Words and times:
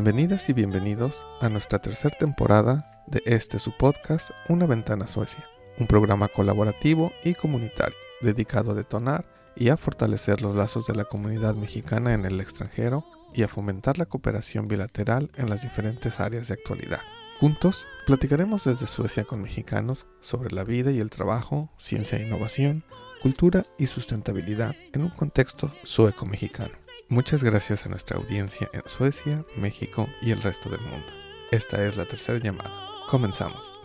Bienvenidas 0.00 0.48
y 0.48 0.52
bienvenidos 0.52 1.26
a 1.40 1.48
nuestra 1.48 1.80
tercera 1.80 2.16
temporada 2.16 3.02
de 3.08 3.20
este 3.26 3.58
su 3.58 3.76
podcast 3.76 4.30
Una 4.48 4.64
ventana 4.64 5.08
Suecia, 5.08 5.44
un 5.76 5.88
programa 5.88 6.28
colaborativo 6.28 7.10
y 7.24 7.34
comunitario 7.34 7.96
dedicado 8.20 8.70
a 8.70 8.74
detonar 8.74 9.26
y 9.56 9.70
a 9.70 9.76
fortalecer 9.76 10.40
los 10.40 10.54
lazos 10.54 10.86
de 10.86 10.94
la 10.94 11.04
comunidad 11.04 11.56
mexicana 11.56 12.14
en 12.14 12.26
el 12.26 12.40
extranjero 12.40 13.04
y 13.34 13.42
a 13.42 13.48
fomentar 13.48 13.98
la 13.98 14.06
cooperación 14.06 14.68
bilateral 14.68 15.32
en 15.34 15.50
las 15.50 15.62
diferentes 15.62 16.20
áreas 16.20 16.46
de 16.46 16.54
actualidad. 16.54 17.00
Juntos 17.40 17.84
platicaremos 18.06 18.62
desde 18.62 18.86
Suecia 18.86 19.24
con 19.24 19.42
mexicanos 19.42 20.06
sobre 20.20 20.54
la 20.54 20.62
vida 20.62 20.92
y 20.92 21.00
el 21.00 21.10
trabajo, 21.10 21.72
ciencia 21.76 22.18
e 22.18 22.22
innovación, 22.22 22.84
cultura 23.20 23.66
y 23.80 23.88
sustentabilidad 23.88 24.76
en 24.92 25.02
un 25.02 25.10
contexto 25.10 25.72
sueco-mexicano. 25.82 26.87
Muchas 27.10 27.42
gracias 27.42 27.86
a 27.86 27.88
nuestra 27.88 28.18
audiencia 28.18 28.68
en 28.74 28.82
Suecia, 28.86 29.42
México 29.56 30.10
y 30.20 30.30
el 30.30 30.42
resto 30.42 30.68
del 30.68 30.82
mundo. 30.82 31.06
Esta 31.50 31.82
es 31.86 31.96
la 31.96 32.04
tercera 32.04 32.38
llamada. 32.38 32.70
Comenzamos. 33.08 33.80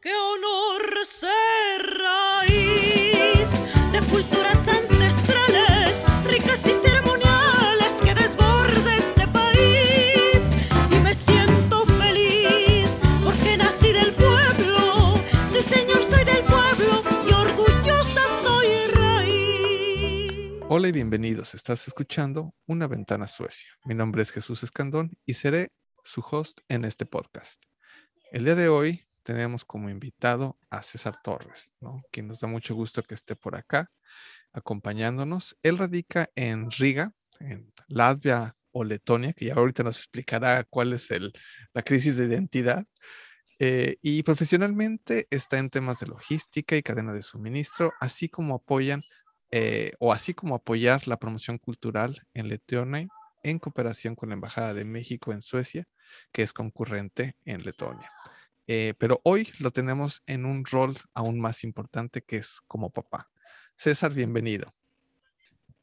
¡Qué 0.00 0.12
honor 0.12 1.06
ser 1.06 1.86
raíz 1.86 2.75
Bienvenidos. 20.92 21.56
Estás 21.56 21.88
escuchando 21.88 22.54
Una 22.64 22.86
Ventana 22.86 23.26
Suecia. 23.26 23.68
Mi 23.84 23.94
nombre 23.94 24.22
es 24.22 24.30
Jesús 24.30 24.62
Escandón 24.62 25.18
y 25.26 25.34
seré 25.34 25.72
su 26.04 26.20
host 26.20 26.60
en 26.68 26.84
este 26.84 27.06
podcast. 27.06 27.60
El 28.30 28.44
día 28.44 28.54
de 28.54 28.68
hoy 28.68 29.04
tenemos 29.24 29.64
como 29.64 29.90
invitado 29.90 30.56
a 30.70 30.82
César 30.82 31.18
Torres, 31.24 31.72
¿no? 31.80 32.02
quien 32.12 32.28
nos 32.28 32.38
da 32.38 32.46
mucho 32.46 32.76
gusto 32.76 33.02
que 33.02 33.14
esté 33.14 33.34
por 33.34 33.56
acá 33.56 33.90
acompañándonos. 34.52 35.58
Él 35.64 35.76
radica 35.76 36.30
en 36.36 36.70
Riga, 36.70 37.12
en 37.40 37.72
Latvia 37.88 38.54
o 38.70 38.84
Letonia, 38.84 39.32
que 39.32 39.46
ya 39.46 39.54
ahorita 39.54 39.82
nos 39.82 39.96
explicará 39.96 40.62
cuál 40.70 40.92
es 40.92 41.10
el, 41.10 41.32
la 41.74 41.82
crisis 41.82 42.16
de 42.16 42.26
identidad. 42.26 42.84
Eh, 43.58 43.96
y 44.02 44.22
profesionalmente 44.22 45.26
está 45.30 45.58
en 45.58 45.68
temas 45.68 45.98
de 45.98 46.06
logística 46.06 46.76
y 46.76 46.82
cadena 46.82 47.12
de 47.12 47.22
suministro, 47.22 47.92
así 48.00 48.28
como 48.28 48.54
apoyan 48.54 49.02
eh, 49.50 49.92
o 49.98 50.12
así 50.12 50.34
como 50.34 50.54
apoyar 50.54 51.06
la 51.06 51.18
promoción 51.18 51.58
cultural 51.58 52.22
en 52.34 52.48
Letonia 52.48 53.08
en 53.42 53.58
cooperación 53.58 54.16
con 54.16 54.30
la 54.30 54.34
Embajada 54.34 54.74
de 54.74 54.84
México 54.84 55.32
en 55.32 55.40
Suecia, 55.40 55.86
que 56.32 56.42
es 56.42 56.52
concurrente 56.52 57.36
en 57.44 57.62
Letonia. 57.62 58.10
Eh, 58.66 58.94
pero 58.98 59.20
hoy 59.22 59.48
lo 59.60 59.70
tenemos 59.70 60.22
en 60.26 60.44
un 60.44 60.64
rol 60.64 60.96
aún 61.14 61.38
más 61.38 61.62
importante 61.62 62.22
que 62.22 62.38
es 62.38 62.60
como 62.66 62.90
papá. 62.90 63.28
César, 63.76 64.12
bienvenido. 64.12 64.74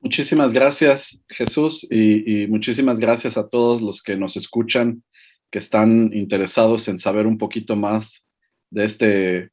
Muchísimas 0.01 0.51
gracias, 0.51 1.23
Jesús, 1.29 1.87
y, 1.89 2.43
y, 2.43 2.47
muchísimas 2.47 2.99
gracias 2.99 3.37
a 3.37 3.47
todos 3.47 3.81
los 3.81 4.03
que 4.03 4.17
nos 4.17 4.35
escuchan, 4.35 5.01
que 5.49 5.59
están 5.59 6.11
interesados 6.13 6.89
en 6.89 6.99
saber 6.99 7.25
un 7.25 7.37
poquito 7.37 7.77
más 7.77 8.25
de 8.69 8.83
este 8.83 9.51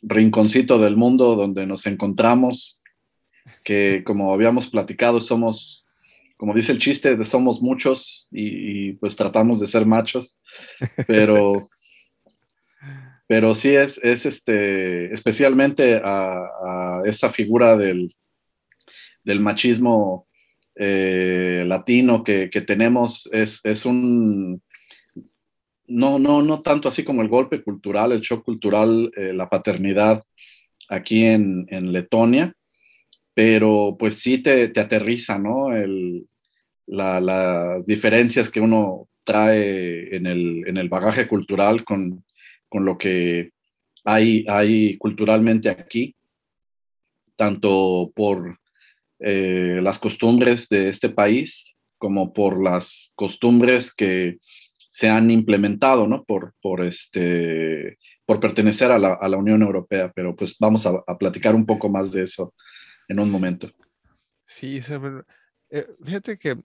rinconcito 0.00 0.78
del 0.78 0.96
mundo 0.96 1.36
donde 1.36 1.66
nos 1.66 1.86
encontramos, 1.86 2.80
que 3.64 4.02
como 4.04 4.32
habíamos 4.32 4.68
platicado, 4.68 5.20
somos, 5.20 5.84
como 6.36 6.54
dice 6.54 6.72
el 6.72 6.78
chiste, 6.78 7.22
somos 7.24 7.62
muchos 7.62 8.28
y, 8.30 8.88
y 8.88 8.92
pues 8.94 9.16
tratamos 9.16 9.60
de 9.60 9.68
ser 9.68 9.86
machos, 9.86 10.36
pero 11.06 11.66
pero 13.32 13.54
sí 13.54 13.70
es, 13.70 13.98
es 14.02 14.26
este, 14.26 15.10
especialmente 15.10 16.02
a, 16.04 16.34
a 16.34 17.02
esa 17.06 17.30
figura 17.30 17.78
del, 17.78 18.14
del 19.24 19.40
machismo 19.40 20.26
eh, 20.74 21.64
latino 21.66 22.22
que, 22.24 22.50
que, 22.50 22.60
tenemos, 22.60 23.28
es, 23.32 23.60
es 23.64 23.86
un, 23.86 24.62
no, 25.86 26.18
no, 26.18 26.42
no 26.42 26.60
tanto 26.60 26.88
así 26.90 27.04
como 27.04 27.22
el 27.22 27.28
golpe 27.28 27.62
cultural, 27.62 28.12
el 28.12 28.20
shock 28.20 28.44
cultural, 28.44 29.10
eh, 29.16 29.32
la 29.32 29.48
paternidad 29.48 30.22
aquí 30.90 31.24
en, 31.24 31.66
en, 31.70 31.90
Letonia, 31.90 32.54
pero 33.34 33.96
pues 33.98 34.16
sí 34.16 34.38
te, 34.38 34.68
te 34.68 34.80
aterriza, 34.80 35.38
¿no? 35.38 35.74
El, 35.74 36.26
la, 36.86 37.20
las 37.20 37.86
diferencias 37.86 38.50
que 38.50 38.60
uno 38.60 39.08
trae 39.24 40.14
en 40.14 40.26
el, 40.26 40.64
en 40.66 40.76
el 40.76 40.88
bagaje 40.88 41.28
cultural 41.28 41.84
con, 41.84 42.24
con 42.68 42.84
lo 42.84 42.98
que 42.98 43.50
hay, 44.04 44.44
hay 44.48 44.98
culturalmente 44.98 45.68
aquí, 45.68 46.14
tanto 47.36 48.12
por 48.14 48.58
eh, 49.20 49.80
las 49.82 49.98
costumbres 49.98 50.68
de 50.68 50.88
este 50.88 51.08
país 51.08 51.76
como 51.98 52.32
por 52.32 52.62
las 52.62 53.12
costumbres 53.14 53.94
que 53.94 54.38
se 54.90 55.08
han 55.08 55.30
implementado, 55.30 56.08
¿no? 56.08 56.24
Por, 56.24 56.54
por, 56.60 56.84
este, 56.84 57.96
por 58.26 58.40
pertenecer 58.40 58.90
a 58.90 58.98
la, 58.98 59.14
a 59.14 59.28
la 59.28 59.36
Unión 59.36 59.62
Europea, 59.62 60.10
pero 60.14 60.34
pues 60.34 60.56
vamos 60.58 60.84
a, 60.86 61.02
platicar 61.16 61.54
un 61.54 61.64
poco 61.64 61.88
más 61.88 62.10
de 62.10 62.24
eso 62.24 62.52
en 63.08 63.20
un 63.20 63.30
momento. 63.30 63.70
Sí, 64.44 64.80
eh, 65.70 65.86
fíjate 66.04 66.38
que 66.38 66.58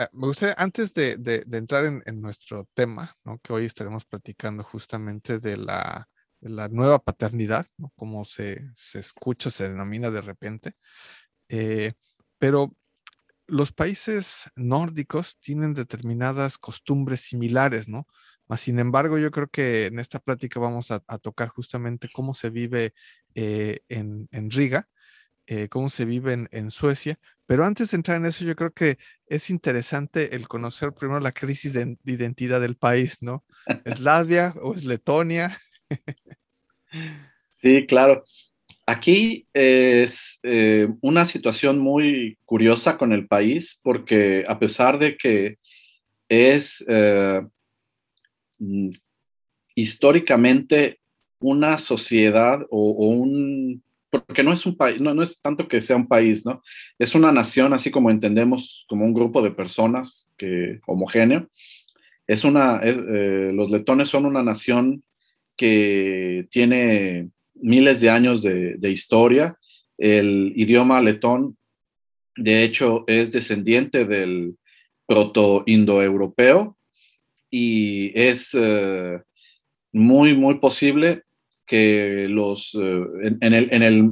Ah, 0.00 0.08
me 0.14 0.28
gustaría, 0.28 0.54
antes 0.56 0.94
de, 0.94 1.18
de, 1.18 1.44
entrar 1.58 1.84
en, 1.84 2.02
en, 2.06 2.22
nuestro 2.22 2.66
tema, 2.72 3.14
¿no? 3.22 3.38
que 3.42 3.52
hoy 3.52 3.66
estaremos 3.66 4.06
platicando 4.06 4.64
justamente 4.64 5.38
de 5.38 5.58
la, 5.58 6.08
la 6.40 6.68
nueva 6.68 7.00
paternidad, 7.00 7.66
¿no? 7.76 7.92
como 7.96 8.24
se, 8.24 8.62
se, 8.74 8.98
escucha, 8.98 9.50
se 9.50 9.68
denomina 9.68 10.10
de 10.10 10.22
repente, 10.22 10.72
eh, 11.50 11.92
pero 12.38 12.74
los 13.46 13.72
países 13.72 14.50
nórdicos 14.56 15.38
tienen 15.38 15.74
determinadas 15.74 16.56
costumbres 16.56 17.20
similares, 17.20 17.86
¿no? 17.86 18.06
Sin 18.56 18.78
embargo, 18.78 19.18
yo 19.18 19.30
creo 19.30 19.48
que 19.48 19.86
en 19.86 19.98
esta 19.98 20.18
plática 20.18 20.58
vamos 20.60 20.90
a, 20.90 21.02
a 21.08 21.18
tocar 21.18 21.48
justamente 21.48 22.08
cómo 22.10 22.32
se 22.32 22.48
vive 22.48 22.94
eh, 23.34 23.80
en, 23.90 24.28
en, 24.32 24.50
Riga, 24.50 24.88
eh, 25.52 25.68
cómo 25.68 25.88
se 25.88 26.04
vive 26.04 26.46
en, 26.52 26.70
Suecia, 26.70 27.18
pero 27.44 27.64
antes 27.64 27.90
de 27.90 27.96
entrar 27.96 28.18
en 28.18 28.26
eso, 28.26 28.44
yo 28.44 28.54
creo 28.54 28.70
que 28.70 28.98
es 29.26 29.50
interesante 29.50 30.36
el 30.36 30.46
conocer 30.46 30.92
primero 30.92 31.18
la 31.18 31.32
crisis 31.32 31.72
de 31.72 31.96
identidad 32.04 32.60
del 32.60 32.76
país, 32.76 33.16
¿no? 33.20 33.44
¿Es 33.84 33.98
Latvia 33.98 34.54
o 34.62 34.74
es 34.74 34.84
Letonia? 34.84 35.58
sí, 37.50 37.84
claro. 37.88 38.22
Aquí 38.86 39.48
es 39.52 40.38
eh, 40.44 40.86
una 41.00 41.26
situación 41.26 41.80
muy 41.80 42.38
curiosa 42.44 42.96
con 42.96 43.12
el 43.12 43.26
país 43.26 43.80
porque 43.82 44.44
a 44.46 44.56
pesar 44.60 45.00
de 45.00 45.16
que 45.16 45.58
es 46.28 46.84
eh, 46.86 47.42
mm, 48.60 48.90
históricamente 49.74 51.00
una 51.40 51.76
sociedad 51.78 52.60
o 52.70 52.92
un 53.08 53.82
porque 54.10 54.42
no 54.42 54.52
es 54.52 54.66
un 54.66 54.76
país, 54.76 55.00
no, 55.00 55.14
no 55.14 55.22
es 55.22 55.40
tanto 55.40 55.68
que 55.68 55.80
sea 55.80 55.96
un 55.96 56.08
país, 56.08 56.44
¿no? 56.44 56.62
Es 56.98 57.14
una 57.14 57.32
nación, 57.32 57.72
así 57.72 57.90
como 57.90 58.10
entendemos, 58.10 58.84
como 58.88 59.04
un 59.04 59.14
grupo 59.14 59.40
de 59.42 59.52
personas 59.52 60.30
que, 60.36 60.80
homogéneo. 60.86 61.48
Es 62.26 62.44
una, 62.44 62.80
eh, 62.82 63.50
los 63.52 63.70
letones 63.70 64.08
son 64.08 64.26
una 64.26 64.42
nación 64.42 65.02
que 65.56 66.46
tiene 66.50 67.30
miles 67.54 68.00
de 68.00 68.10
años 68.10 68.42
de, 68.42 68.76
de 68.76 68.90
historia. 68.90 69.56
El 69.98 70.52
idioma 70.56 71.00
letón, 71.00 71.56
de 72.36 72.64
hecho, 72.64 73.04
es 73.06 73.30
descendiente 73.30 74.04
del 74.04 74.56
proto-indoeuropeo 75.06 76.76
y 77.50 78.12
es 78.14 78.50
eh, 78.54 79.20
muy, 79.92 80.34
muy 80.34 80.58
posible 80.58 81.24
que 81.70 82.26
los, 82.28 82.74
eh, 82.74 83.04
en, 83.22 83.38
en, 83.42 83.54
el, 83.54 83.68
en 83.70 83.82
el 83.84 84.10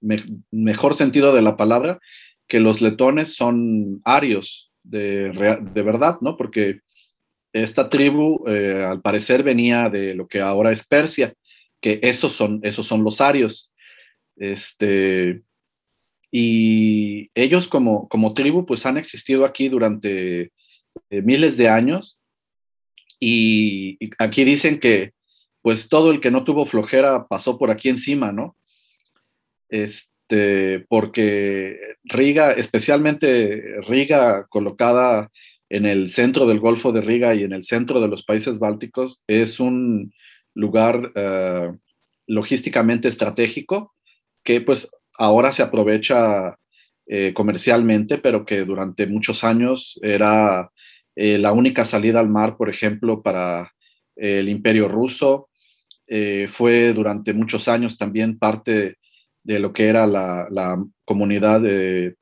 me, 0.00 0.16
mejor 0.50 0.96
sentido 0.96 1.32
de 1.32 1.42
la 1.42 1.56
palabra, 1.56 2.00
que 2.48 2.58
los 2.58 2.80
letones 2.80 3.36
son 3.36 4.00
arios 4.04 4.72
de, 4.82 5.30
de 5.72 5.82
verdad, 5.82 6.18
¿no? 6.20 6.36
Porque 6.36 6.80
esta 7.52 7.88
tribu 7.88 8.44
eh, 8.48 8.84
al 8.84 9.00
parecer 9.00 9.44
venía 9.44 9.88
de 9.88 10.16
lo 10.16 10.26
que 10.26 10.40
ahora 10.40 10.72
es 10.72 10.88
Persia, 10.88 11.34
que 11.80 12.00
esos 12.02 12.32
son, 12.32 12.58
esos 12.64 12.84
son 12.84 13.04
los 13.04 13.20
arios. 13.20 13.72
Este, 14.34 15.42
y 16.32 17.30
ellos 17.32 17.68
como, 17.68 18.08
como 18.08 18.34
tribu 18.34 18.66
pues 18.66 18.86
han 18.86 18.98
existido 18.98 19.44
aquí 19.44 19.68
durante 19.68 20.50
eh, 21.10 21.22
miles 21.22 21.56
de 21.56 21.68
años 21.68 22.18
y, 23.20 23.98
y 24.04 24.10
aquí 24.18 24.42
dicen 24.42 24.80
que 24.80 25.12
pues 25.68 25.90
todo 25.90 26.10
el 26.12 26.22
que 26.22 26.30
no 26.30 26.44
tuvo 26.44 26.64
flojera 26.64 27.26
pasó 27.26 27.58
por 27.58 27.70
aquí 27.70 27.90
encima, 27.90 28.32
¿no? 28.32 28.56
Este, 29.68 30.86
porque 30.88 31.78
Riga, 32.04 32.52
especialmente 32.52 33.78
Riga 33.86 34.46
colocada 34.48 35.30
en 35.68 35.84
el 35.84 36.08
centro 36.08 36.46
del 36.46 36.58
Golfo 36.58 36.90
de 36.90 37.02
Riga 37.02 37.34
y 37.34 37.42
en 37.42 37.52
el 37.52 37.64
centro 37.64 38.00
de 38.00 38.08
los 38.08 38.24
países 38.24 38.58
bálticos, 38.58 39.22
es 39.26 39.60
un 39.60 40.14
lugar 40.54 41.12
eh, 41.14 41.70
logísticamente 42.26 43.08
estratégico 43.08 43.94
que 44.42 44.62
pues 44.62 44.90
ahora 45.18 45.52
se 45.52 45.62
aprovecha 45.62 46.56
eh, 47.06 47.34
comercialmente, 47.34 48.16
pero 48.16 48.46
que 48.46 48.64
durante 48.64 49.06
muchos 49.06 49.44
años 49.44 50.00
era 50.00 50.70
eh, 51.14 51.36
la 51.36 51.52
única 51.52 51.84
salida 51.84 52.20
al 52.20 52.30
mar, 52.30 52.56
por 52.56 52.70
ejemplo, 52.70 53.22
para 53.22 53.70
el 54.16 54.48
imperio 54.48 54.88
ruso. 54.88 55.47
Fue 56.52 56.92
durante 56.94 57.32
muchos 57.32 57.68
años 57.68 57.98
también 57.98 58.38
parte 58.38 58.96
de 59.42 59.58
lo 59.58 59.72
que 59.72 59.86
era 59.86 60.06
la, 60.06 60.82
comunidad 61.04 61.60
de 61.60 62.16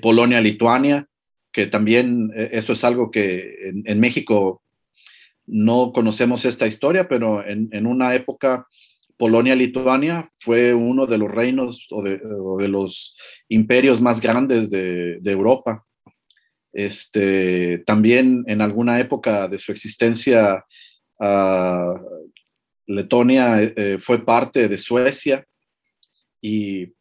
Polonia-Lituania, 0.00 1.06
que 1.52 1.66
también 1.66 2.32
eso 2.34 2.72
es 2.72 2.82
algo 2.84 3.10
que 3.10 3.70
en 3.84 4.00
México 4.00 4.62
no 5.46 5.92
conocemos 5.92 6.44
esta 6.44 6.66
historia, 6.66 7.08
pero 7.08 7.44
en, 7.46 7.86
una 7.86 8.14
época 8.14 8.66
Polonia-Lituania 9.16 10.28
fue 10.38 10.74
uno 10.74 11.06
de 11.06 11.18
los 11.18 11.30
reinos 11.30 11.86
o 11.90 12.02
de, 12.02 12.68
los 12.68 13.16
imperios 13.48 14.00
más 14.00 14.20
grandes 14.20 14.70
de, 14.70 15.20
Europa. 15.24 15.84
Este, 16.72 17.78
también 17.86 18.44
en 18.46 18.62
alguna 18.62 18.98
época 18.98 19.46
de 19.46 19.58
su 19.58 19.72
existencia, 19.72 20.64
uh, 21.20 21.94
Letonia 22.86 23.62
eh, 23.62 23.98
fue 24.00 24.24
parte 24.24 24.68
de 24.68 24.78
Suecia. 24.78 25.46
Y 26.40 26.92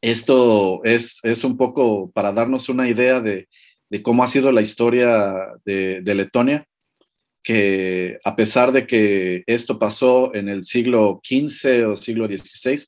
esto 0.00 0.82
es, 0.84 1.20
un 1.44 1.56
poco 1.56 2.10
para 2.10 2.32
darnos 2.32 2.68
una 2.68 2.88
idea 2.88 3.20
de, 3.20 3.48
cómo 4.02 4.22
ha 4.22 4.28
sido 4.28 4.52
la 4.52 4.62
historia 4.62 5.34
de 5.64 6.14
Letonia 6.14 6.66
que 7.42 8.18
a 8.24 8.36
pesar 8.36 8.72
de 8.72 8.86
que 8.86 9.42
esto 9.46 9.78
pasó 9.78 10.34
en 10.34 10.48
el 10.48 10.66
siglo 10.66 11.20
XV 11.24 11.88
o 11.88 11.96
siglo 11.96 12.26
XVI, 12.26 12.82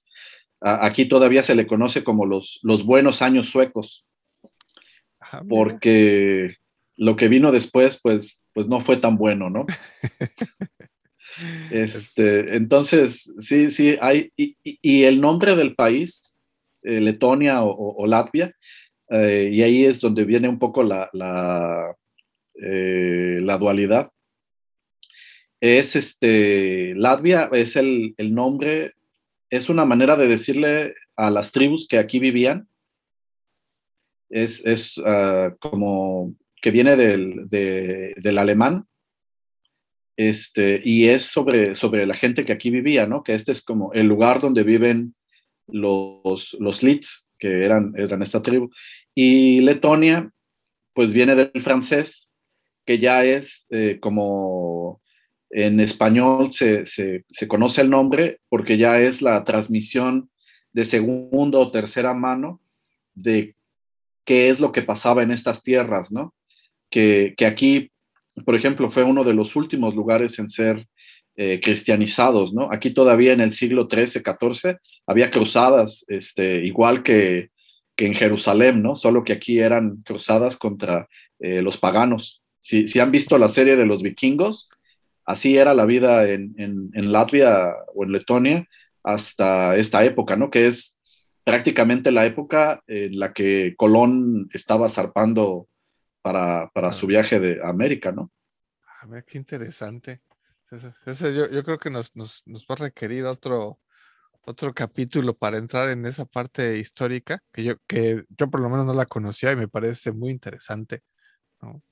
aquí 0.61 1.07
todavía 1.07 1.43
se 1.43 1.55
le 1.55 1.67
conoce 1.67 2.05
como 2.05 2.27
los, 2.27 2.61
los 2.63 2.85
buenos 2.85 3.23
años 3.23 3.49
suecos, 3.49 4.05
ah, 5.21 5.43
porque 5.49 6.57
lo 6.97 7.17
que 7.17 7.29
vino 7.29 7.51
después, 7.51 7.99
pues, 8.03 8.45
pues 8.53 8.69
no 8.69 8.81
fue 8.83 8.99
tan 8.99 9.17
bueno, 9.17 9.49
¿no? 9.49 9.67
este, 11.71 12.57
entonces, 12.57 13.31
sí, 13.39 13.71
sí, 13.71 13.97
hay, 14.01 14.33
y, 14.37 15.05
el 15.05 15.21
nombre 15.21 15.57
del 15.57 15.75
país, 15.75 16.39
eh, 16.83 17.01
Letonia 17.01 17.63
o, 17.63 18.07
Latvia, 18.07 18.55
eh, 19.11 19.51
y 19.53 19.63
ahí 19.63 19.85
es 19.85 20.01
donde 20.01 20.25
viene 20.25 20.49
un 20.49 20.59
poco 20.59 20.83
la, 20.83 21.11
eh, 22.55 23.39
la 23.41 23.59
dualidad. 23.59 24.11
Es 25.61 25.97
este, 25.97 26.95
Latvia 26.97 27.49
es 27.53 27.77
el, 27.77 28.15
nombre, 28.19 28.95
es 29.49 29.69
una 29.69 29.85
manera 29.85 30.17
de 30.17 30.27
decirle 30.27 30.95
a 31.17 31.31
las 31.31 31.53
tribus 31.53 31.87
que 31.87 31.99
aquí 31.99 32.19
vivían, 32.19 32.69
es, 34.29 34.65
es 34.65 35.01
ah, 35.05 35.55
como 35.61 36.35
que 36.61 36.71
viene 36.71 36.97
del, 36.97 37.49
del, 37.49 38.39
alemán, 38.39 38.87
este, 40.29 40.81
y 40.85 41.09
es 41.09 41.23
sobre, 41.23 41.75
sobre 41.75 42.07
la 42.07 42.15
gente 42.15 42.45
que 42.45 42.53
aquí 42.53 42.71
vivía, 42.71 43.07
¿no? 43.07 43.23
Que 43.23 43.35
este 43.35 43.53
es 43.53 43.63
como 43.63 43.93
el 43.93 44.07
lugar 44.07 44.41
donde 44.41 44.63
viven 44.63 45.15
los, 45.67 46.57
los 46.59 46.83
Litz, 46.83 47.31
que 47.39 47.65
eran, 47.65 47.95
eran 47.97 48.23
esta 48.23 48.43
tribu. 48.43 48.71
Y 49.15 49.61
Letonia, 49.61 50.31
pues 50.95 51.13
viene 51.13 51.35
del 51.35 51.63
francés, 51.63 52.31
que 52.85 52.99
ya 52.99 53.25
es 53.25 53.67
eh, 53.71 53.99
como 54.01 55.03
en 55.53 55.81
español 55.81 56.51
se, 56.53 56.85
conoce 57.47 57.83
el 57.83 57.91
nombre 57.91 58.41
porque 58.49 58.79
ya 58.79 59.01
es 59.01 59.21
la 59.21 59.45
transmisión 59.45 60.31
de 60.73 60.87
segunda 60.87 61.59
o 61.59 61.71
tercera 61.71 62.15
mano 62.15 62.61
de 63.15 63.55
qué 64.25 64.49
es 64.49 64.61
lo 64.61 64.73
que 64.73 64.81
pasaba 64.83 65.23
en 65.23 65.31
estas 65.31 65.63
tierras, 65.63 66.11
¿no? 66.11 66.35
Que, 66.89 67.35
aquí, 67.47 67.92
por 68.45 68.55
ejemplo, 68.55 68.91
fue 68.91 69.03
uno 69.03 69.25
de 69.25 69.35
los 69.35 69.57
últimos 69.57 69.95
lugares 69.95 70.39
en 70.39 70.49
ser 70.49 70.87
eh, 71.37 71.61
cristianizados, 71.63 72.53
¿no? 72.53 72.69
Aquí 72.73 72.93
todavía 72.93 73.33
en 73.33 73.41
el 73.41 73.53
siglo 73.53 73.89
XIII, 73.91 74.23
XIV 74.23 74.77
había 75.07 75.31
cruzadas, 75.31 76.05
este, 76.09 76.65
igual 76.65 77.03
que, 77.03 77.51
en 77.97 78.15
Jerusalén, 78.15 78.83
¿no? 78.83 78.97
Solo 78.97 79.23
que 79.23 79.33
aquí 79.33 79.61
eran 79.61 80.03
cruzadas 80.05 80.57
contra 80.57 81.07
eh, 81.39 81.63
los 81.63 81.79
paganos. 81.79 82.43
Si, 82.61 82.89
si, 82.89 82.99
han 82.99 83.13
visto 83.13 83.39
la 83.39 83.49
serie 83.49 83.77
de 83.77 83.87
los 83.87 84.03
vikingos, 84.03 84.69
así 85.25 85.57
era 85.57 85.73
la 85.73 85.87
vida 85.87 86.29
en, 86.29 86.53
Latvia 86.95 87.75
o 87.95 88.05
en 88.05 88.13
Letonia 88.13 88.69
hasta 89.05 89.77
esta 89.77 90.05
época, 90.05 90.37
¿no? 90.37 90.51
Que 90.51 90.67
es 90.67 90.99
prácticamente 91.45 92.11
la 92.11 92.27
época 92.27 92.83
en 92.87 93.19
la 93.19 93.33
que 93.33 93.75
Colón 93.77 94.49
estaba 94.53 94.89
zarpando 94.89 95.69
para, 96.23 96.93
su 96.93 97.07
viaje 97.07 97.39
de 97.41 97.61
América, 97.63 98.13
¿no? 98.13 98.31
A 99.01 99.07
ver, 99.07 99.25
qué 99.25 99.39
interesante. 99.39 100.23
yo, 100.71 101.65
creo 101.65 101.79
que 101.79 101.91
nos, 101.91 102.13
va 102.17 102.75
a 102.75 102.77
requerir 102.77 103.25
otro, 103.25 103.81
otro 104.43 104.73
capítulo 104.73 105.37
para 105.37 105.59
entrar 105.59 105.91
en 105.91 106.07
esa 106.07 106.25
parte 106.25 106.79
histórica, 106.79 107.43
que 107.53 107.65
yo, 107.65 107.75
que 107.87 108.25
yo 108.29 108.49
por 108.49 108.61
lo 108.61 108.71
menos 108.71 108.87
no 108.87 108.95
la 108.95 109.07
conocía 109.07 109.53
y 109.53 109.57
me 109.57 109.69
parece 109.69 110.13
muy 110.13 110.31
interesante. 110.31 111.03
¿no? 111.61 111.83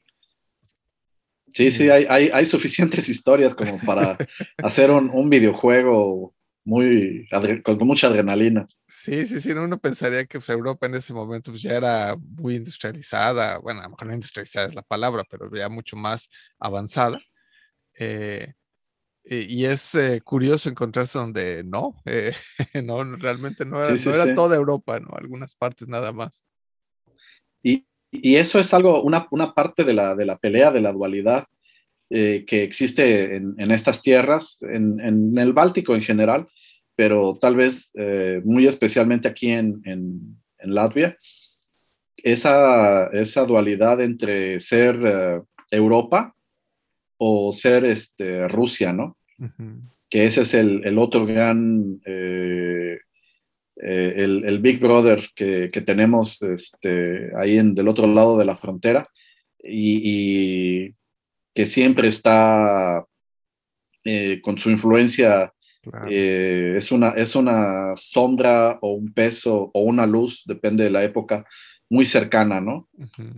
Sí, 1.52 1.70
sí, 1.70 1.90
hay, 1.90 2.30
hay, 2.32 2.46
suficientes 2.46 3.08
historias 3.08 3.54
como 3.54 3.78
para 3.78 4.16
hacer 4.58 4.90
un, 4.90 5.30
videojuego 5.30 6.34
muy 6.70 7.28
con 7.64 7.78
mucha 7.78 8.06
adrenalina. 8.06 8.64
Sí, 8.86 9.26
sí, 9.26 9.40
sí, 9.40 9.50
uno 9.50 9.78
pensaría 9.78 10.24
que 10.24 10.38
pues, 10.38 10.48
Europa 10.48 10.86
en 10.86 10.94
ese 10.94 11.12
momento 11.12 11.50
pues, 11.50 11.62
ya 11.62 11.76
era 11.76 12.16
muy 12.16 12.54
industrializada, 12.54 13.58
bueno, 13.58 13.80
a 13.80 13.84
lo 13.84 13.90
mejor 13.90 14.06
no 14.06 14.14
industrializada 14.14 14.68
es 14.68 14.74
la 14.76 14.82
palabra, 14.82 15.24
pero 15.28 15.50
ya 15.52 15.68
mucho 15.68 15.96
más 15.96 16.30
avanzada. 16.60 17.20
Eh, 17.98 18.52
y, 19.24 19.64
es 19.64 19.94
eh, 19.96 20.20
curioso 20.22 20.68
encontrarse 20.68 21.18
donde 21.18 21.62
no, 21.64 21.96
eh, 22.04 22.32
no, 22.84 23.04
realmente 23.16 23.64
no 23.64 23.82
era, 23.82 23.94
no 23.94 24.14
era 24.14 24.34
toda 24.34 24.56
Europa, 24.56 24.98
¿no? 25.00 25.10
Algunas 25.16 25.54
partes 25.56 25.88
nada 25.88 26.12
más. 26.12 26.44
Y, 27.62 27.84
y 28.12 28.36
eso 28.36 28.60
es 28.60 28.72
algo, 28.72 29.02
una, 29.02 29.26
una 29.32 29.54
parte 29.54 29.84
de 29.84 29.92
la, 29.92 30.14
de 30.14 30.24
la, 30.24 30.38
pelea, 30.38 30.70
de 30.70 30.80
la 30.80 30.92
dualidad 30.92 31.46
eh, 32.12 32.44
que 32.44 32.64
existe 32.64 33.36
en, 33.36 33.54
en 33.56 33.70
estas 33.70 34.02
tierras, 34.02 34.60
en, 34.62 34.98
en, 34.98 35.38
el 35.38 35.52
Báltico 35.52 35.94
en 35.94 36.02
general, 36.02 36.48
pero 37.00 37.38
tal 37.40 37.56
vez 37.56 37.92
eh, 37.94 38.42
muy 38.44 38.66
especialmente 38.66 39.26
aquí 39.26 39.50
en, 39.50 39.80
en 39.86 40.74
Latvia, 40.74 41.16
esa, 42.18 43.06
esa, 43.06 43.46
dualidad 43.46 44.02
entre 44.02 44.60
ser 44.60 45.00
eh, 45.02 45.40
Europa 45.70 46.34
o 47.16 47.54
ser 47.54 47.86
este, 47.86 48.46
Rusia, 48.48 48.92
¿no? 48.92 49.16
Que 50.10 50.26
ese 50.26 50.42
es 50.42 50.52
el, 50.52 50.82
el 50.84 50.98
otro 50.98 51.24
gran 51.24 52.02
eh, 52.04 52.98
el, 53.78 54.58
Big 54.58 54.78
Brother 54.78 55.26
que, 55.34 55.70
tenemos 55.86 56.42
este, 56.42 57.30
ahí 57.34 57.56
en, 57.56 57.74
del 57.74 57.88
otro 57.88 58.06
lado 58.08 58.36
de 58.36 58.44
la 58.44 58.58
frontera 58.58 59.08
y, 59.58 60.90
que 61.54 61.66
siempre 61.66 62.08
está 62.08 63.06
eh, 64.04 64.42
con 64.42 64.58
su 64.58 64.70
influencia, 64.70 65.50
eh, 66.10 66.74
es, 66.76 66.92
una, 66.92 67.10
es 67.10 67.34
una 67.34 67.94
sombra 67.96 68.78
o 68.82 68.92
un 68.92 69.12
peso 69.12 69.70
o 69.72 69.82
una 69.82 70.06
luz, 70.06 70.42
depende 70.46 70.84
de 70.84 70.90
la 70.90 71.04
época, 71.04 71.46
muy 71.88 72.06
cercana, 72.06 72.60
¿no? 72.60 72.88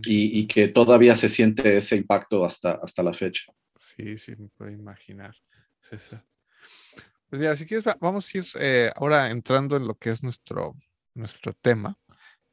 y, 0.04 0.46
que 0.46 0.68
todavía 0.68 1.16
se 1.16 1.28
siente 1.28 1.78
ese 1.78 1.96
impacto 1.96 2.44
hasta, 2.44 2.72
hasta 2.82 3.02
la 3.02 3.14
fecha. 3.14 3.52
Sí, 3.78 4.18
sí, 4.18 4.34
me 4.36 4.48
puedo 4.48 4.70
imaginar. 4.70 5.34
César. 5.80 6.24
Pues 7.28 7.40
mira, 7.40 7.56
si 7.56 7.64
quieres, 7.64 7.84
vamos 7.98 8.28
a 8.28 8.38
ir 8.38 8.44
eh, 8.60 8.92
ahora 8.94 9.30
entrando 9.30 9.74
en 9.76 9.86
lo 9.86 9.94
que 9.94 10.10
es 10.10 10.22
nuestro, 10.22 10.76
nuestro 11.14 11.54
tema. 11.54 11.98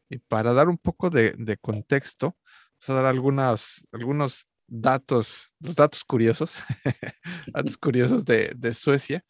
Y 0.09 0.19
para 0.19 0.53
dar 0.53 0.69
un 0.69 0.77
poco 0.77 1.09
de, 1.09 1.57
contexto, 1.61 2.37
vamos 2.47 2.89
a 2.89 2.93
dar 2.93 3.05
algunos, 3.05 3.85
algunos 3.91 4.47
datos, 4.67 5.51
los 5.59 5.75
datos 5.75 6.03
curiosos, 6.05 6.55
datos 7.53 7.77
curiosos 7.77 8.23
de, 8.23 8.73
Suecia. 8.73 9.23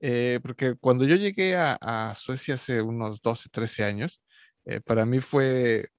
Eh, 0.00 0.38
porque 0.42 0.76
cuando 0.76 1.04
yo 1.04 1.16
llegué 1.16 1.56
a, 1.56 2.14
Suecia 2.16 2.54
hace 2.54 2.82
unos 2.82 3.20
12, 3.22 3.48
13 3.50 3.84
años, 3.84 4.22
eh, 4.64 4.80
para 4.80 5.06
mí 5.06 5.20
fue 5.20 5.90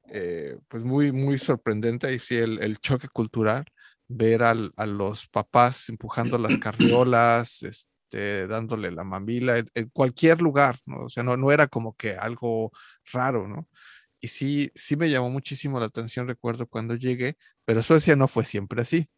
pues 0.67 0.83
muy, 0.83 1.11
muy 1.11 1.37
sorprendente 1.37 2.11
y 2.13 2.19
sí, 2.19 2.35
el, 2.37 2.77
choque 2.79 3.07
cultural, 3.07 3.65
ver 4.07 4.43
a 4.43 4.53
los 4.85 5.27
papás 5.27 5.89
empujando 5.89 6.37
las 6.37 6.57
carriolas, 6.57 7.61
este, 7.63 8.47
dándole 8.47 8.91
la 8.91 9.03
mamila 9.03 9.57
en, 9.57 9.89
cualquier 9.89 10.41
lugar, 10.41 10.79
¿no? 10.85 11.05
O 11.05 11.09
sea, 11.09 11.23
no, 11.23 11.37
no 11.37 11.51
era 11.51 11.67
como 11.67 11.95
que 11.95 12.15
algo 12.15 12.71
raro, 13.11 13.47
¿no? 13.47 13.67
y 14.21 14.27
sí, 14.27 14.71
sí 14.75 14.95
me 14.95 15.09
llamó 15.09 15.29
muchísimo 15.29 15.79
la 15.79 15.87
atención, 15.87 16.27
recuerdo 16.27 16.67
cuando 16.67 16.95
llegué, 16.95 17.37
pero 17.65 17.83
Suecia 17.83 18.15
no 18.15 18.27
fue 18.27 18.45
siempre 18.45 18.81
así. 18.81 19.09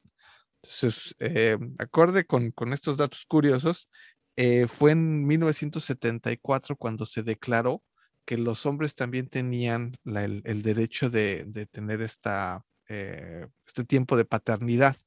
Entonces, 0.63 1.15
eh, 1.19 1.57
acorde 1.79 2.25
con, 2.25 2.51
con, 2.51 2.73
estos 2.73 2.97
datos 2.97 3.25
curiosos, 3.25 3.89
eh, 4.35 4.67
fue 4.67 4.91
en 4.91 5.25
1974 5.27 6.75
cuando 6.75 7.05
se 7.05 7.23
declaró 7.23 7.83
que 8.25 8.38
los 8.38 8.65
hombres 8.65 8.95
también 8.95 9.27
tenían 9.27 9.97
el, 10.05 10.41
el, 10.45 10.61
derecho 10.61 11.09
de, 11.09 11.43
de 11.47 11.65
tener 11.65 12.01
esta, 12.01 12.63
eh, 12.88 13.47
este 13.65 13.83
tiempo 13.83 14.15
de 14.17 14.25
paternidad, 14.25 14.97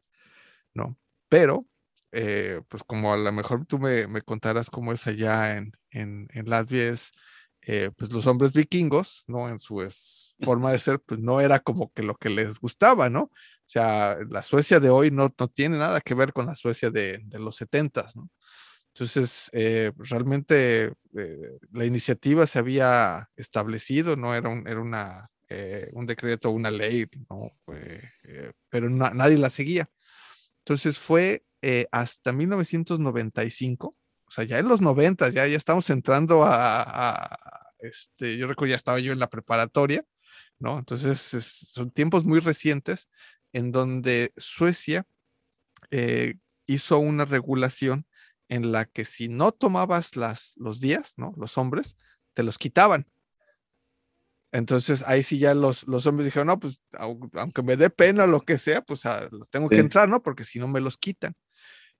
¿no? 0.74 0.98
Pero, 1.28 1.66
eh, 2.12 2.62
pues 2.68 2.84
como 2.84 3.12
a 3.12 3.16
lo 3.16 3.32
mejor 3.32 3.66
tú 3.66 3.78
me, 3.78 4.06
me 4.08 4.22
contarás 4.22 4.70
cómo 4.70 4.92
es 4.92 5.06
allá 5.06 5.56
en, 5.56 5.72
en, 5.90 6.28
en 6.32 6.48
Latvia, 6.48 6.88
es 6.90 7.12
eh, 7.62 7.90
pues 7.96 8.12
los 8.12 8.26
hombres 8.26 8.52
vikingos, 8.52 9.24
¿no? 9.26 9.48
En 9.48 9.58
su 9.58 9.82
forma 10.40 10.72
de 10.72 10.78
ser, 10.78 11.00
pues 11.00 11.20
no 11.20 11.40
era 11.40 11.60
como 11.60 11.92
que 11.92 12.02
lo 12.02 12.14
que 12.16 12.28
les 12.30 12.58
gustaba, 12.60 13.08
¿no? 13.08 13.22
O 13.22 13.30
sea, 13.66 14.18
la 14.28 14.42
Suecia 14.42 14.80
de 14.80 14.90
hoy 14.90 15.10
no, 15.10 15.34
no 15.38 15.48
tiene 15.48 15.78
nada 15.78 16.00
que 16.00 16.14
ver 16.14 16.32
con 16.32 16.46
la 16.46 16.54
Suecia 16.54 16.90
de, 16.90 17.20
de 17.24 17.38
los 17.38 17.56
setentas, 17.56 18.16
¿no? 18.16 18.30
Entonces, 18.94 19.50
eh, 19.52 19.92
realmente 19.98 20.92
eh, 21.16 21.58
la 21.72 21.84
iniciativa 21.84 22.46
se 22.46 22.60
había 22.60 23.28
establecido, 23.36 24.16
no 24.16 24.34
era, 24.34 24.48
un, 24.48 24.68
era 24.68 24.80
una, 24.80 25.30
un 25.92 26.06
decreto, 26.06 26.50
una 26.50 26.70
ley, 26.70 27.06
¿no? 27.30 27.52
pero 28.68 28.88
nadie 28.90 29.38
la 29.38 29.50
seguía. 29.50 29.88
Entonces 30.60 30.98
fue 30.98 31.44
hasta 31.92 32.32
1995 32.32 33.96
o 34.26 34.30
sea, 34.30 34.44
ya 34.44 34.58
en 34.58 34.68
los 34.68 34.80
90, 34.80 35.30
ya, 35.30 35.46
ya 35.46 35.56
estamos 35.56 35.88
entrando 35.90 36.42
a, 36.44 37.38
este, 37.78 38.36
yo 38.36 38.46
recuerdo 38.46 38.70
ya 38.70 38.76
estaba 38.76 38.98
yo 38.98 39.12
en 39.12 39.18
la 39.18 39.30
preparatoria, 39.30 40.04
¿no? 40.58 40.78
Entonces 40.78 41.20
son 41.20 41.90
tiempos 41.90 42.24
muy 42.24 42.40
recientes 42.40 43.08
en 43.52 43.70
donde 43.70 44.32
Suecia 44.36 45.06
eh, 45.90 46.34
hizo 46.66 46.98
una 46.98 47.24
regulación 47.26 48.06
en 48.48 48.72
la 48.72 48.84
que 48.84 49.04
si 49.04 49.28
no 49.28 49.52
tomabas 49.52 50.16
las, 50.16 50.54
los 50.56 50.80
días, 50.80 51.14
¿no? 51.16 51.34
Los 51.36 51.58
hombres, 51.58 51.96
te 52.34 52.42
los 52.42 52.58
quitaban. 52.58 53.06
Entonces 54.52 55.02
ahí 55.06 55.24
sí 55.24 55.38
ya 55.38 55.52
los, 55.52 55.86
los 55.88 56.06
hombres 56.06 56.26
dijeron, 56.26 56.46
no, 56.46 56.60
pues 56.60 56.80
aunque 56.92 57.62
me 57.62 57.76
dé 57.76 57.90
pena 57.90 58.26
lo 58.26 58.40
que 58.42 58.58
sea, 58.58 58.82
pues 58.82 59.04
ah, 59.04 59.28
tengo 59.50 59.68
que 59.68 59.80
entrar, 59.80 60.08
¿no? 60.08 60.22
Porque 60.22 60.44
si 60.44 60.60
no 60.60 60.68
me 60.68 60.80
los 60.80 60.96
quitan. 60.96 61.34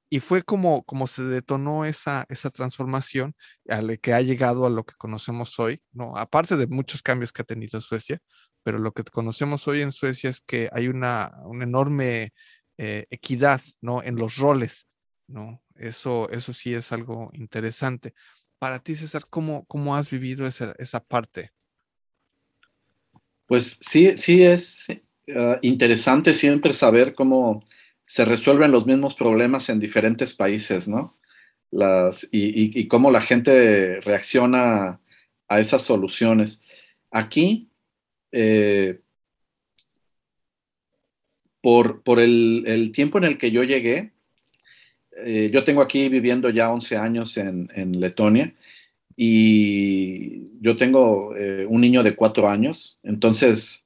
Y 0.09 0.21
fue 0.21 0.45
como, 0.45 0.85
como 0.85 1.09
se 1.09 1.25
detonó 1.25 1.85
esa, 1.85 2.27
esa 2.29 2.51
transformación 2.51 3.35
al 3.69 3.99
que 3.99 4.13
ha 4.13 4.21
llegado 4.21 4.67
a 4.67 4.71
lo 4.71 4.85
que 4.85 4.95
conocemos 4.97 5.59
hoy, 5.59 5.83
¿no? 5.93 6.17
Aparte 6.17 6.57
de 6.57 6.69
muchos 6.69 7.03
cambios 7.03 7.33
que 7.33 7.43
ha 7.43 7.45
tenido 7.45 7.81
Suecia, 7.81 8.21
pero 8.63 8.79
lo 8.79 8.93
que 8.93 9.03
conocemos 9.03 9.67
hoy 9.67 9.83
en 9.83 9.91
Suecia 9.91 10.31
es 10.31 10.41
que 10.41 10.69
hay 10.73 10.87
una, 10.87 11.33
una 11.47 11.65
enorme 11.65 12.33
eh, 12.79 13.07
equidad, 13.11 13.63
¿no? 13.81 14.01
En 14.01 14.15
los 14.15 14.37
roles, 14.37 14.87
¿no? 15.27 15.63
Eso, 15.75 16.31
eso 16.31 16.52
sí 16.52 16.75
es 16.75 16.93
algo 16.93 17.31
interesante. 17.33 18.14
Para 18.59 18.78
ti, 18.78 18.95
César, 18.95 19.25
¿cómo, 19.28 19.64
cómo 19.66 19.97
has 19.97 20.11
vivido 20.11 20.47
esa, 20.47 20.75
esa 20.78 21.00
parte? 21.00 21.52
Pues 23.47 23.76
sí, 23.81 24.16
sí 24.16 24.43
es 24.43 24.87
uh, 25.28 25.57
interesante 25.62 26.35
siempre 26.35 26.73
saber 26.73 27.14
cómo 27.14 27.64
se 28.07 28.25
resuelven 28.25 28.71
los 28.71 28.87
mismos 28.87 29.14
problemas 29.14 29.69
en 29.69 29.81
diferentes 29.81 30.35
países, 30.35 30.88
¿no? 30.88 31.19
Las, 31.71 32.28
y, 32.31 32.87
cómo 32.88 33.11
la 33.11 33.21
gente 33.21 34.00
reacciona 34.00 35.00
a 35.49 35.61
esas 35.61 35.83
soluciones. 35.83 36.62
Aquí, 37.11 37.69
eh, 38.31 39.00
por, 41.61 42.02
por 42.02 42.21
el, 42.21 42.93
tiempo 42.95 43.19
en 43.19 43.25
el 43.25 43.38
que 43.38 43.50
yo 43.50 43.64
llegué, 43.64 44.13
eh, 45.16 45.50
yo 45.52 45.64
tengo 45.64 45.83
aquí 45.83 46.09
viviendo 46.09 46.50
ya 46.50 46.73
11 46.73 46.97
años 46.97 47.37
en, 47.37 48.00
Letonia 48.00 48.54
y 49.16 50.61
yo 50.61 50.76
tengo 50.76 51.35
eh, 51.37 51.66
un 51.68 51.80
niño 51.80 52.02
de 52.02 52.16
4 52.16 52.49
años, 52.49 52.99
entonces 53.02 53.83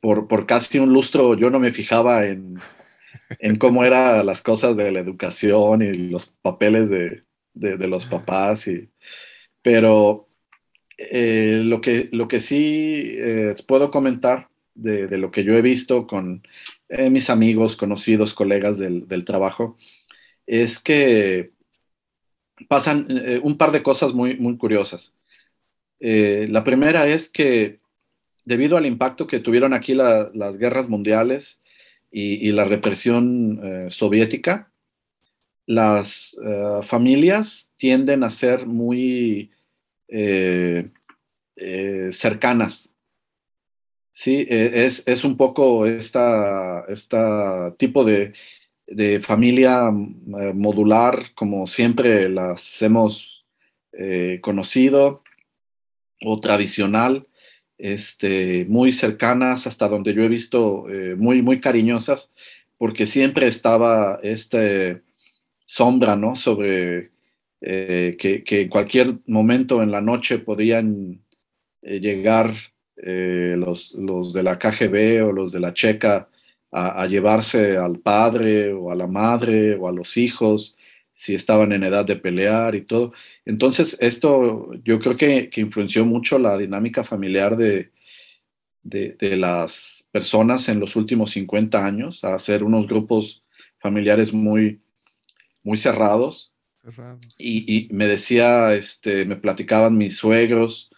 por, 0.00 0.28
por, 0.28 0.46
casi 0.46 0.78
un 0.78 0.92
lustro 0.92 1.34
yo 1.34 1.50
no 1.50 1.58
me 1.58 1.72
fijaba 1.72 2.26
en, 2.26 2.58
en 3.38 3.56
cómo 3.56 3.84
eran 3.84 4.24
las 4.24 4.42
cosas 4.42 4.76
de 4.76 4.90
la 4.92 5.00
educación 5.00 5.82
y 5.82 5.92
los 5.92 6.26
papeles 6.42 6.88
de, 6.90 7.22
de, 7.54 7.88
los 7.88 8.06
papás. 8.06 8.68
Y, 8.68 8.88
pero 9.62 10.28
eh, 10.98 11.60
lo, 11.64 11.80
que, 11.80 12.08
lo 12.12 12.28
que 12.28 12.40
sí 12.40 13.14
eh, 13.18 13.54
puedo 13.66 13.90
comentar 13.90 14.48
de, 14.74 15.06
de, 15.06 15.18
lo 15.18 15.30
que 15.30 15.44
yo 15.44 15.54
he 15.54 15.62
visto 15.62 16.06
con 16.06 16.42
mis 16.88 17.30
amigos, 17.30 17.76
conocidos, 17.76 18.32
colegas 18.32 18.78
del, 18.78 19.08
del 19.08 19.24
trabajo, 19.24 19.76
es 20.46 20.78
que 20.78 21.50
pasan 22.68 23.06
un 23.42 23.58
par 23.58 23.72
de 23.72 23.82
cosas 23.82 24.14
muy, 24.14 24.36
muy 24.36 24.56
curiosas. 24.56 25.12
la 26.00 26.64
primera 26.64 27.06
es 27.08 27.30
que 27.30 27.80
debido 28.44 28.76
al 28.76 28.86
impacto 28.86 29.26
que 29.26 29.40
tuvieron 29.40 29.74
aquí 29.74 29.94
las 29.94 30.58
guerras 30.58 30.88
mundiales, 30.88 31.60
y, 32.18 32.50
la 32.52 32.64
represión 32.64 33.60
eh, 33.62 33.90
soviética, 33.90 34.70
las 35.66 36.38
eh, 36.42 36.80
familias 36.82 37.70
tienden 37.76 38.24
a 38.24 38.30
ser 38.30 38.64
muy 38.66 39.50
eh, 40.08 40.88
cercanas. 42.10 42.96
Sí, 44.12 44.46
e, 44.48 44.86
es, 44.86 45.24
un 45.24 45.36
poco 45.36 45.84
este 45.84 46.18
esta 46.88 47.74
tipo 47.76 48.02
de, 48.02 48.32
de, 48.86 49.20
familia 49.20 49.90
modular 49.90 51.34
como 51.34 51.66
siempre 51.66 52.28
las 52.28 52.80
hemos 52.82 53.44
conocido 54.42 55.22
o 56.22 56.40
tradicional 56.40 57.26
este, 57.78 58.64
muy 58.66 58.92
cercanas, 58.92 59.66
hasta 59.66 59.88
donde 59.88 60.14
yo 60.14 60.22
he 60.22 60.28
visto 60.28 60.88
eh, 60.88 61.14
muy, 61.16 61.42
muy 61.42 61.60
cariñosas, 61.60 62.32
porque 62.78 63.06
siempre 63.06 63.46
estaba 63.46 64.20
este 64.22 65.02
sombra, 65.66 66.16
¿no? 66.16 66.36
Sobre 66.36 67.10
eh, 67.60 68.16
que, 68.18 68.44
en 68.48 68.68
cualquier 68.68 69.16
momento 69.26 69.82
en 69.82 69.90
la 69.90 70.00
noche 70.00 70.38
podían 70.38 71.20
eh, 71.82 72.00
llegar 72.00 72.54
los, 72.98 73.92
los, 73.92 74.32
de 74.32 74.42
la 74.42 74.58
KGB 74.58 75.22
o 75.22 75.30
los 75.30 75.52
de 75.52 75.60
la 75.60 75.74
Checa 75.74 76.30
a, 76.72 77.02
a, 77.02 77.06
llevarse 77.06 77.76
al 77.76 77.98
padre 78.00 78.72
o 78.72 78.90
a 78.90 78.94
la 78.94 79.06
madre 79.06 79.76
o 79.76 79.88
a 79.88 79.92
los 79.92 80.16
hijos 80.16 80.76
si 81.16 81.34
estaban 81.34 81.72
en 81.72 81.82
edad 81.82 82.04
de 82.04 82.16
pelear 82.16 82.74
y 82.74 82.82
todo. 82.82 83.12
Entonces, 83.44 83.96
esto 84.00 84.72
yo 84.84 85.00
creo 85.00 85.16
que, 85.16 85.50
influenció 85.56 86.04
mucho 86.04 86.38
la 86.38 86.56
dinámica 86.58 87.02
familiar 87.04 87.56
de, 87.56 87.90
de, 88.82 89.36
las 89.36 90.04
personas 90.12 90.68
en 90.68 90.78
los 90.78 90.94
últimos 90.94 91.32
50 91.32 91.84
años, 91.84 92.22
a 92.22 92.34
hacer 92.34 92.62
unos 92.62 92.86
grupos 92.86 93.42
familiares 93.78 94.32
muy, 94.32 94.80
muy 95.62 95.78
cerrados. 95.78 96.52
Y, 97.38 97.88
me 97.90 98.06
decía, 98.06 98.74
este, 98.74 99.24
me 99.24 99.36
platicaban 99.36 99.96
mis 99.96 100.18
suegros, 100.18 100.90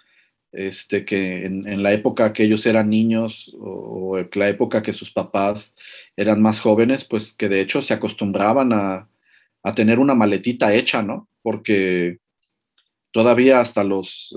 este, 0.58 1.04
que 1.04 1.44
en, 1.44 1.82
la 1.82 1.92
época 1.92 2.32
que 2.32 2.44
ellos 2.44 2.66
eran 2.66 2.90
niños 2.90 3.54
o, 3.60 4.16
o 4.18 4.28
la 4.34 4.48
época 4.48 4.82
que 4.82 4.92
sus 4.92 5.10
papás 5.10 5.74
eran 6.16 6.42
más 6.42 6.60
jóvenes, 6.60 7.04
pues 7.04 7.32
que 7.34 7.48
de 7.48 7.60
hecho 7.60 7.82
se 7.82 7.94
acostumbraban 7.94 8.72
a, 8.72 9.08
a 9.62 9.74
tener 9.74 9.98
una 9.98 10.14
maletita 10.14 10.74
hecha, 10.74 11.02
¿no? 11.02 11.28
Porque 11.42 12.18
todavía 13.12 13.60
hasta 13.60 13.84
los 13.84 14.34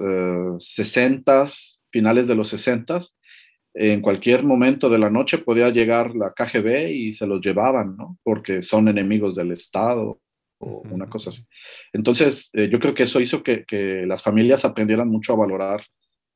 60, 0.59 1.43
eh, 1.43 1.47
finales 1.91 2.27
de 2.27 2.35
los 2.35 2.49
60, 2.49 2.99
en 3.73 4.01
cualquier 4.01 4.43
momento 4.43 4.89
de 4.89 4.99
la 4.99 5.09
noche 5.09 5.37
podía 5.37 5.69
llegar 5.69 6.15
la 6.15 6.33
KGB 6.33 6.89
y 6.89 7.13
se 7.13 7.25
los 7.25 7.41
llevaban, 7.41 7.95
¿no? 7.97 8.17
Porque 8.23 8.63
son 8.63 8.87
enemigos 8.87 9.35
del 9.35 9.51
Estado 9.51 10.19
o 10.59 10.83
una 10.91 11.09
cosa 11.09 11.29
así. 11.29 11.43
Entonces, 11.93 12.49
eh, 12.53 12.69
yo 12.69 12.79
creo 12.79 12.93
que 12.93 13.03
eso 13.03 13.19
hizo 13.19 13.41
que, 13.43 13.65
las 14.05 14.21
familias 14.21 14.65
aprendieran 14.65 15.07
mucho 15.07 15.33
a 15.33 15.37
valorar 15.37 15.83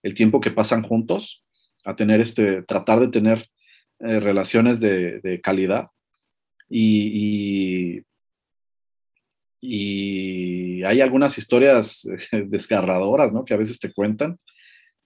el 0.06 0.14
tiempo 0.14 0.40
que 0.40 0.52
pasan 0.52 0.84
juntos, 0.84 1.44
a 1.84 1.96
tener 1.96 2.22
este, 2.22 2.64
tratar 2.64 3.00
de 3.00 3.08
tener 3.10 3.50
eh, 4.00 4.20
relaciones 4.20 4.80
de, 4.80 5.40
calidad. 5.44 5.88
y, 6.70 8.02
y 9.62 10.84
hay 10.84 11.02
algunas 11.02 11.38
historias 11.38 12.08
desgarradoras, 12.32 13.32
¿no? 13.34 13.46
Que 13.46 13.54
a 13.54 13.58
veces 13.58 13.80
te 13.80 13.92
cuentan. 13.92 14.38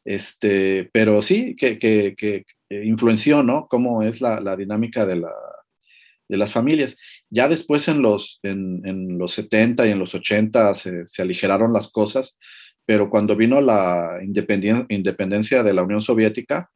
Este, 0.05 0.89
pero 0.91 1.21
sí, 1.21 1.55
que, 1.55 1.77
que, 1.77 2.15
que 2.17 2.45
influenció, 2.69 3.43
¿no? 3.43 3.67
Cómo 3.67 4.03
es 4.03 4.21
la, 4.21 4.39
la 4.39 4.55
dinámica 4.55 5.05
de, 5.05 5.17
la, 5.17 5.31
de, 6.27 6.37
las 6.37 6.51
familias. 6.51 6.97
Ya 7.29 7.47
después 7.47 7.87
en 7.87 8.01
los, 8.01 8.39
en, 8.43 8.81
en, 8.85 9.17
los 9.17 9.33
70 9.33 9.87
y 9.87 9.91
en 9.91 9.99
los 9.99 10.15
80 10.15 10.75
se, 10.75 11.07
se 11.07 11.21
aligeraron 11.21 11.73
las 11.73 11.91
cosas, 11.91 12.37
pero 12.89 13.07
cuando 13.07 13.35
vino 13.35 13.61
la 13.61 14.17
independencia 14.19 15.61
de 15.61 15.73
la 15.75 15.83
Unión 15.83 16.01
Soviética, 16.01 16.71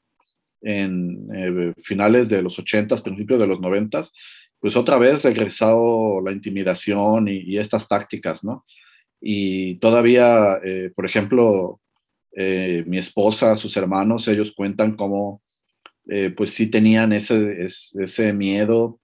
en 0.61 1.27
eh, 1.33 1.73
finales 1.81 2.29
de 2.29 2.43
los 2.43 2.59
80, 2.59 2.97
principios 2.97 3.39
de 3.39 3.47
los 3.47 3.59
90, 3.59 4.03
pues 4.59 4.75
otra 4.75 4.99
vez 4.99 5.23
regresó 5.23 6.21
la 6.23 6.31
intimidación 6.31 7.27
y, 7.29 7.57
estas 7.57 7.87
tácticas, 7.87 8.43
¿no? 8.43 8.63
Y 9.19 9.77
todavía, 9.79 10.59
eh, 10.63 10.91
por 10.95 11.07
ejemplo, 11.07 11.81
eh, 12.37 12.83
mi 12.85 12.99
esposa, 12.99 13.55
sus 13.55 13.75
hermanos, 13.75 14.27
ellos 14.27 14.53
cuentan 14.55 14.95
cómo, 14.95 15.41
pues 16.37 16.51
sí 16.51 16.69
tenían 16.69 17.11
ese, 17.11 17.65
ese, 17.65 18.33
miedo 18.33 18.99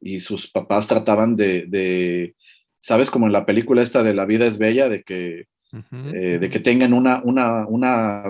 y 0.00 0.18
sus 0.18 0.50
papás 0.50 0.88
trataban 0.88 1.36
de, 1.36 1.66
de, 1.68 2.34
¿sabes? 2.80 3.12
Como 3.12 3.26
en 3.26 3.32
la 3.32 3.46
película 3.46 3.80
esta 3.80 4.02
de 4.02 4.12
La 4.12 4.26
vida 4.26 4.46
es 4.46 4.58
bella, 4.58 4.88
de 4.88 5.04
que, 5.04 5.51
de 5.72 6.50
que 6.50 6.60
tengan 6.60 6.92
una, 6.92 7.22
una, 7.24 7.66
una 7.66 8.24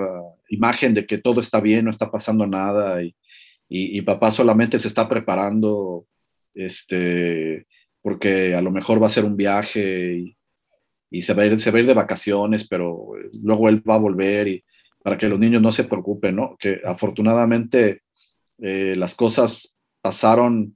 imagen 0.49 0.95
de 0.95 1.07
que 1.07 1.19
todo 1.19 1.41
está 1.41 1.61
bien, 1.61 1.85
no 1.85 1.91
está 1.91 2.11
pasando 2.11 2.47
nada 2.47 3.03
y, 3.03 3.15
y, 3.69 4.03
papá 4.03 4.31
solamente 4.31 4.79
se 4.79 4.89
está 4.89 5.09
preparando 5.09 6.07
este, 6.55 7.67
porque 8.03 8.55
a 8.55 8.61
lo 8.61 8.71
mejor 8.71 9.03
va 9.03 9.07
a 9.07 9.11
ser 9.11 9.25
un 9.25 9.37
viaje 9.37 10.17
y, 10.17 10.37
y 11.11 11.23
se, 11.23 11.35
va 11.35 11.43
a 11.43 11.47
ir, 11.47 11.61
se 11.61 11.71
va 11.71 11.79
a 11.79 11.81
ir 11.81 11.87
de 11.87 11.95
vacaciones, 11.95 12.69
pero 12.69 13.13
luego 13.43 13.69
él 13.69 13.83
va 13.89 13.95
a 13.95 13.99
volver 13.99 14.49
y 14.49 14.65
para 15.03 15.19
que 15.19 15.29
los 15.29 15.39
niños 15.39 15.63
no 15.63 15.73
se 15.73 15.85
preocupen, 15.85 16.37
¿no? 16.37 16.57
Que 16.59 16.81
afortunadamente 16.85 18.03
eh, 18.59 18.95
las 18.97 19.15
cosas 19.15 19.77
pasaron 20.01 20.75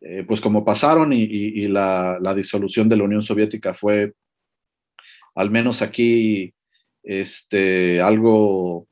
eh, 0.00 0.24
pues 0.26 0.40
como 0.40 0.64
pasaron 0.64 1.12
y, 1.12 1.24
y 1.24 1.68
la, 1.68 2.18
la, 2.22 2.34
disolución 2.34 2.88
de 2.88 2.96
la 2.96 3.04
Unión 3.04 3.22
Soviética 3.22 3.74
fue, 3.74 4.14
al 5.40 5.50
menos 5.50 5.80
aquí, 5.80 6.52
este, 7.02 8.00
algo 8.02 8.86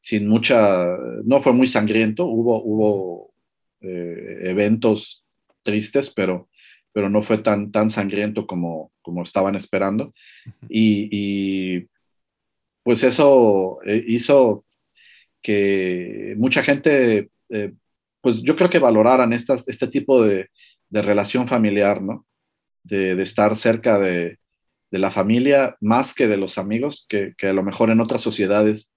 sin 0.00 0.28
mucha, 0.28 0.86
no 1.24 1.42
fue 1.42 1.52
muy 1.52 1.66
sangriento, 1.66 2.24
hubo, 2.26 2.62
hubo 2.62 3.34
eh, 3.80 4.38
eventos 4.42 5.24
tristes, 5.62 6.10
pero, 6.10 6.48
pero 6.92 7.10
no 7.10 7.22
fue 7.22 7.38
tan, 7.38 7.72
tan 7.72 7.90
sangriento 7.90 8.46
como, 8.46 8.92
como 9.02 9.24
estaban 9.24 9.56
esperando. 9.56 10.14
y, 10.68 11.84
pues 12.84 13.02
eso 13.02 13.80
eh, 13.84 14.02
hizo 14.06 14.64
que 15.42 16.34
mucha 16.38 16.62
gente, 16.62 17.28
eh, 17.50 17.72
pues 18.20 18.40
yo 18.42 18.56
creo 18.56 18.70
que 18.70 18.78
valoraran 18.78 19.32
estas, 19.32 19.66
este 19.68 19.88
tipo 19.88 20.22
de, 20.22 20.48
de 20.88 21.02
relación 21.02 21.48
familiar, 21.48 22.00
¿no? 22.00 22.24
De, 22.84 23.14
de 23.16 23.22
estar 23.24 23.54
cerca 23.56 23.98
de, 23.98 24.38
de, 24.90 24.98
la 24.98 25.10
familia 25.10 25.76
más 25.80 26.14
que 26.14 26.26
de 26.26 26.36
los 26.36 26.58
amigos, 26.58 27.06
que, 27.08 27.34
que 27.36 27.48
a 27.48 27.52
lo 27.52 27.62
mejor 27.62 27.90
en 27.90 28.00
otras 28.00 28.22
sociedades 28.22 28.94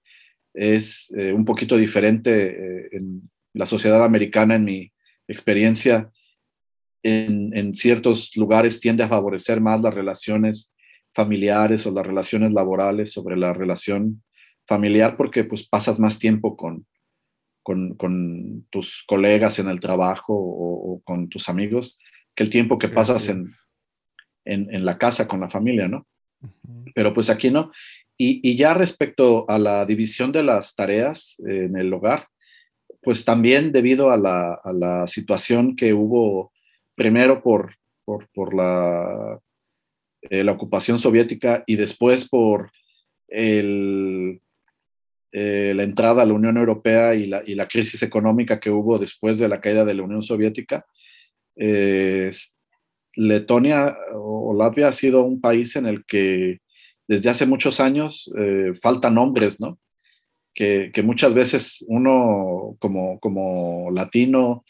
es 0.54 1.12
eh, 1.16 1.32
un 1.32 1.44
poquito 1.44 1.76
diferente 1.76 2.46
eh, 2.46 2.88
en 2.92 3.30
la 3.54 3.66
sociedad 3.66 4.04
americana, 4.04 4.56
en 4.56 4.64
mi 4.64 4.92
experiencia. 5.28 6.10
En, 7.04 7.74
ciertos 7.74 8.36
lugares 8.36 8.78
tiende 8.80 9.02
a 9.02 9.08
favorecer 9.08 9.60
más 9.60 9.80
las 9.80 9.92
relaciones 9.92 10.72
familiares 11.12 11.84
o 11.84 11.90
las 11.90 12.06
relaciones 12.06 12.52
laborales 12.52 13.12
sobre 13.12 13.36
la 13.36 13.52
relación 13.52 14.22
familiar 14.66 15.16
porque 15.16 15.42
pues 15.42 15.68
pasas 15.68 15.98
más 15.98 16.18
tiempo 16.20 16.56
con, 16.56 16.86
con, 17.62 18.66
tus 18.70 19.04
colegas 19.08 19.58
en 19.58 19.68
el 19.68 19.80
trabajo 19.80 20.32
o, 20.32 21.02
con 21.04 21.28
tus 21.28 21.48
amigos 21.48 21.98
que 22.36 22.44
el 22.44 22.50
tiempo 22.50 22.78
que 22.78 22.88
pasas 22.88 23.28
en, 23.28 23.46
en, 24.44 24.84
la 24.84 24.98
casa 24.98 25.26
con 25.26 25.40
la 25.40 25.50
familia, 25.50 25.88
¿no? 25.88 26.06
Pero 26.94 27.14
pues 27.14 27.30
aquí 27.30 27.50
no. 27.50 27.72
Y, 28.18 28.56
ya 28.56 28.74
respecto 28.74 29.48
a 29.48 29.58
la 29.58 29.84
división 29.84 30.32
de 30.32 30.42
las 30.42 30.74
tareas 30.74 31.40
en 31.46 31.76
el 31.76 31.92
hogar, 31.92 32.28
pues 33.02 33.24
también 33.24 33.72
debido 33.72 34.10
a 34.10 34.16
la, 34.16 35.06
situación 35.06 35.74
que 35.74 35.92
hubo 35.92 36.52
primero 36.94 37.42
por, 37.42 37.76
por, 38.04 38.54
la, 38.54 39.40
eh, 40.22 40.44
la, 40.44 40.52
ocupación 40.52 40.98
soviética 40.98 41.64
y 41.66 41.76
después 41.76 42.28
por 42.28 42.70
el, 43.26 44.40
eh, 45.32 45.72
la 45.74 45.82
entrada 45.82 46.22
a 46.22 46.26
la 46.26 46.34
Unión 46.34 46.58
Europea 46.58 47.14
y 47.14 47.26
la, 47.26 47.42
y 47.44 47.54
la, 47.54 47.66
crisis 47.66 48.02
económica 48.02 48.60
que 48.60 48.70
hubo 48.70 48.98
después 48.98 49.38
de 49.38 49.48
la 49.48 49.60
caída 49.60 49.84
de 49.84 49.94
la 49.94 50.02
Unión 50.02 50.22
Soviética, 50.22 50.84
eh, 51.56 52.30
Letonia 53.14 53.96
o 54.14 54.54
Latvia 54.54 54.88
ha 54.88 54.92
sido 54.92 55.24
un 55.24 55.40
país 55.40 55.76
en 55.76 55.86
el 55.86 56.04
que 56.04 56.60
desde 57.06 57.30
hace 57.30 57.46
muchos 57.46 57.80
años 57.80 58.30
eh, 58.38 58.72
faltan 58.80 59.18
hombres, 59.18 59.60
¿no? 59.60 59.78
Que, 60.54 60.92
muchas 61.02 61.32
veces 61.34 61.84
uno 61.88 62.76
como, 62.78 63.18
como 63.20 63.90
latino 63.90 64.64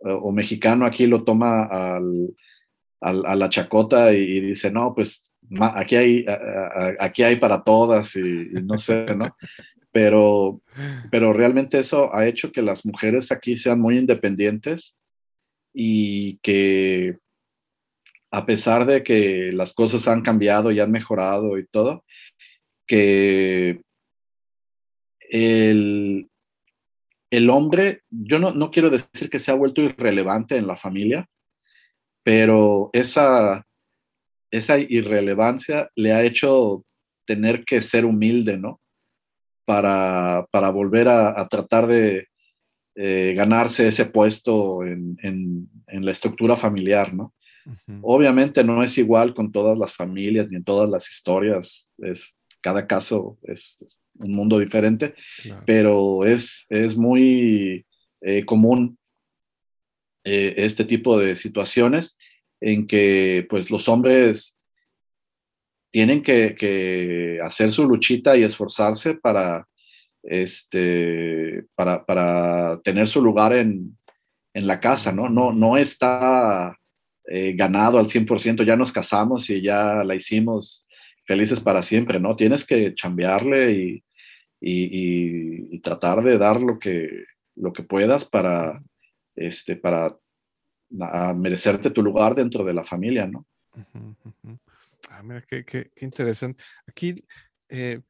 eh, 0.00 0.10
o 0.10 0.32
mexicano 0.32 0.84
aquí 0.84 1.06
lo 1.06 1.24
toma 1.24 1.64
al, 1.64 2.34
a 3.00 3.34
la 3.34 3.48
chacota 3.48 4.12
y, 4.12 4.40
dice, 4.40 4.70
no, 4.70 4.94
pues 4.94 5.30
aquí 5.60 5.96
hay, 5.96 6.26
aquí 7.00 7.22
hay 7.22 7.36
para 7.36 7.62
todas 7.62 8.14
y, 8.16 8.22
no 8.64 8.78
sé, 8.78 9.06
¿no? 9.16 9.36
Pero, 9.90 10.62
pero 11.10 11.32
realmente 11.32 11.78
eso 11.78 12.14
ha 12.14 12.26
hecho 12.26 12.50
que 12.50 12.62
las 12.62 12.86
mujeres 12.86 13.30
aquí 13.30 13.56
sean 13.56 13.80
muy 13.80 13.98
independientes 13.98 14.96
y 15.74 16.38
que 16.38 17.18
a 18.32 18.46
pesar 18.46 18.86
de 18.86 19.02
que 19.02 19.50
las 19.52 19.74
cosas 19.74 20.08
han 20.08 20.22
cambiado 20.22 20.72
y 20.72 20.80
han 20.80 20.90
mejorado 20.90 21.58
y 21.58 21.66
todo, 21.66 22.04
que 22.86 23.82
el, 25.20 26.30
el 27.30 27.50
hombre, 27.50 28.00
yo 28.10 28.38
no, 28.38 28.52
no, 28.52 28.70
quiero 28.70 28.88
decir 28.88 29.28
que 29.30 29.38
se 29.38 29.50
ha 29.50 29.54
vuelto 29.54 29.82
irrelevante 29.82 30.56
en 30.56 30.66
la 30.66 30.76
familia, 30.76 31.28
pero 32.22 32.88
esa, 32.94 33.66
esa 34.50 34.78
irrelevancia 34.78 35.90
le 35.94 36.14
ha 36.14 36.22
hecho 36.22 36.84
tener 37.26 37.64
que 37.64 37.82
ser 37.82 38.06
humilde, 38.06 38.56
¿no? 38.56 38.80
Para, 39.66 40.46
para 40.50 40.70
volver 40.70 41.08
a, 41.08 41.46
tratar 41.48 41.86
de 41.86 42.28
eh, 42.94 43.34
ganarse 43.36 43.88
ese 43.88 44.06
puesto 44.06 44.84
en, 44.84 45.16
en, 45.22 45.68
en, 45.86 46.04
la 46.04 46.10
estructura 46.10 46.56
familiar, 46.56 47.14
¿no? 47.14 47.32
Obviamente 48.00 48.64
no 48.64 48.82
es 48.82 48.98
igual 48.98 49.34
con 49.34 49.52
todas 49.52 49.78
las 49.78 49.94
familias 49.94 50.48
ni 50.48 50.56
en 50.56 50.64
todas 50.64 50.88
las 50.88 51.10
historias, 51.10 51.90
es, 51.98 52.36
cada 52.60 52.86
caso 52.86 53.38
es, 53.42 53.78
un 54.18 54.32
mundo 54.32 54.58
diferente, 54.58 55.14
pero 55.66 56.24
es, 56.24 56.66
es 56.68 56.96
muy 56.96 57.86
eh, 58.20 58.44
común 58.44 58.98
eh, 60.24 60.54
este 60.58 60.84
tipo 60.84 61.18
de 61.18 61.36
situaciones 61.36 62.16
en 62.60 62.86
que 62.86 63.46
pues 63.48 63.70
los 63.70 63.88
hombres 63.88 64.58
tienen 65.90 66.22
que, 66.22 67.38
hacer 67.42 67.72
su 67.72 67.86
luchita 67.86 68.36
y 68.36 68.44
esforzarse 68.44 69.14
para, 69.14 69.66
este, 70.22 71.64
para, 71.74 72.04
para 72.04 72.80
tener 72.82 73.08
su 73.08 73.22
lugar 73.22 73.52
en, 73.54 73.98
en 74.54 74.66
la 74.66 74.80
casa, 74.80 75.12
¿no? 75.12 75.28
No, 75.28 75.52
no 75.52 75.76
está 75.76 76.76
eh, 77.28 77.52
ganado 77.54 77.98
al 77.98 78.06
100%, 78.06 78.64
ya 78.64 78.76
nos 78.76 78.92
casamos 78.92 79.48
y 79.50 79.62
ya 79.62 80.02
la 80.04 80.14
hicimos 80.14 80.86
felices 81.24 81.60
para 81.60 81.82
siempre, 81.82 82.18
¿no? 82.18 82.34
Tienes 82.34 82.64
que 82.64 82.94
chambearle 82.94 83.72
y, 83.72 84.04
y, 84.60 85.80
tratar 85.80 86.22
de 86.22 86.38
dar 86.38 86.60
lo 86.60 86.78
que, 86.78 87.24
lo 87.56 87.72
que 87.72 87.82
puedas 87.82 88.24
para, 88.24 88.82
este, 89.34 89.76
para 89.76 90.16
merecerte 91.34 91.90
tu 91.90 92.02
lugar 92.02 92.34
dentro 92.34 92.64
de 92.64 92.74
la 92.74 92.84
familia, 92.84 93.26
¿no? 93.26 93.46
Ah, 95.08 95.22
mira, 95.22 95.42
qué, 95.42 95.64
qué, 95.64 95.90
interesante. 96.00 96.62
Aquí, 96.86 97.24
eh, 97.68 98.00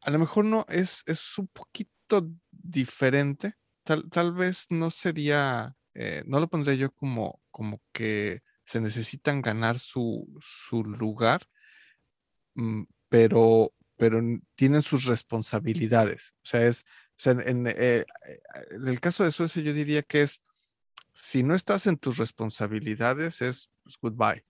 a 0.00 0.10
lo 0.10 0.18
mejor 0.18 0.44
no 0.44 0.64
es, 0.68 1.02
es 1.06 1.38
un 1.38 1.48
poquito 1.48 2.30
diferente. 2.50 3.54
Tal, 3.84 4.08
tal 4.10 4.32
vez 4.32 4.66
no 4.70 4.90
sería 4.90 5.74
eh, 6.02 6.22
no 6.24 6.40
lo 6.40 6.48
pondré 6.48 6.78
yo 6.78 6.90
como, 6.92 7.42
como 7.50 7.82
que 7.92 8.40
se 8.64 8.80
necesitan 8.80 9.42
ganar 9.42 9.78
su, 9.78 10.26
lugar, 10.72 11.46
mm, 12.54 12.84
pero, 13.10 13.74
pero 13.98 14.22
tienen 14.54 14.80
sus 14.80 15.04
responsabilidades. 15.04 16.32
O 16.42 16.46
sea, 16.46 16.66
es, 16.66 16.86
en, 17.26 17.66
eh, 17.66 18.06
en, 18.70 18.88
el 18.88 18.98
caso 18.98 19.24
de 19.24 19.30
Suecia 19.30 19.60
yo 19.60 19.74
diría 19.74 20.00
que 20.00 20.22
es, 20.22 20.42
si 21.12 21.42
no 21.42 21.54
estás 21.54 21.86
en 21.86 21.98
tus 21.98 22.16
responsabilidades, 22.16 23.42
es 23.42 23.70
pues, 23.82 23.98
goodbye. 24.00 24.42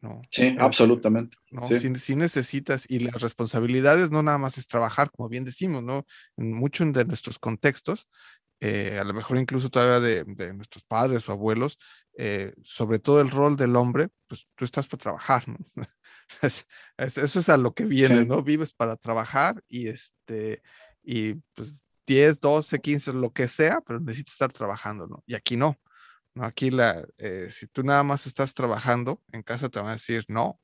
No, 0.00 0.22
sí, 0.30 0.54
absolutamente. 0.60 1.36
No, 1.50 1.68
Si, 1.96 2.14
necesitas, 2.14 2.86
y 2.88 3.00
las 3.00 3.20
responsabilidades 3.20 4.12
no 4.12 4.22
nada 4.22 4.38
más 4.38 4.56
es 4.56 4.68
trabajar, 4.68 5.10
como 5.10 5.28
bien 5.28 5.44
decimos, 5.44 5.82
¿no? 5.82 6.06
En 6.36 6.52
muchos 6.52 6.92
de 6.92 7.04
nuestros 7.04 7.40
contextos, 7.40 8.06
eh, 8.60 8.98
a 9.00 9.04
lo 9.04 9.14
mejor 9.14 9.38
incluso 9.38 9.70
todavía 9.70 10.00
de, 10.00 10.24
de 10.24 10.52
nuestros 10.54 10.84
padres 10.84 11.28
o 11.28 11.32
abuelos, 11.32 11.78
eh, 12.16 12.52
sobre 12.62 12.98
todo 12.98 13.20
el 13.20 13.30
rol 13.30 13.56
del 13.56 13.76
hombre, 13.76 14.08
pues 14.26 14.46
tú 14.56 14.64
estás 14.64 14.88
para 14.88 15.00
trabajar, 15.00 15.48
¿no? 15.48 15.56
Es- 16.42 16.66
es- 16.98 17.16
eso 17.18 17.40
es 17.40 17.48
a 17.48 17.56
lo 17.56 17.72
que 17.72 17.86
vienes, 17.86 18.20
Sí. 18.20 18.26
¿no? 18.26 18.42
Vives 18.42 18.72
para 18.74 18.96
trabajar 18.96 19.62
y 19.68 19.88
este, 19.88 20.62
y 21.02 21.34
pues 21.54 21.82
10, 22.06 22.38
12, 22.40 22.80
15, 22.80 23.12
lo 23.14 23.32
que 23.32 23.48
sea, 23.48 23.80
pero 23.80 23.98
necesitas 24.00 24.34
estar 24.34 24.52
trabajando, 24.52 25.06
¿no? 25.06 25.22
Y 25.26 25.34
aquí 25.34 25.56
no, 25.56 25.78
¿no? 26.34 26.44
Aquí 26.44 26.70
la, 26.70 27.02
eh, 27.18 27.48
si 27.50 27.66
tú 27.68 27.82
nada 27.82 28.02
más 28.02 28.26
estás 28.26 28.52
trabajando, 28.54 29.22
en 29.32 29.42
casa 29.42 29.68
te 29.70 29.78
van 29.78 29.88
a 29.88 29.92
decir 29.92 30.24
no, 30.28 30.60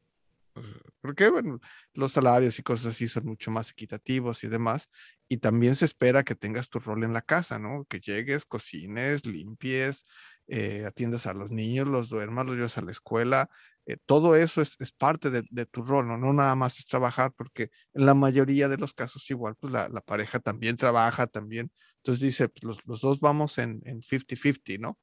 porque 1.01 1.29
bueno, 1.31 1.61
los 1.95 2.13
salarios 2.13 2.59
y 2.59 2.63
cosas 2.63 2.95
así 2.95 3.09
son 3.09 3.27
mucho 3.27 3.51
más 3.51 3.71
equitativos 3.71 4.45
y 4.45 4.49
demás, 4.49 4.89
y 5.29 5.39
también 5.39 5.75
se 5.75 5.85
espera 5.87 6.25
que 6.25 6.35
tengas 6.35 6.69
tu 6.69 6.79
rol 6.81 7.05
en 7.05 7.13
la 7.13 7.23
casa, 7.23 7.59
¿no? 7.59 7.85
Que 7.89 8.01
llegues, 8.01 8.45
cocines, 8.47 9.27
limpies, 9.27 10.05
eh, 10.47 10.85
atiendas 10.87 11.27
a 11.27 11.35
los 11.35 11.51
niños, 11.51 11.89
los 11.89 12.09
duermas, 12.09 12.47
los 12.47 12.57
llevas 12.57 12.79
a 12.79 12.83
la 12.83 12.91
escuela, 12.91 13.51
eh, 13.87 13.97
todo 14.07 14.37
eso 14.37 14.63
es, 14.63 14.77
es 14.81 14.93
parte 14.93 15.31
de, 15.31 15.43
de 15.51 15.67
tu 15.67 15.83
rol, 15.85 16.09
¿no? 16.09 16.17
No 16.19 16.33
nada 16.33 16.55
más 16.55 16.79
es 16.79 16.87
trabajar, 16.87 17.33
porque 17.37 17.71
en 17.93 18.07
la 18.07 18.15
mayoría 18.15 18.69
de 18.69 18.79
los 18.79 18.95
casos 18.95 19.29
igual, 19.31 19.57
pues 19.61 19.73
la, 19.73 19.89
la 19.89 20.01
pareja 20.01 20.41
también 20.41 20.77
trabaja, 20.77 21.27
también. 21.27 21.71
Entonces 21.99 22.21
dice, 22.23 22.49
pues, 22.49 22.65
los, 22.65 22.87
los 22.87 23.01
dos 23.01 23.21
vamos 23.21 23.59
en 23.59 23.81
en 23.85 24.03
50-50, 24.03 24.79
¿no? 24.81 24.99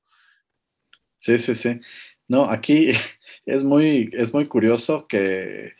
Sí, 1.19 1.37
sí, 1.39 1.55
sí. 1.55 1.79
No, 2.27 2.45
aquí 2.49 2.91
es 3.45 3.63
muy, 3.63 4.09
es 4.13 4.33
muy 4.33 4.47
curioso 4.47 5.07
que 5.07 5.73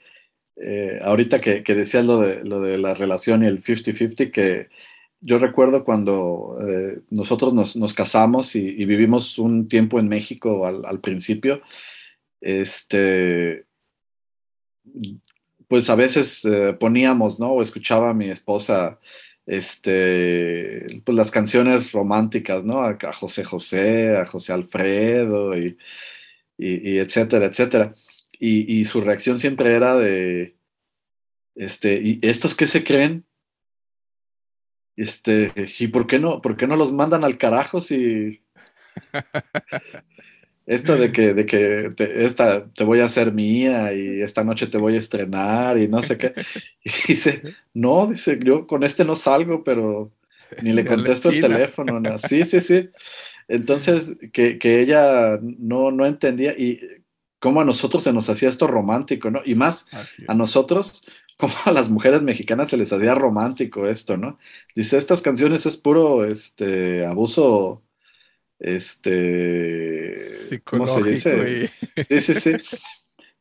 eh, 0.57 0.99
ahorita 1.03 1.41
que, 1.41 1.63
que 1.63 1.75
decías 1.75 2.05
lo 2.05 2.19
de, 2.21 2.43
lo 2.43 2.61
de 2.61 2.77
la 2.77 2.93
relación 2.93 3.43
y 3.43 3.47
el 3.47 3.63
50-50, 3.63 4.31
que 4.31 4.69
yo 5.21 5.39
recuerdo 5.39 5.83
cuando 5.83 6.57
eh, 6.67 6.99
nosotros 7.09 7.53
nos, 7.53 7.75
nos 7.75 7.93
casamos 7.93 8.55
y, 8.55 8.85
vivimos 8.85 9.39
un 9.39 9.67
tiempo 9.67 9.99
en 9.99 10.07
México 10.07 10.65
al, 10.65 10.85
al 10.85 10.99
principio, 10.99 11.61
este, 12.41 13.65
pues 15.67 15.89
a 15.89 15.95
veces 15.95 16.43
eh, 16.45 16.75
poníamos, 16.79 17.39
¿no? 17.39 17.51
O 17.51 17.61
escuchaba 17.61 18.09
a 18.09 18.13
mi 18.13 18.29
esposa, 18.29 18.99
este, 19.45 21.01
pues 21.05 21.15
las 21.15 21.31
canciones 21.31 21.91
románticas, 21.91 22.63
¿no? 22.63 22.81
A, 22.81 22.97
a 23.01 23.13
José 23.13 23.43
José, 23.43 24.17
a 24.17 24.25
José 24.25 24.53
Alfredo 24.53 25.57
y, 25.57 25.77
y, 26.61 26.91
y 26.91 26.99
etcétera, 26.99 27.47
etcétera. 27.47 27.95
Y, 28.39 28.79
y, 28.79 28.85
su 28.85 29.01
reacción 29.01 29.39
siempre 29.39 29.73
era 29.73 29.95
de, 29.95 30.55
este, 31.55 31.95
¿y 31.95 32.19
estos 32.21 32.55
qué 32.55 32.67
se 32.67 32.83
creen? 32.83 33.25
Este, 34.95 35.51
¿y 35.79 35.87
por 35.87 36.05
qué 36.05 36.19
no, 36.19 36.41
por 36.41 36.57
qué 36.57 36.67
no 36.67 36.75
los 36.75 36.91
mandan 36.91 37.23
al 37.23 37.37
carajo 37.37 37.81
si 37.81 38.41
esto 40.67 40.95
de 40.97 41.11
que, 41.11 41.33
de 41.33 41.45
que 41.45 41.91
te, 41.95 42.25
esta 42.25 42.71
te 42.71 42.83
voy 42.83 42.99
a 42.99 43.05
hacer 43.05 43.31
mía 43.31 43.93
y 43.93 44.21
esta 44.21 44.43
noche 44.43 44.67
te 44.67 44.77
voy 44.77 44.95
a 44.95 44.99
estrenar 44.99 45.77
y 45.79 45.87
no 45.87 46.03
sé 46.03 46.17
qué. 46.17 46.33
Y 46.83 47.13
dice, 47.13 47.41
no, 47.73 48.07
dice, 48.07 48.37
yo 48.41 48.67
con 48.67 48.83
este 48.83 49.03
no 49.03 49.15
salgo, 49.15 49.63
pero 49.63 50.11
ni 50.61 50.73
le 50.73 50.85
contesto 50.85 51.29
el 51.29 51.41
teléfono. 51.41 51.99
No. 51.99 52.19
Sí, 52.19 52.45
sí, 52.45 52.61
sí. 52.61 52.89
Entonces, 53.47 54.13
que, 54.31 54.57
que 54.57 54.81
ella 54.81 55.39
no, 55.41 55.91
no 55.91 56.05
entendía 56.05 56.51
y 56.51 56.79
cómo 57.39 57.61
a 57.61 57.65
nosotros 57.65 58.03
se 58.03 58.13
nos 58.13 58.29
hacía 58.29 58.49
esto 58.49 58.67
romántico, 58.67 59.31
¿no? 59.31 59.41
Y 59.43 59.55
más 59.55 59.87
a 60.27 60.33
nosotros, 60.33 61.05
como 61.37 61.53
a 61.65 61.71
las 61.71 61.89
mujeres 61.89 62.21
mexicanas 62.21 62.69
se 62.69 62.77
les 62.77 62.93
hacía 62.93 63.15
romántico 63.15 63.87
esto, 63.87 64.15
¿no? 64.15 64.37
Dice, 64.75 64.97
estas 64.97 65.21
canciones 65.21 65.65
es 65.65 65.77
puro 65.77 66.25
este, 66.25 67.05
abuso 67.05 67.83
este 68.61 70.17
¿cómo 70.63 70.85
se 70.85 71.09
dice? 71.09 71.69
Y... 71.95 72.03
Sí, 72.09 72.21
sí, 72.21 72.35
sí. 72.35 72.51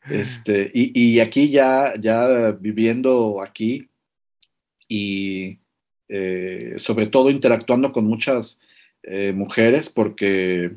Este, 0.09 0.71
y, 0.73 0.99
y, 0.99 1.21
aquí 1.21 1.51
ya, 1.51 1.93
ya 2.01 2.53
viviendo 2.53 3.43
aquí 3.43 3.91
y 4.89 5.61
eh, 6.09 6.75
sobre 6.79 7.07
todo 7.07 7.29
interactuando 7.29 7.93
con 7.93 8.07
muchas 8.07 8.61
eh, 9.03 9.33
mujeres, 9.33 9.89
porque 9.89 10.73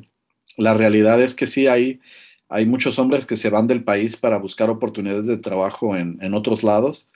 la 0.56 0.74
realidad 0.74 1.20
es 1.22 1.34
que 1.34 1.46
sí 1.46 1.66
hay, 1.66 2.00
hay 2.48 2.64
muchos 2.66 2.98
hombres 2.98 3.26
que 3.26 3.36
se 3.36 3.50
van 3.50 3.66
del 3.66 3.84
país 3.84 4.16
para 4.16 4.38
buscar 4.38 4.70
oportunidades 4.70 5.26
de 5.26 5.36
trabajo 5.36 5.96
en, 5.96 6.18
en 6.22 6.34
otros 6.34 6.62
lados, 6.62 7.06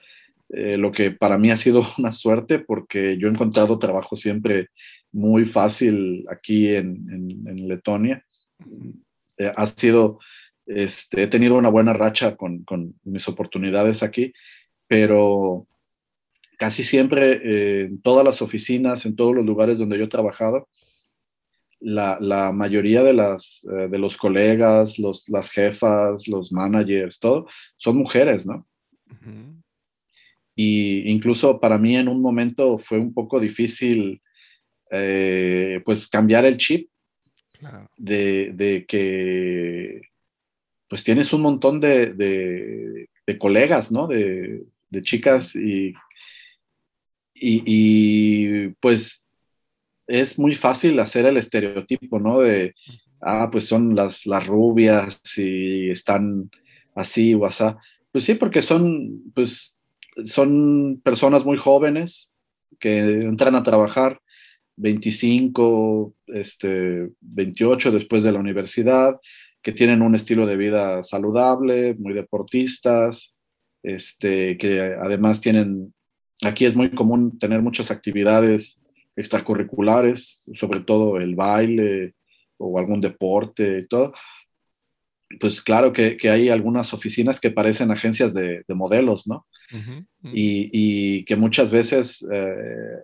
eh, 0.51 0.77
lo 0.77 0.93
que 0.93 1.11
para 1.11 1.39
mí 1.39 1.51
ha 1.51 1.57
sido 1.57 1.83
una 1.99 2.13
suerte 2.13 2.59
porque 2.59 3.19
yo 3.19 3.29
he 3.29 3.31
encontrado 3.31 3.79
trabajo 3.79 4.17
siempre 4.17 4.69
muy 5.13 5.47
fácil 5.47 6.27
aquí 6.31 6.69
en, 6.75 7.47
en, 7.47 7.69
Letonia. 7.69 8.25
Eh, 9.39 9.53
ha 9.57 9.67
sido, 9.67 10.19
este, 10.67 11.23
he 11.23 11.27
tenido 11.29 11.57
una 11.57 11.71
buena 11.71 11.95
racha 11.95 12.37
con, 12.37 12.65
con 12.65 12.95
mis 13.05 13.27
oportunidades 13.29 14.03
aquí, 14.03 14.33
pero 14.87 15.67
casi 16.59 16.83
siempre 16.83 17.85
en 17.85 18.03
todas 18.03 18.25
las 18.25 18.43
oficinas, 18.43 19.07
en 19.07 19.17
todos 19.17 19.35
los 19.35 19.47
lugares 19.47 19.79
donde 19.79 19.97
yo 19.97 20.05
he 20.05 20.09
trabajado, 20.09 20.69
la, 21.81 22.19
la 22.21 22.53
mayoría 22.53 23.03
de, 23.03 23.13
las, 23.13 23.65
eh, 23.71 23.89
de 23.89 23.99
los 23.99 24.17
colegas, 24.17 24.99
los, 24.99 25.29
las 25.29 25.51
jefas, 25.51 26.27
los 26.29 26.53
managers, 26.53 27.19
todo, 27.19 27.47
son 27.77 27.97
mujeres, 27.97 28.47
¿no? 28.47 28.67
Uh 29.11 29.15
-huh. 29.15 29.63
Y 30.57 31.09
incluso 31.11 31.61
para 31.61 31.79
mí 31.79 31.97
en 31.97 32.09
un 32.09 32.21
momento 32.21 32.79
fue 32.79 32.99
un 32.99 33.15
poco 33.15 33.39
difícil 33.39 34.21
eh, 34.91 35.81
pues 35.85 36.09
cambiar 36.09 36.45
el 36.47 36.57
chip 36.57 36.89
claro. 37.53 37.89
de, 37.97 38.51
de, 38.55 38.85
que 38.87 40.03
pues 40.89 41.05
tienes 41.05 41.33
un 41.33 41.43
montón 41.43 41.79
de, 41.79 42.13
de, 42.15 43.09
de 43.27 43.39
colegas, 43.39 43.93
¿no? 43.93 44.07
De, 44.09 44.65
chicas 45.03 45.55
y, 45.55 45.95
y, 47.35 47.63
y, 47.67 48.69
pues 48.81 49.28
es 50.09 50.39
muy 50.39 50.55
fácil 50.55 50.99
hacer 50.99 51.27
el 51.27 51.37
estereotipo, 51.37 52.19
¿no? 52.19 52.41
De, 52.41 52.75
ah, 53.21 53.49
pues 53.53 53.67
son 53.69 53.95
las, 53.95 54.27
las 54.27 54.47
rubias 54.47 55.21
y 55.37 55.91
están 55.91 56.51
así 56.95 57.35
o 57.35 57.45
así. 57.45 57.65
Pues 58.11 58.25
sí, 58.25 58.35
porque 58.35 58.63
son, 58.63 59.31
pues, 59.35 59.79
son 60.25 61.01
personas 61.05 61.45
muy 61.45 61.59
jóvenes 61.59 62.35
que 62.81 63.23
entran 63.23 63.55
a 63.55 63.63
trabajar 63.63 64.21
25, 64.77 66.15
este, 66.29 67.11
28 67.21 67.91
después 67.91 68.25
de 68.25 68.33
la 68.33 68.39
universidad, 68.39 69.17
que 69.61 69.73
tienen 69.73 70.03
un 70.03 70.15
estilo 70.15 70.47
de 70.47 70.57
vida 70.57 71.03
saludable, 71.03 71.95
muy 71.99 72.15
deportistas, 72.15 73.35
este, 73.83 74.57
que 74.57 74.97
además 75.01 75.41
tienen, 75.41 75.93
aquí 76.43 76.65
es 76.65 76.75
muy 76.75 76.91
común 76.93 77.39
tener 77.39 77.61
muchas 77.61 77.91
actividades 77.91 78.78
extracurriculares, 79.19 80.45
sobre 80.55 80.81
todo 80.81 81.19
el 81.19 81.35
baile 81.35 82.15
o 82.57 82.79
algún 82.79 83.01
deporte 83.01 83.81
y 83.81 83.89
todo. 83.89 84.15
Pues 85.41 85.61
claro 85.61 85.93
que, 85.93 86.17
que 86.17 86.31
hay 86.31 86.49
algunas 86.49 86.95
oficinas 86.95 87.41
que 87.41 87.51
parecen 87.51 87.91
agencias 87.91 88.33
de, 88.33 88.65
de 88.67 88.75
modelos, 88.75 89.27
¿no? 89.27 89.47
Uh 89.71 89.77
-huh, 89.77 89.99
uh 89.99 90.29
-huh. 90.29 90.33
Y, 90.33 90.71
y, 90.73 91.25
que 91.25 91.37
muchas 91.37 91.71
veces 91.71 92.27
eh, 92.33 93.03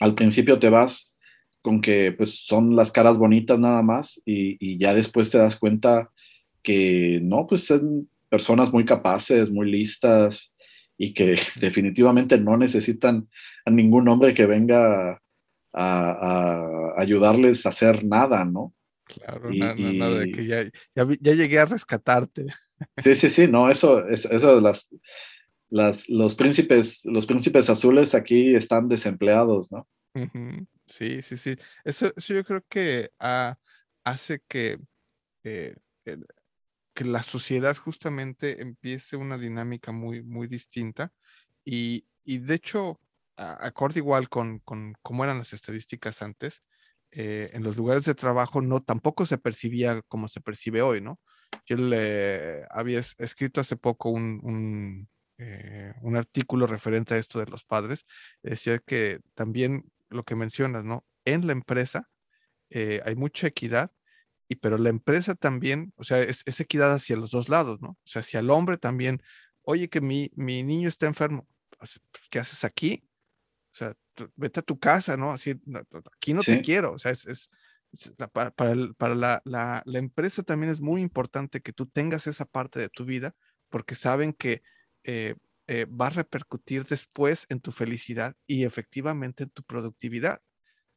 al 0.00 0.14
principio 0.14 0.58
te 0.58 0.68
vas 0.68 1.16
con 1.62 1.80
que 1.80 2.12
pues 2.12 2.44
son 2.44 2.76
las 2.76 2.92
caras 2.92 3.16
bonitas 3.16 3.58
nada 3.58 3.80
más 3.80 4.20
y, 4.26 4.56
y, 4.60 4.76
ya 4.78 4.92
después 4.92 5.30
te 5.30 5.38
das 5.38 5.56
cuenta 5.56 6.10
que 6.62 7.20
no, 7.22 7.46
pues 7.46 7.64
son 7.64 8.08
personas 8.28 8.70
muy 8.70 8.84
capaces, 8.84 9.50
muy 9.50 9.70
listas 9.70 10.52
y 10.98 11.14
que 11.14 11.36
definitivamente 11.60 12.36
no 12.36 12.56
necesitan 12.58 13.28
a 13.64 13.70
ningún 13.70 14.08
hombre 14.08 14.34
que 14.34 14.44
venga 14.44 15.22
a, 15.74 16.94
a 16.96 17.00
ayudarles 17.00 17.66
a 17.66 17.70
hacer 17.70 18.04
nada, 18.04 18.44
¿no? 18.44 18.72
Claro, 19.04 19.52
y, 19.52 19.58
nada, 19.58 19.74
y... 19.76 19.98
nada 19.98 20.18
de 20.20 20.30
que 20.30 20.46
ya, 20.46 20.62
ya, 20.94 21.06
ya, 21.20 21.32
llegué 21.34 21.58
a 21.58 21.66
rescatarte. 21.66 22.46
Sí, 23.02 23.14
sí, 23.16 23.28
sí, 23.30 23.46
no, 23.46 23.70
eso, 23.70 24.08
eso 24.08 24.60
las, 24.60 24.88
las, 25.68 26.08
los 26.08 26.34
príncipes, 26.34 27.04
los 27.04 27.26
príncipes 27.26 27.68
azules 27.68 28.14
aquí 28.14 28.54
están 28.54 28.88
desempleados, 28.88 29.70
¿no? 29.72 29.86
Uh 30.14 30.20
-huh. 30.20 30.66
Sí, 30.86 31.22
sí, 31.22 31.36
sí. 31.36 31.56
Eso, 31.84 32.12
eso 32.14 32.34
yo 32.34 32.44
creo 32.44 32.64
que 32.68 33.10
uh, 33.20 33.54
hace 34.04 34.40
que, 34.46 34.78
eh, 35.42 35.74
que 36.94 37.04
la 37.04 37.22
sociedad 37.22 37.76
justamente 37.76 38.60
empiece 38.62 39.16
una 39.16 39.38
dinámica 39.38 39.92
muy, 39.92 40.22
muy 40.22 40.46
distinta 40.46 41.12
y, 41.64 42.04
y 42.24 42.38
de 42.38 42.54
hecho, 42.54 43.00
acorde 43.36 44.00
igual 44.00 44.28
con, 44.28 44.60
con 44.60 44.94
cómo 45.02 45.24
eran 45.24 45.38
las 45.38 45.52
estadísticas 45.52 46.22
antes, 46.22 46.62
eh, 47.10 47.50
en 47.52 47.62
los 47.62 47.76
lugares 47.76 48.04
de 48.04 48.14
trabajo 48.14 48.60
no 48.60 48.82
tampoco 48.82 49.26
se 49.26 49.38
percibía 49.38 50.02
como 50.08 50.28
se 50.28 50.40
percibe 50.40 50.82
hoy, 50.82 51.00
¿no? 51.00 51.20
Yo 51.66 51.76
le 51.76 52.66
había 52.70 52.98
escrito 52.98 53.60
hace 53.60 53.76
poco 53.76 54.10
un, 54.10 54.40
un, 54.42 55.08
eh, 55.38 55.94
un 56.02 56.16
artículo 56.16 56.66
referente 56.66 57.14
a 57.14 57.18
esto 57.18 57.38
de 57.38 57.46
los 57.46 57.64
padres, 57.64 58.06
decía 58.42 58.78
que 58.78 59.20
también 59.34 59.84
lo 60.10 60.24
que 60.24 60.34
mencionas, 60.34 60.84
¿no? 60.84 61.04
en 61.24 61.46
la 61.46 61.52
empresa 61.52 62.08
eh, 62.70 63.00
hay 63.04 63.14
mucha 63.16 63.46
equidad, 63.46 63.92
y 64.48 64.56
pero 64.56 64.78
la 64.78 64.90
empresa 64.90 65.34
también, 65.34 65.92
o 65.96 66.04
sea, 66.04 66.20
es, 66.20 66.44
equidad 66.60 66.92
hacia 66.92 67.16
los 67.16 67.30
dos 67.30 67.48
lados, 67.48 67.80
¿no? 67.80 67.90
O 67.90 68.06
sea, 68.06 68.20
hacia 68.20 68.40
el 68.40 68.50
hombre 68.50 68.76
también, 68.76 69.22
oye, 69.62 69.88
que 69.88 70.00
mi, 70.00 70.30
mi 70.34 70.62
niño 70.62 70.88
está 70.88 71.06
enfermo, 71.06 71.48
¿qué 72.30 72.40
haces 72.40 72.64
aquí? 72.64 73.08
O 73.74 73.76
sea, 73.76 73.94
vete 74.36 74.60
a 74.60 74.62
tu 74.62 74.78
casa, 74.78 75.16
¿no? 75.16 75.32
Así, 75.32 75.60
aquí 76.16 76.32
no 76.32 76.42
te 76.42 76.60
quiero, 76.60 76.92
o 76.92 76.98
sea, 76.98 77.10
es, 77.10 77.50
para, 78.32 78.52
para, 78.52 79.14
la, 79.14 79.42
la, 79.44 79.82
la, 79.84 79.98
empresa 79.98 80.44
también 80.44 80.70
es 80.70 80.80
muy 80.80 81.00
importante 81.00 81.60
que 81.60 81.72
tú 81.72 81.86
tengas 81.86 82.28
esa 82.28 82.44
parte 82.44 82.78
de 82.78 82.88
tu 82.88 83.04
vida 83.04 83.34
porque 83.68 83.96
saben 83.96 84.32
que 84.32 84.62
eh, 85.02 85.34
eh, 85.66 85.86
va 85.86 86.06
a 86.06 86.10
repercutir 86.10 86.84
después 86.84 87.46
en 87.48 87.60
tu 87.60 87.72
felicidad 87.72 88.36
y 88.46 88.64
efectivamente 88.64 89.44
en 89.44 89.50
tu 89.50 89.62
productividad, 89.62 90.40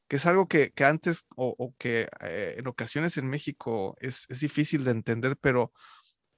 que 0.08 0.18
es 0.18 0.26
algo 0.26 0.48
que, 0.48 0.72
antes 0.80 1.26
o, 1.36 1.74
que 1.78 2.08
eh, 2.22 2.56
en 2.58 2.68
ocasiones 2.68 3.18
en 3.18 3.28
México 3.30 3.96
es, 4.00 4.26
es, 4.30 4.42
difícil 4.42 4.84
de 4.84 4.92
entender, 4.92 5.38
pero 5.38 5.74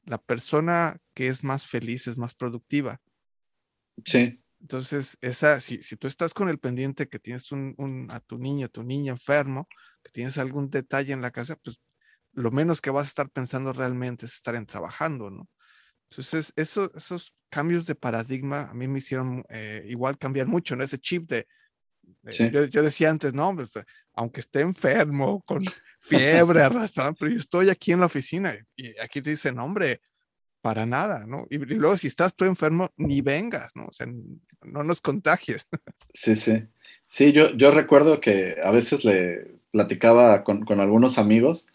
la 0.04 0.18
persona 0.18 0.98
que 1.14 1.28
es 1.28 1.44
más 1.44 1.68
feliz 1.68 2.08
es 2.08 2.18
más 2.18 2.36
productiva. 2.36 3.02
Sí. 4.06 4.39
Entonces, 4.62 5.18
esa, 5.22 5.60
si, 5.62 5.82
si 5.82 5.96
tú 5.96 6.08
estás 6.08 6.34
con 6.34 6.50
el 6.50 6.60
pendiente 6.60 7.08
que 7.08 7.20
tienes 7.20 7.52
un, 7.52 8.08
a 8.10 8.20
tu 8.20 8.38
niño, 8.38 8.66
a 8.66 8.70
tu 8.70 8.84
niña 8.84 9.14
enfermo, 9.14 9.68
que 10.04 10.12
tienes 10.12 10.38
algún 10.38 10.70
detalle 10.70 11.14
en 11.14 11.22
la 11.22 11.32
casa, 11.32 11.56
pues 11.64 11.80
lo 12.34 12.52
menos 12.52 12.82
que 12.82 12.90
vas 12.90 13.06
a 13.06 13.10
estar 13.10 13.30
pensando 13.30 13.74
realmente 13.74 14.26
es 14.26 14.36
estar 14.36 14.56
en 14.56 14.66
trabajando, 14.66 15.30
¿no? 15.30 15.48
Entonces, 16.12 16.54
eso, 16.56 16.92
esos 16.96 17.36
cambios 17.50 17.86
de 17.86 17.96
paradigma 17.96 18.64
a 18.64 18.74
mí 18.74 18.88
me 18.88 18.98
hicieron 18.98 19.44
eh, 19.50 19.84
igual 19.88 20.18
cambiar 20.18 20.48
mucho, 20.48 20.76
¿no? 20.76 20.84
Ese 20.84 20.98
chip 21.00 21.30
de, 21.30 21.48
yo, 22.72 22.84
decía 22.84 23.10
antes, 23.10 23.34
no, 23.34 23.56
pues, 23.56 23.72
aunque 24.14 24.40
esté 24.40 24.62
enfermo, 24.62 25.42
con 25.44 25.64
fiebre, 26.00 26.62
arrastrado, 26.64 27.14
pero 27.14 27.32
yo 27.32 27.40
estoy 27.40 27.70
aquí 27.70 27.92
en 27.92 28.00
la 28.00 28.08
oficina 28.08 28.58
y 28.76 28.98
aquí 29.00 29.22
te 29.22 29.32
dicen, 29.32 29.60
hombre, 29.60 30.02
para 30.62 30.86
nada, 30.86 31.26
¿no? 31.26 31.48
Y, 31.50 31.58
luego 31.58 31.98
si 31.98 32.08
estás 32.08 32.36
tú 32.36 32.46
enfermo, 32.46 32.92
ni 32.98 33.22
vengas, 33.22 33.76
¿no? 33.76 33.86
O 33.86 33.92
sea, 33.92 34.08
no 34.64 34.84
nos 34.84 35.02
contagies. 35.02 35.68
Sí, 36.14 36.36
sí. 36.36 36.64
Sí, 37.08 37.32
yo, 37.32 37.52
yo 37.56 37.72
recuerdo 37.72 38.20
que 38.20 38.58
a 38.64 38.72
veces 38.72 39.04
le 39.06 39.60
platicaba 39.72 40.44
con, 40.44 40.66
con 40.66 40.80
algunos 40.80 41.18
amigos 41.18 41.68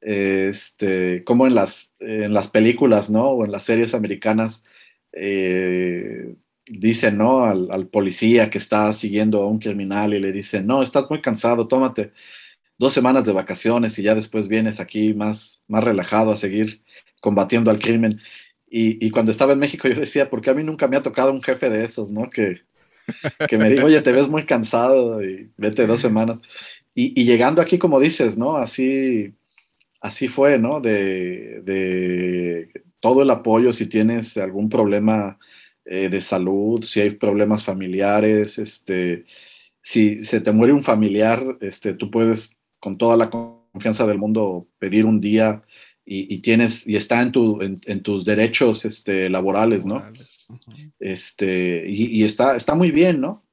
este, 0.00 1.24
como 1.24 1.46
en 1.46 1.54
las, 1.54 1.92
en 2.00 2.32
las 2.34 2.48
películas, 2.48 3.10
¿no? 3.10 3.28
O 3.28 3.44
en 3.44 3.52
las 3.52 3.64
series 3.64 3.94
americanas, 3.94 4.64
eh, 5.12 6.34
dicen, 6.66 7.18
¿no? 7.18 7.44
Al, 7.44 7.88
policía 7.88 8.50
que 8.50 8.58
está 8.58 8.92
siguiendo 8.92 9.42
a 9.42 9.48
un 9.48 9.58
criminal 9.58 10.14
y 10.14 10.20
le 10.20 10.32
dicen, 10.32 10.66
no, 10.66 10.82
estás 10.82 11.08
muy 11.10 11.20
cansado, 11.20 11.68
tómate 11.68 12.12
dos 12.78 12.94
semanas 12.94 13.24
de 13.24 13.32
vacaciones 13.32 13.98
y 13.98 14.02
ya 14.04 14.14
después 14.14 14.48
vienes 14.48 14.80
aquí 14.80 15.14
más, 15.14 15.62
más 15.68 15.84
relajado 15.84 16.32
a 16.32 16.36
seguir 16.36 16.82
combatiendo 17.20 17.70
al 17.70 17.78
crimen. 17.78 18.20
Y, 18.70 19.10
cuando 19.10 19.32
estaba 19.32 19.54
en 19.54 19.58
México 19.60 19.88
yo 19.88 19.98
decía, 19.98 20.28
porque 20.28 20.50
a 20.50 20.54
mí 20.54 20.62
nunca 20.62 20.88
me 20.88 20.96
ha 20.96 21.02
tocado 21.02 21.32
un 21.32 21.42
jefe 21.42 21.70
de 21.70 21.84
esos, 21.84 22.12
¿no? 22.12 22.28
Que, 22.28 22.60
que 23.48 23.56
me 23.56 23.70
diga, 23.70 23.84
oye, 23.84 24.02
te 24.02 24.12
ves 24.12 24.28
muy 24.28 24.44
cansado 24.44 25.22
y 25.24 25.50
vete 25.56 25.86
dos 25.86 26.02
semanas. 26.02 26.38
Y, 26.94 27.18
y, 27.20 27.24
llegando 27.24 27.62
aquí, 27.62 27.78
como 27.78 28.00
dices, 28.00 28.36
¿no? 28.36 28.56
Así 28.58 29.34
así 30.00 30.28
fue, 30.28 30.58
¿no? 30.58 30.80
De, 30.80 32.70
todo 33.00 33.22
el 33.22 33.30
apoyo 33.30 33.72
si 33.72 33.88
tienes 33.88 34.36
algún 34.36 34.68
problema 34.68 35.38
eh, 35.84 36.08
de 36.08 36.20
salud, 36.20 36.82
si 36.82 37.00
hay 37.00 37.10
problemas 37.10 37.64
familiares, 37.64 38.58
este, 38.58 39.24
si 39.80 40.24
se 40.24 40.40
te 40.40 40.52
muere 40.52 40.72
un 40.72 40.82
familiar, 40.84 41.58
este, 41.60 41.94
tú 41.94 42.10
puedes 42.10 42.56
con 42.80 42.98
toda 42.98 43.16
la 43.16 43.30
confianza 43.30 44.06
del 44.06 44.18
mundo 44.18 44.66
pedir 44.78 45.04
un 45.04 45.20
día 45.20 45.62
y, 46.10 46.38
tienes 46.38 46.86
y 46.86 46.96
está 46.96 47.20
en, 47.20 47.32
tu, 47.32 47.60
en, 47.60 48.02
tus 48.02 48.24
derechos 48.24 48.86
este, 48.86 49.28
laborales, 49.28 49.84
¿no? 49.84 50.02
Este, 50.98 51.84
y, 51.86 52.24
está, 52.24 52.56
está 52.56 52.74
muy 52.74 52.90
bien, 52.90 53.20
¿no? 53.20 53.44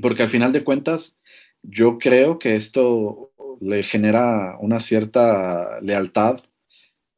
Porque 0.00 0.22
al 0.22 0.30
final 0.30 0.50
de 0.52 0.64
cuentas, 0.64 1.18
yo 1.62 1.98
creo 1.98 2.38
que 2.38 2.56
esto 2.56 3.32
le 3.60 3.82
genera 3.82 4.56
una 4.60 4.80
cierta 4.80 5.80
lealtad 5.82 6.40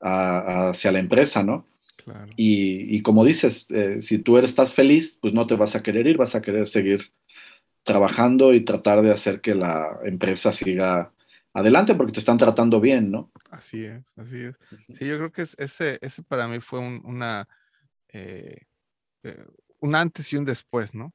hacia 0.01 0.93
la 0.93 0.99
empresa, 0.99 1.45
¿no? 1.45 1.67
Y, 2.37 3.03
como 3.03 3.25
dices, 3.25 3.71
eh, 3.71 3.99
si 4.01 4.19
tú 4.19 4.37
eres, 4.37 4.51
estás 4.51 4.75
feliz, 4.75 5.19
pues 5.21 5.33
no 5.33 5.47
te 5.47 5.55
vas 5.55 5.77
a 5.77 5.83
querer 5.83 6.09
ir, 6.09 6.17
vas 6.17 6.35
a 6.35 6.43
querer 6.43 6.69
seguir 6.69 7.13
trabajando 7.85 8.53
y 8.53 8.65
tratar 8.65 9.03
de 9.03 9.13
hacer 9.13 9.41
que 9.41 9.55
la 9.55 10.01
empresa 10.05 10.53
siga 10.53 11.13
adelante 11.59 11.95
porque 11.95 12.13
te 12.13 12.21
están 12.21 12.39
tratando 12.39 12.81
bien, 12.81 13.11
¿no? 13.11 13.31
Así 13.51 13.85
es, 13.85 14.05
así 14.17 14.39
es. 14.39 14.57
Sí, 14.97 15.07
yo 15.07 15.17
creo 15.17 15.33
que 15.33 15.43
ese, 15.43 15.99
ese 16.01 16.23
para 16.23 16.49
mí 16.49 16.61
fue 16.61 16.81
una, 16.81 17.49
eh, 18.09 18.67
eh, 19.23 19.45
un 19.81 19.95
antes 19.95 20.33
y 20.33 20.37
un 20.37 20.45
después, 20.45 20.95
¿no? 20.95 21.13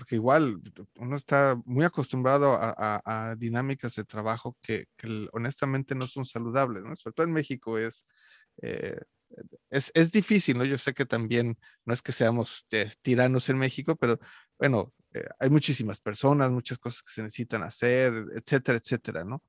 porque 0.00 0.14
igual 0.14 0.62
uno 0.96 1.14
está 1.14 1.60
muy 1.66 1.84
acostumbrado 1.84 2.56
a, 2.58 3.34
dinámicas 3.36 3.94
de 3.96 4.04
trabajo 4.04 4.56
que, 4.62 4.86
honestamente 5.32 5.94
no 5.94 6.06
son 6.06 6.24
saludables, 6.24 6.82
¿no? 6.82 6.96
Sobre 6.96 7.12
todo 7.12 7.26
en 7.26 7.34
México 7.34 7.76
es, 7.76 8.06
eh, 8.62 8.98
es, 9.68 9.90
es, 9.92 10.10
difícil, 10.10 10.56
¿no? 10.56 10.64
Yo 10.64 10.78
sé 10.78 10.94
que 10.94 11.04
también 11.04 11.58
no 11.84 11.92
es 11.92 12.00
que 12.00 12.12
seamos 12.12 12.66
eh, 12.70 12.90
tiranos 13.02 13.50
en 13.50 13.58
México, 13.58 13.94
pero 13.94 14.18
bueno, 14.58 14.94
eh, 15.12 15.28
hay 15.38 15.50
muchísimas 15.50 16.00
personas, 16.00 16.50
muchas 16.50 16.78
cosas 16.78 17.02
que 17.02 17.12
se 17.12 17.22
necesitan 17.22 17.62
hacer, 17.62 18.14
etcétera, 18.34 18.78
etcétera, 18.78 19.24
¿no? 19.24 19.42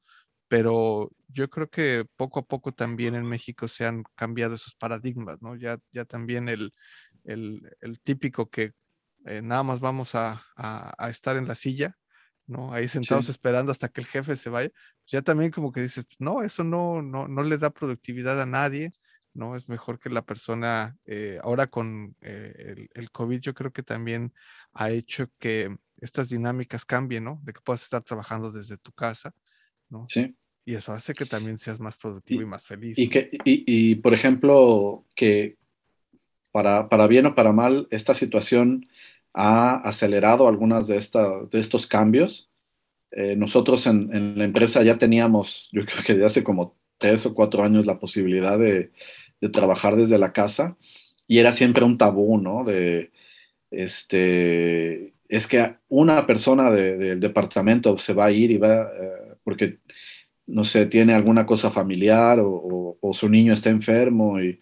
Pero 0.52 1.10
yo 1.30 1.50
creo 1.50 1.70
que 1.70 2.06
poco 2.18 2.42
a 2.42 2.46
poco 2.46 2.74
también 2.74 3.16
en 3.16 3.24
México 3.24 3.70
se 3.70 3.86
han 3.86 4.04
cambiado 4.16 4.56
esos 4.56 4.76
paradigmas, 4.76 5.42
¿no? 5.42 5.56
Ya, 5.56 5.80
ya 5.94 6.04
también 6.04 6.50
el, 6.50 6.74
el, 7.24 7.74
el 7.80 8.02
típico 8.02 8.50
que 8.50 8.74
eh, 9.24 9.42
nada 9.42 9.64
más 9.64 9.80
vamos 9.80 10.14
a, 10.14 10.44
estar 11.10 11.38
en 11.38 11.48
la 11.48 11.56
silla, 11.56 11.98
¿no? 12.48 12.74
Ahí 12.74 12.90
sentados 12.90 13.30
esperando 13.30 13.72
hasta 13.72 13.88
que 13.88 14.02
el 14.02 14.08
jefe 14.08 14.36
se 14.36 14.50
vaya. 14.50 14.68
Pues 14.72 15.12
ya 15.14 15.22
también 15.22 15.52
como 15.52 15.72
que 15.72 15.84
dices, 15.84 16.04
no, 16.20 16.42
eso 16.42 16.66
no, 16.66 17.02
no, 17.02 17.30
no 17.30 17.44
le 17.44 17.58
da 17.58 17.70
productividad 17.70 18.42
a 18.42 18.46
nadie, 18.46 18.92
¿no? 19.34 19.56
Es 19.56 19.70
mejor 19.70 20.00
que 20.00 20.10
la 20.10 20.24
persona, 20.24 20.98
eh, 21.06 21.40
ahora 21.44 21.68
con 21.68 22.18
eh, 22.20 22.90
el, 22.94 23.10
COVID, 23.12 23.40
yo 23.40 23.54
creo 23.54 23.72
que 23.72 23.84
también 23.84 24.34
ha 24.74 24.90
hecho 24.90 25.28
que 25.40 25.74
estas 26.02 26.28
dinámicas 26.28 26.84
cambien, 26.84 27.24
¿no? 27.24 27.40
De 27.42 27.54
que 27.54 27.62
puedas 27.62 27.84
estar 27.84 28.04
trabajando 28.04 28.52
desde 28.52 28.76
tu 28.76 28.92
casa, 28.92 29.34
¿no? 29.88 30.08
Sí. 30.10 30.36
Y 30.66 30.76
eso 30.76 30.94
hace 30.94 31.14
que 31.14 31.26
también 31.26 31.58
seas 31.58 31.80
más 31.80 31.98
productivo 31.98 32.42
y, 32.42 32.46
más 32.46 32.66
feliz. 32.66 32.98
Y, 32.98 33.10
que, 33.10 33.32
y, 33.44 33.96
por 33.96 34.14
ejemplo, 34.14 35.06
que 35.16 35.58
para, 36.52 36.88
para 36.90 37.08
bien 37.08 37.26
o 37.26 37.36
para 37.36 37.52
mal, 37.52 37.88
esta 37.90 38.14
situación 38.14 38.88
ha 39.34 39.76
acelerado 39.78 40.48
algunas 40.48 40.88
de, 40.88 40.96
de 40.96 41.60
estos 41.60 41.88
cambios. 41.88 42.50
Eh, 43.12 43.36
nosotros 43.36 43.88
en, 43.88 44.38
la 44.38 44.46
empresa 44.46 44.84
ya 44.84 44.98
teníamos, 44.98 45.70
yo 45.72 45.86
creo 45.86 46.04
que 46.06 46.14
desde 46.14 46.26
hace 46.26 46.44
como 46.44 46.78
tres 46.98 47.26
o 47.26 47.34
cuatro 47.34 47.64
años, 47.64 47.86
la 47.86 48.00
posibilidad 48.00 48.58
de, 48.58 48.92
trabajar 49.52 49.96
desde 49.96 50.20
la 50.20 50.34
casa 50.34 50.78
y 51.28 51.40
era 51.40 51.52
siempre 51.52 51.84
un 51.84 51.98
tabú, 51.98 52.38
¿no? 52.38 52.64
De, 52.64 53.12
este, 53.72 55.14
es 55.30 55.48
que 55.48 55.78
una 55.90 56.28
persona 56.28 56.70
del 56.70 57.20
departamento 57.20 57.98
se 57.98 58.14
va 58.14 58.26
a 58.26 58.32
ir 58.32 58.52
y 58.52 58.58
va, 58.58 58.84
eh, 58.84 59.36
porque, 59.44 59.80
no 60.52 60.66
sé, 60.66 60.86
tiene 60.86 61.14
alguna 61.14 61.46
cosa 61.46 61.72
familiar 61.72 62.40
o, 62.40 62.98
o, 63.00 63.14
su 63.14 63.30
niño 63.30 63.54
está 63.54 63.70
enfermo 63.70 64.40
y 64.42 64.60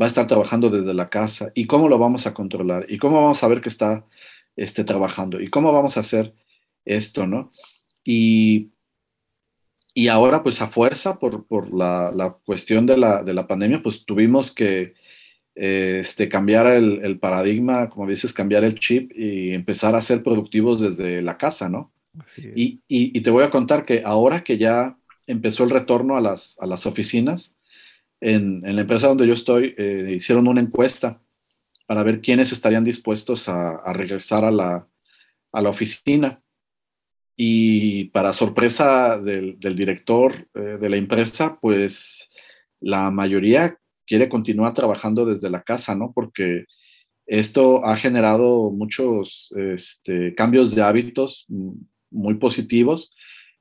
va 0.00 0.06
a 0.06 0.08
estar 0.08 0.26
trabajando 0.26 0.70
desde 0.70 0.94
la 0.94 1.08
casa. 1.08 1.52
¿Y 1.54 1.66
cómo 1.66 1.88
lo 1.88 1.98
vamos 1.98 2.26
a 2.26 2.34
controlar? 2.34 2.86
¿Y 2.88 2.98
cómo 2.98 3.20
vamos 3.22 3.42
a 3.42 3.48
ver 3.48 3.60
que 3.60 3.68
está 3.68 4.06
este, 4.56 4.84
trabajando? 4.84 5.40
¿Y 5.40 5.48
cómo 5.48 5.72
vamos 5.72 5.96
a 5.96 6.00
hacer 6.00 6.34
esto, 6.84 7.26
no? 7.26 7.52
Y, 8.04 8.70
y 9.94 10.08
ahora, 10.08 10.42
pues 10.42 10.62
a 10.62 10.68
fuerza, 10.68 11.18
por, 11.18 11.46
por 11.46 11.72
la, 11.74 12.12
la, 12.14 12.32
cuestión 12.44 12.86
de 12.86 12.96
la, 12.96 13.22
de 13.22 13.34
la, 13.34 13.46
pandemia, 13.46 13.82
pues 13.82 14.04
tuvimos 14.04 14.52
que 14.52 14.94
este, 15.54 16.28
cambiar 16.28 16.66
el, 16.68 17.04
el, 17.04 17.18
paradigma, 17.18 17.90
como 17.90 18.06
dices, 18.06 18.32
cambiar 18.32 18.64
el 18.64 18.78
chip 18.78 19.12
y 19.14 19.52
empezar 19.52 19.94
a 19.96 20.00
ser 20.00 20.22
productivos 20.22 20.80
desde 20.80 21.20
la 21.20 21.36
casa, 21.36 21.68
¿no? 21.68 21.92
Y, 22.36 22.82
y, 22.88 23.16
y, 23.18 23.20
te 23.22 23.30
voy 23.30 23.42
a 23.42 23.50
contar 23.50 23.86
que 23.86 24.02
ahora 24.04 24.44
que 24.44 24.58
ya 24.58 24.98
empezó 25.26 25.64
el 25.64 25.70
retorno 25.70 26.16
a 26.16 26.20
las, 26.20 26.56
a 26.60 26.66
las 26.66 26.86
oficinas, 26.86 27.56
en, 28.20 28.62
la 28.62 28.82
empresa 28.82 29.08
donde 29.08 29.26
yo 29.26 29.34
estoy, 29.34 29.74
eh, 29.76 30.14
hicieron 30.16 30.46
una 30.46 30.60
encuesta 30.60 31.20
para 31.86 32.02
ver 32.02 32.20
quiénes 32.20 32.52
estarían 32.52 32.84
dispuestos 32.84 33.48
a, 33.48 33.92
regresar 33.92 34.44
a 34.44 34.50
la, 34.50 34.88
oficina. 35.68 36.40
Y 37.36 38.04
para 38.06 38.34
sorpresa 38.34 39.18
del, 39.18 39.58
director 39.58 40.48
eh, 40.54 40.78
de 40.80 40.88
la 40.88 40.96
empresa, 40.96 41.58
pues 41.60 42.30
la 42.80 43.10
mayoría 43.10 43.76
quiere 44.06 44.28
continuar 44.28 44.74
trabajando 44.74 45.24
desde 45.24 45.50
la 45.50 45.62
casa, 45.62 45.94
¿no? 45.94 46.12
Porque 46.14 46.66
esto 47.26 47.84
ha 47.84 47.96
generado 47.96 48.70
muchos 48.70 49.52
este, 49.56 50.34
cambios 50.34 50.74
de 50.74 50.82
hábitos 50.82 51.46
muy 52.10 52.34
positivos 52.34 53.14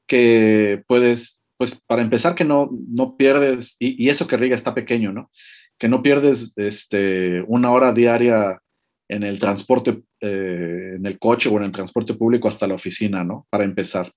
que 0.07 0.83
puedes, 0.87 1.40
pues 1.61 1.79
para 1.85 2.01
empezar 2.01 2.33
que 2.33 2.43
no, 2.43 2.71
no 2.87 3.15
pierdes, 3.15 3.75
y, 3.77 4.09
eso 4.09 4.27
que 4.27 4.35
Riga 4.35 4.55
está 4.55 4.73
pequeño, 4.73 5.13
¿no? 5.13 5.29
Que 5.77 5.87
no 5.87 6.01
pierdes 6.01 6.53
este, 6.55 7.43
una 7.45 7.69
hora 7.69 7.93
diaria 7.93 8.59
en 9.07 9.21
el 9.21 9.39
transporte, 9.39 10.01
eh, 10.21 10.93
en 10.95 11.05
el 11.05 11.19
coche 11.19 11.49
o 11.49 11.57
en 11.57 11.65
el 11.65 11.71
transporte 11.71 12.15
público 12.15 12.47
hasta 12.47 12.65
la 12.65 12.73
oficina, 12.73 13.23
¿no? 13.23 13.45
Para 13.51 13.63
empezar. 13.63 14.11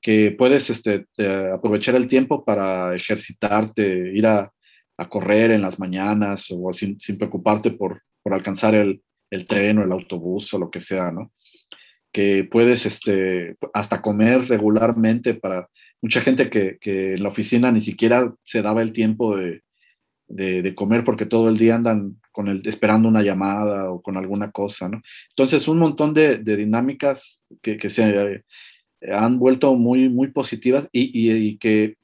Que 0.00 0.30
puedes 0.38 0.70
este, 0.70 1.06
aprovechar 1.52 1.96
el 1.96 2.06
tiempo 2.06 2.44
para 2.44 2.94
ejercitarte, 2.94 4.12
ir 4.14 4.28
a, 4.28 4.52
correr 5.08 5.50
en 5.50 5.62
las 5.62 5.80
mañanas 5.80 6.46
o 6.52 6.72
sin, 6.72 7.00
sin 7.00 7.18
preocuparte 7.18 7.72
por, 7.72 8.02
alcanzar 8.24 8.76
el, 8.76 9.02
el, 9.32 9.48
tren 9.48 9.78
o 9.78 9.82
el 9.82 9.90
autobús 9.90 10.54
o 10.54 10.60
lo 10.60 10.70
que 10.70 10.80
sea, 10.80 11.10
¿no? 11.10 11.32
Que 12.12 12.46
puedes 12.48 12.86
este, 12.86 13.56
hasta 13.74 14.00
comer 14.00 14.46
regularmente 14.46 15.34
para 15.34 15.68
mucha 16.00 16.20
gente 16.20 16.50
que, 16.50 16.78
que 16.80 17.14
en 17.14 17.22
la 17.22 17.28
oficina 17.28 17.72
ni 17.72 17.80
siquiera 17.80 18.34
se 18.42 18.62
daba 18.62 18.82
el 18.82 18.92
tiempo 18.92 19.36
de, 19.36 19.62
de, 20.28 20.74
comer 20.74 21.04
porque 21.04 21.26
todo 21.26 21.48
el 21.48 21.58
día 21.58 21.74
andan 21.74 22.20
con 22.32 22.48
el, 22.48 22.66
esperando 22.66 23.08
una 23.08 23.22
llamada 23.22 23.90
o 23.90 24.02
con 24.02 24.16
alguna 24.16 24.50
cosa, 24.50 24.88
¿no? 24.88 25.02
Entonces, 25.30 25.66
un 25.68 25.78
montón 25.78 26.14
de, 26.14 26.38
dinámicas 26.38 27.44
que, 27.62 27.76
que, 27.76 27.90
se 27.90 28.04
eh, 28.10 28.44
han 29.12 29.38
vuelto 29.38 29.74
muy, 29.74 30.08
muy 30.08 30.28
positivas 30.28 30.88
y, 30.92 31.10
y, 31.14 31.58
que 31.58 31.96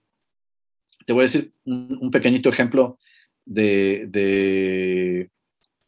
te 1.06 1.12
voy 1.12 1.20
a 1.20 1.24
decir 1.24 1.52
un, 1.64 1.98
un 2.00 2.10
pequeñito 2.10 2.48
ejemplo 2.48 2.98
de, 3.44 4.06
de 4.08 5.30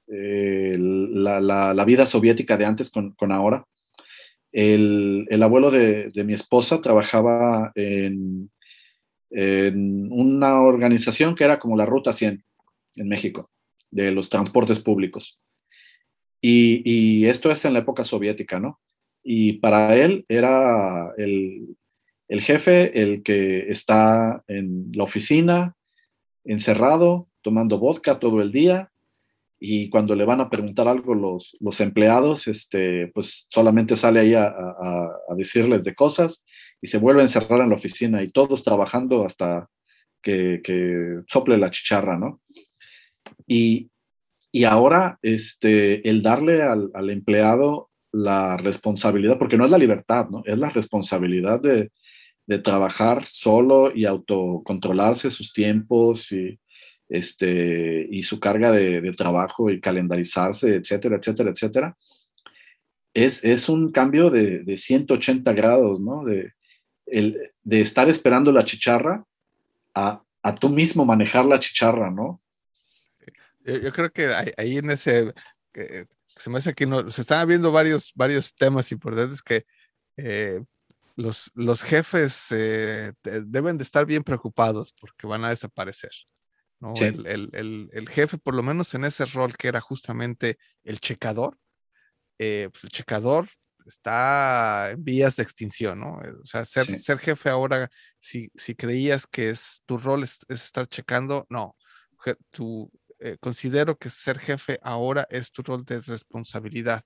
eh, 0.08 0.76
la, 0.78 1.40
la, 1.40 1.74
la, 1.74 1.84
vida 1.84 2.06
soviética 2.06 2.56
de 2.56 2.66
antes 2.66 2.90
con, 2.90 3.12
con 3.12 3.32
ahora. 3.32 3.66
El, 4.58 5.26
el 5.28 5.42
abuelo 5.42 5.70
de, 5.70 6.10
mi 6.24 6.32
esposa 6.32 6.80
trabajaba 6.80 7.72
en, 7.74 8.50
en 9.28 10.10
una 10.10 10.62
organización 10.62 11.34
que 11.34 11.44
era 11.44 11.58
como 11.58 11.76
la 11.76 11.84
Ruta 11.84 12.14
100 12.14 12.42
en 12.94 13.06
México, 13.08 13.50
de 13.90 14.12
los 14.12 14.30
transportes 14.30 14.80
públicos. 14.80 15.38
Y, 16.40 16.80
y, 16.90 17.26
esto 17.26 17.50
es 17.50 17.66
en 17.66 17.74
la 17.74 17.80
época 17.80 18.02
soviética, 18.02 18.58
¿no? 18.58 18.80
Y 19.22 19.58
para 19.58 19.94
él 19.94 20.24
era 20.26 21.12
el, 21.18 21.76
el, 22.26 22.40
jefe 22.40 23.02
el 23.02 23.22
que 23.22 23.70
está 23.70 24.42
en 24.48 24.90
la 24.94 25.04
oficina, 25.04 25.74
encerrado, 26.44 27.28
tomando 27.42 27.78
vodka 27.78 28.18
todo 28.18 28.40
el 28.40 28.52
día, 28.52 28.90
y 29.58 29.88
cuando 29.88 30.14
le 30.14 30.24
van 30.24 30.40
a 30.40 30.50
preguntar 30.50 30.86
algo 30.88 31.14
los, 31.14 31.56
los 31.60 31.80
empleados, 31.80 32.46
este, 32.48 33.08
pues 33.08 33.46
solamente 33.50 33.96
sale 33.96 34.20
ahí 34.20 34.34
a, 34.34 34.46
a, 34.46 35.34
decirles 35.36 35.82
de 35.82 35.94
cosas 35.94 36.44
y 36.80 36.88
se 36.88 36.98
vuelve 36.98 37.20
a 37.20 37.24
encerrar 37.24 37.60
en 37.60 37.70
la 37.70 37.76
oficina 37.76 38.22
y 38.22 38.28
todos 38.28 38.62
trabajando 38.62 39.24
hasta 39.24 39.68
que, 40.22 40.60
que 40.62 41.20
sople 41.26 41.56
la 41.58 41.70
chicharra, 41.70 42.18
¿no? 42.18 42.40
Y, 43.46 43.90
y 44.52 44.64
ahora 44.64 45.18
este, 45.22 46.08
el 46.08 46.22
darle 46.22 46.62
al, 46.62 46.90
al, 46.94 47.10
empleado 47.10 47.90
la 48.12 48.56
responsabilidad, 48.56 49.38
porque 49.38 49.56
no 49.56 49.64
es 49.64 49.70
la 49.70 49.78
libertad, 49.78 50.28
¿no? 50.30 50.42
Es 50.44 50.58
la 50.58 50.70
responsabilidad 50.70 51.60
de, 51.60 51.90
de 52.46 52.58
trabajar 52.58 53.24
solo 53.26 53.94
y 53.94 54.04
autocontrolarse 54.04 55.30
sus 55.30 55.52
tiempos 55.52 56.30
y, 56.32 56.58
este, 57.08 58.06
y 58.10 58.22
su 58.22 58.40
carga 58.40 58.72
de, 58.72 59.12
trabajo 59.12 59.70
y 59.70 59.80
calendarizarse, 59.80 60.74
etcétera, 60.76 61.16
etcétera, 61.16 61.50
etcétera. 61.50 61.96
Es, 63.14 63.44
es 63.44 63.68
un 63.68 63.90
cambio 63.90 64.30
de, 64.30 64.60
de 64.60 64.76
180 64.76 65.52
grados, 65.52 66.00
¿no? 66.00 66.24
De, 66.24 66.52
el, 67.06 67.50
de 67.62 67.80
estar 67.80 68.08
esperando 68.08 68.52
la 68.52 68.64
chicharra 68.64 69.24
a, 69.94 70.22
a, 70.42 70.54
tú 70.54 70.68
mismo 70.68 71.04
manejar 71.04 71.44
la 71.46 71.60
chicharra, 71.60 72.10
¿no? 72.10 72.42
Yo, 73.64 73.78
yo 73.78 73.92
creo 73.92 74.10
que 74.10 74.32
ahí 74.56 74.76
en 74.76 74.90
ese, 74.90 75.32
que 75.72 76.06
se 76.26 76.50
me 76.50 76.58
hace 76.58 76.74
que 76.74 76.86
se 77.08 77.22
están 77.22 77.48
viendo 77.48 77.72
varios, 77.72 78.12
varios 78.14 78.54
temas 78.54 78.92
importantes 78.92 79.42
que 79.42 79.64
eh, 80.16 80.60
los, 81.16 81.50
los 81.54 81.82
jefes 81.82 82.48
eh, 82.50 83.12
deben 83.22 83.78
de 83.78 83.84
estar 83.84 84.04
bien 84.04 84.22
preocupados 84.22 84.92
porque 85.00 85.26
van 85.26 85.44
a 85.44 85.50
desaparecer. 85.50 86.10
¿No? 86.80 86.94
Sí. 86.96 87.04
El, 87.04 87.26
el, 87.26 87.50
el, 87.52 87.90
el, 87.92 88.08
jefe, 88.08 88.38
por 88.38 88.54
lo 88.54 88.62
menos 88.62 88.94
en 88.94 89.04
ese 89.04 89.24
rol 89.26 89.56
que 89.56 89.68
era 89.68 89.80
justamente 89.80 90.58
el 90.84 91.00
checador, 91.00 91.58
eh, 92.38 92.68
pues 92.70 92.84
el 92.84 92.90
checador 92.90 93.48
está 93.86 94.90
en 94.90 95.04
vías 95.04 95.36
de 95.36 95.42
extinción, 95.42 96.00
¿no? 96.00 96.20
O 96.42 96.46
sea, 96.46 96.64
ser, 96.64 96.86
sí. 96.86 96.98
ser 96.98 97.18
jefe 97.18 97.48
ahora, 97.48 97.90
si, 98.18 98.50
si, 98.54 98.74
creías 98.74 99.26
que 99.26 99.50
es 99.50 99.82
tu 99.86 99.96
rol 99.98 100.22
es, 100.22 100.38
es 100.48 100.64
estar 100.64 100.86
checando, 100.86 101.46
no. 101.48 101.76
Tu, 102.50 102.90
eh, 103.20 103.36
considero 103.40 103.96
que 103.96 104.10
ser 104.10 104.38
jefe 104.38 104.78
ahora 104.82 105.26
es 105.30 105.52
tu 105.52 105.62
rol 105.62 105.84
de 105.84 106.00
responsabilidad, 106.00 107.04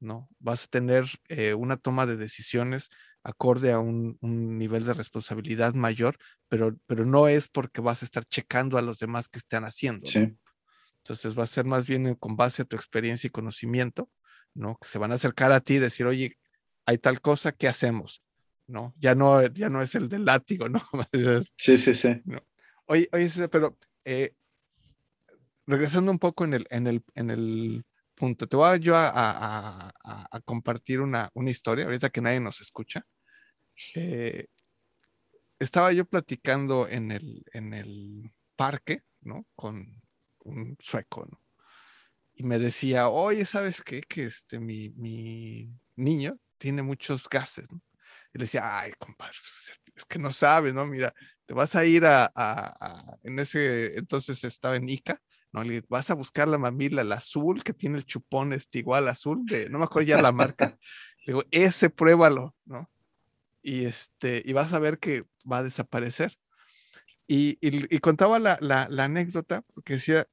¿no? 0.00 0.28
Vas 0.38 0.64
a 0.64 0.68
tener 0.68 1.06
eh, 1.28 1.54
una 1.54 1.76
toma 1.76 2.06
de 2.06 2.16
decisiones 2.16 2.88
acorde 3.24 3.72
a 3.72 3.80
un, 3.80 4.18
un, 4.20 4.58
nivel 4.58 4.84
de 4.84 4.94
responsabilidad 4.94 5.74
mayor, 5.74 6.18
pero, 6.48 6.76
pero 6.86 7.04
no 7.04 7.26
es 7.26 7.48
porque 7.48 7.80
vas 7.80 8.02
a 8.02 8.04
estar 8.04 8.24
checando 8.24 8.78
a 8.78 8.82
los 8.82 8.98
demás 8.98 9.28
que 9.28 9.38
están 9.38 9.64
haciendo. 9.64 10.06
Sí. 10.06 10.20
¿no? 10.20 10.36
Entonces 10.98 11.36
va 11.36 11.42
a 11.42 11.46
ser 11.46 11.64
más 11.64 11.86
bien 11.86 12.14
con 12.14 12.36
base 12.36 12.62
a 12.62 12.64
tu 12.64 12.76
experiencia 12.76 13.26
y 13.26 13.30
conocimiento 13.30 14.08
¿no? 14.54 14.78
Que 14.80 14.88
se 14.88 14.98
van 14.98 15.12
a 15.12 15.16
acercar 15.16 15.52
a 15.52 15.60
ti 15.60 15.74
y 15.74 15.78
decir, 15.78 16.06
oye, 16.06 16.38
hay 16.86 16.98
tal 16.98 17.20
cosa, 17.20 17.52
¿qué 17.52 17.68
hacemos? 17.68 18.22
¿No? 18.66 18.94
Ya 18.98 19.14
no, 19.14 19.44
ya 19.46 19.68
no 19.68 19.82
es 19.82 19.94
el 19.94 20.08
del 20.08 20.24
látigo, 20.24 20.68
¿no? 20.68 20.80
sí, 21.58 21.76
sí, 21.76 21.94
sí. 21.94 22.22
¿no? 22.24 22.42
Oye, 22.86 23.08
oye, 23.12 23.48
pero 23.48 23.76
eh, 24.04 24.34
regresando 25.66 26.10
un 26.10 26.18
poco 26.18 26.44
en 26.44 26.54
el, 26.54 26.66
en 26.70 26.86
el, 26.86 27.02
en 27.14 27.30
el 27.30 27.84
punto, 28.14 28.46
te 28.46 28.56
voy 28.56 28.80
yo 28.80 28.96
a, 28.96 29.08
a, 29.08 29.88
a, 30.04 30.28
a 30.30 30.40
compartir 30.40 31.00
una, 31.00 31.30
una, 31.34 31.50
historia, 31.50 31.84
ahorita 31.84 32.10
que 32.10 32.20
nadie 32.20 32.40
nos 32.40 32.60
escucha. 32.60 33.04
Eh, 33.94 34.46
estaba 35.58 35.92
yo 35.92 36.04
platicando 36.04 36.88
en 36.88 37.12
el, 37.12 37.44
en 37.52 37.74
el 37.74 38.32
parque, 38.56 39.02
¿no? 39.22 39.46
Con 39.56 40.02
un 40.44 40.76
sueco, 40.80 41.26
¿no? 41.30 41.44
y 42.34 42.42
me 42.44 42.58
decía, 42.58 43.08
oye, 43.08 43.44
¿sabes 43.46 43.82
qué? 43.82 44.02
Que 44.02 44.24
este, 44.24 44.58
mi, 44.58 44.90
mi 44.90 45.70
niño 45.96 46.38
tiene 46.58 46.82
muchos 46.82 47.28
gases, 47.28 47.70
¿no? 47.70 47.80
Y 48.32 48.38
le 48.38 48.44
decía, 48.44 48.80
ay, 48.80 48.92
compadre, 48.98 49.36
pues, 49.40 49.80
es 49.94 50.04
que 50.04 50.18
no 50.18 50.32
sabes, 50.32 50.74
¿no? 50.74 50.84
Mira, 50.86 51.14
te 51.46 51.54
vas 51.54 51.74
a 51.76 51.84
ir 51.84 52.04
a, 52.06 52.32
en 53.22 53.38
ese, 53.38 53.96
entonces 53.96 54.42
estaba 54.42 54.76
en 54.76 54.88
Ica, 54.88 55.20
¿no? 55.54 55.62
Le 55.62 55.84
vas 55.88 56.10
a 56.10 56.14
buscar 56.14 56.48
la 56.48 56.58
mamila, 56.58 57.04
la 57.04 57.14
azul, 57.16 57.62
que 57.62 57.72
tiene 57.72 57.96
el 57.96 58.04
chupón 58.04 58.52
este 58.52 58.80
igual 58.80 59.06
azul, 59.06 59.46
de, 59.46 59.70
no 59.70 59.78
me 59.78 59.84
acuerdo 59.84 60.08
ya 60.08 60.20
la 60.20 60.32
marca. 60.32 60.76
Le 61.26 61.32
digo, 61.32 61.44
ese 61.52 61.90
pruébalo, 61.90 62.56
¿no? 62.64 62.90
Y 63.62 63.84
este, 63.84 64.42
y 64.44 64.52
vas 64.52 64.72
a 64.72 64.80
ver 64.80 64.98
que 64.98 65.24
va 65.50 65.58
a 65.58 65.62
desaparecer. 65.62 66.36
Y, 67.28 67.56
y, 67.60 67.94
y 67.94 67.98
contaba 68.00 68.40
la, 68.40 68.58
la, 68.60 68.88
la 68.90 69.04
anécdota, 69.04 69.62
porque 69.72 69.94
decía, 69.94 70.26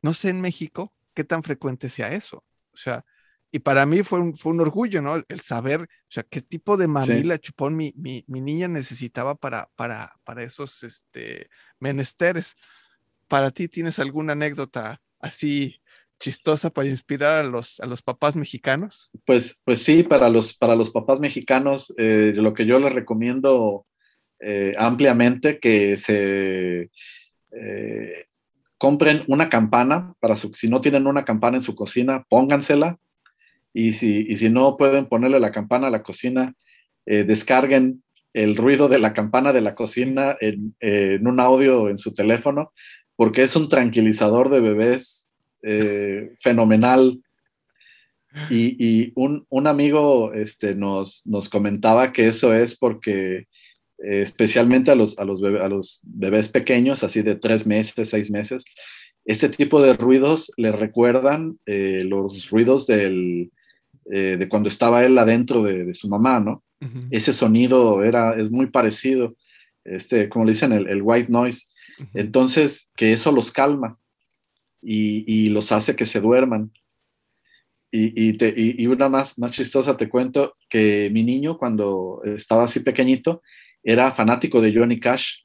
no 0.00 0.14
sé 0.14 0.28
en 0.30 0.40
México, 0.40 0.94
qué 1.12 1.24
tan 1.24 1.42
frecuente 1.42 1.88
sea 1.88 2.12
eso. 2.12 2.44
O 2.72 2.76
sea, 2.76 3.04
y 3.50 3.58
para 3.58 3.84
mí 3.84 4.04
fue 4.04 4.20
un, 4.20 4.36
fue 4.36 4.52
un 4.52 4.60
orgullo, 4.60 5.02
¿no? 5.02 5.16
El 5.28 5.40
saber, 5.40 5.80
o 5.82 5.86
sea, 6.08 6.22
qué 6.22 6.40
tipo 6.40 6.76
de 6.76 6.86
mamila 6.86 7.34
sí. 7.34 7.40
chupón 7.40 7.76
mi, 7.76 7.92
mi, 7.96 8.24
mi, 8.28 8.40
niña 8.40 8.68
necesitaba 8.68 9.34
para, 9.34 9.68
para, 9.74 10.14
para 10.24 10.44
esos 10.44 10.84
este, 10.84 11.50
menesteres. 11.80 12.54
¿Para 13.28 13.50
ti 13.50 13.68
tienes 13.68 13.98
alguna 13.98 14.32
anécdota 14.32 15.00
así 15.20 15.76
chistosa 16.18 16.70
para 16.70 16.88
inspirar 16.88 17.44
a 17.44 17.48
los, 17.48 17.80
a 17.80 17.86
los 17.86 18.02
papás 18.02 18.36
mexicanos? 18.36 19.10
Pues, 19.24 19.60
pues 19.64 19.82
sí, 19.82 20.02
para 20.02 20.28
los, 20.28 20.56
para 20.56 20.76
los 20.76 20.90
papás 20.90 21.20
mexicanos, 21.20 21.92
eh, 21.98 22.32
lo 22.34 22.54
que 22.54 22.66
yo 22.66 22.78
les 22.78 22.94
recomiendo 22.94 23.86
eh, 24.40 24.74
ampliamente 24.78 25.58
que 25.58 25.96
se... 25.96 26.90
Eh, 27.52 28.26
compren 28.78 29.24
una 29.28 29.48
campana 29.48 30.14
para 30.20 30.36
si 30.36 30.68
no 30.68 30.80
tienen 30.80 31.06
una 31.06 31.24
campana 31.24 31.56
en 31.56 31.62
su 31.62 31.74
cocina, 31.74 32.24
póngansela. 32.28 32.98
Y 33.72 33.92
si, 33.92 34.26
y 34.28 34.36
si 34.38 34.48
no 34.48 34.76
pueden 34.76 35.06
ponerle 35.06 35.38
la 35.40 35.52
campana 35.52 35.88
a 35.88 35.90
la 35.90 36.02
cocina, 36.02 36.54
eh, 37.04 37.24
descarguen 37.24 38.02
el 38.32 38.56
ruido 38.56 38.88
de 38.88 38.98
la 38.98 39.12
campana 39.12 39.52
de 39.52 39.60
la 39.60 39.74
cocina 39.74 40.36
en, 40.40 40.74
en, 40.80 41.26
un 41.26 41.40
audio 41.40 41.88
en 41.88 41.98
su 41.98 42.12
teléfono, 42.12 42.72
porque 43.16 43.42
es 43.42 43.56
un 43.56 43.68
tranquilizador 43.68 44.50
de 44.50 44.60
bebés 44.60 45.28
eh, 45.62 46.34
fenomenal. 46.40 47.20
Y, 48.50 48.76
y 48.78 49.12
un, 49.14 49.46
un, 49.48 49.66
amigo 49.66 50.34
este, 50.34 50.74
nos, 50.74 51.26
nos 51.26 51.48
comentaba 51.48 52.12
que 52.12 52.26
eso 52.26 52.52
es 52.52 52.76
porque 52.76 53.46
eh, 53.98 54.20
especialmente 54.20 54.90
a 54.90 54.94
los, 54.94 55.18
a, 55.18 55.24
los 55.24 55.40
bebé, 55.40 55.60
a 55.60 55.68
los 55.68 56.00
bebés 56.02 56.50
pequeños, 56.50 57.02
así 57.02 57.22
de 57.22 57.36
tres 57.36 57.66
meses, 57.66 58.10
seis 58.10 58.30
meses, 58.30 58.64
este 59.24 59.48
tipo 59.48 59.80
de 59.80 59.94
ruidos 59.94 60.52
le 60.58 60.70
recuerdan 60.70 61.58
eh, 61.64 62.04
los 62.04 62.50
ruidos 62.50 62.86
del, 62.86 63.50
eh, 64.12 64.36
de 64.38 64.48
cuando 64.48 64.68
estaba 64.68 65.04
él 65.04 65.16
adentro 65.18 65.62
de, 65.62 65.84
de, 65.84 65.94
su 65.94 66.08
mamá, 66.08 66.40
¿no? 66.40 66.62
Ese 67.10 67.32
sonido 67.32 68.04
era, 68.04 68.38
es 68.38 68.50
muy 68.50 68.66
parecido, 68.66 69.34
este, 69.82 70.28
como 70.28 70.44
le 70.44 70.52
dicen, 70.52 70.72
el, 70.72 70.86
el 70.88 71.00
white 71.02 71.32
noise. 71.32 71.66
Entonces, 72.14 72.90
que 72.96 73.12
eso 73.12 73.32
los 73.32 73.50
calma 73.52 73.98
y, 74.82 75.24
y 75.26 75.48
los 75.48 75.72
hace 75.72 75.96
que 75.96 76.06
se 76.06 76.20
duerman. 76.20 76.70
Y, 77.90 78.28
y, 78.28 78.36
te- 78.36 78.52
y- 78.56 78.74
y 78.82 78.86
una 78.88 79.08
más, 79.08 79.38
más 79.38 79.52
chistosa 79.52 79.96
te 79.96 80.08
cuento 80.08 80.52
que 80.68 81.08
mi 81.12 81.22
niño 81.22 81.56
cuando 81.56 82.20
estaba 82.24 82.64
así 82.64 82.80
pequeñito 82.80 83.42
era 83.82 84.10
fanático 84.12 84.60
de 84.60 84.74
Johnny 84.74 84.98
Cash. 85.00 85.42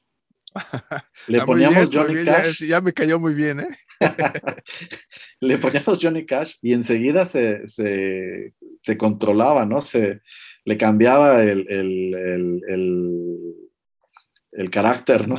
Le 1.28 1.38
Ah, 1.40 1.46
poníamos 1.46 1.88
bien, 1.88 2.02
Johnny 2.02 2.14
bien, 2.14 2.26
ya, 2.26 2.42
Cash, 2.42 2.62
ya 2.64 2.80
me 2.80 2.92
cayó 2.92 3.18
muy 3.18 3.32
bien, 3.34 3.60
¿eh? 3.60 3.68
le 5.40 5.58
poníamos 5.58 5.98
Johnny 6.02 6.26
Cash 6.26 6.56
y 6.60 6.72
enseguida 6.72 7.24
se, 7.24 7.66
se, 7.68 8.52
se 8.82 8.98
controlaba, 8.98 9.64
¿no? 9.64 9.80
Se, 9.80 10.20
le 10.64 10.76
cambiaba 10.76 11.42
el, 11.42 11.66
el, 11.70 12.62
el, 12.68 13.54
el 14.52 14.70
carácter, 14.70 15.28
¿no? 15.28 15.36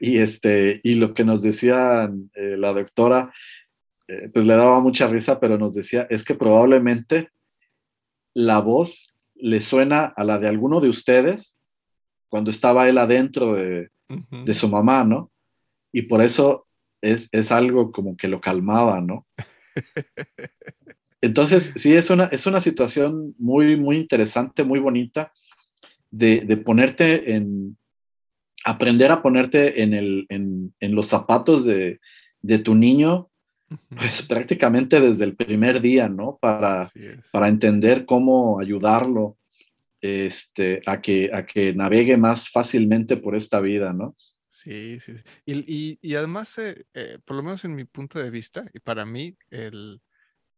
Y, 0.00 0.18
este, 0.18 0.80
y 0.84 0.94
lo 0.94 1.14
que 1.14 1.24
nos 1.24 1.42
decía 1.42 2.10
eh, 2.34 2.56
la 2.58 2.72
doctora, 2.72 3.32
eh, 4.06 4.30
pues 4.32 4.46
le 4.46 4.54
daba 4.54 4.80
mucha 4.80 5.06
risa, 5.06 5.40
pero 5.40 5.58
nos 5.58 5.74
decía, 5.74 6.06
es 6.10 6.24
que 6.24 6.34
probablemente 6.34 7.30
la 8.34 8.60
voz 8.60 9.14
le 9.34 9.60
suena 9.60 10.04
a 10.04 10.24
la 10.24 10.38
de 10.38 10.48
alguno 10.48 10.80
de 10.80 10.88
ustedes 10.88 11.58
cuando 12.28 12.50
estaba 12.50 12.88
él 12.88 12.98
adentro 12.98 13.54
de, 13.54 13.90
de 14.08 14.54
su 14.54 14.68
mamá, 14.68 15.04
¿no? 15.04 15.30
Y 15.92 16.02
por 16.02 16.22
eso 16.22 16.66
es, 17.00 17.28
es 17.32 17.52
algo 17.52 17.92
como 17.92 18.16
que 18.16 18.28
lo 18.28 18.40
calmaba, 18.40 19.00
¿no? 19.00 19.26
Entonces, 21.20 21.72
sí, 21.76 21.94
es 21.94 22.10
una, 22.10 22.24
es 22.26 22.46
una 22.46 22.60
situación 22.60 23.34
muy, 23.38 23.76
muy 23.76 23.96
interesante, 23.96 24.62
muy 24.62 24.78
bonita 24.78 25.32
de, 26.10 26.40
de 26.40 26.56
ponerte 26.56 27.34
en, 27.34 27.76
aprender 28.68 29.10
a 29.10 29.22
ponerte 29.22 29.82
en, 29.82 29.94
el, 29.94 30.26
en, 30.28 30.74
en 30.80 30.94
los 30.94 31.08
zapatos 31.08 31.64
de, 31.64 32.00
de 32.42 32.58
tu 32.58 32.74
niño, 32.74 33.30
pues 33.96 34.22
prácticamente 34.22 35.00
desde 35.00 35.24
el 35.24 35.36
primer 35.36 35.80
día, 35.80 36.08
¿no? 36.08 36.38
Para, 36.40 36.90
para 37.32 37.48
entender 37.48 38.04
cómo 38.04 38.60
ayudarlo 38.60 39.36
este, 40.00 40.82
a, 40.86 41.00
que, 41.00 41.30
a 41.32 41.44
que 41.46 41.72
navegue 41.74 42.16
más 42.16 42.50
fácilmente 42.50 43.16
por 43.16 43.34
esta 43.34 43.60
vida, 43.60 43.92
¿no? 43.92 44.14
Sí, 44.48 44.98
sí. 45.00 45.16
sí. 45.16 45.24
Y, 45.46 45.52
y- 45.74 45.98
y 46.02 46.14
además, 46.16 46.56
eh, 46.58 46.84
eh, 46.94 47.18
por 47.24 47.36
lo 47.36 47.42
menos 47.42 47.64
en 47.64 47.74
mi 47.74 47.84
punto 47.84 48.18
de 48.18 48.30
vista, 48.30 48.64
y 48.74 48.80
para 48.80 49.04
mí, 49.06 49.36
el, 49.50 50.00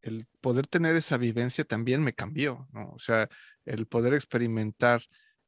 el 0.03 0.27
poder 0.41 0.67
tener 0.67 0.97
esa 0.97 1.17
vivencia 1.17 1.65
también 1.65 2.03
me 2.03 2.13
cambió, 2.15 2.69
¿no? 2.73 2.91
O 2.91 2.99
sea, 2.99 3.29
el 3.65 3.87
poder 3.87 4.15
experimentar 4.15 5.03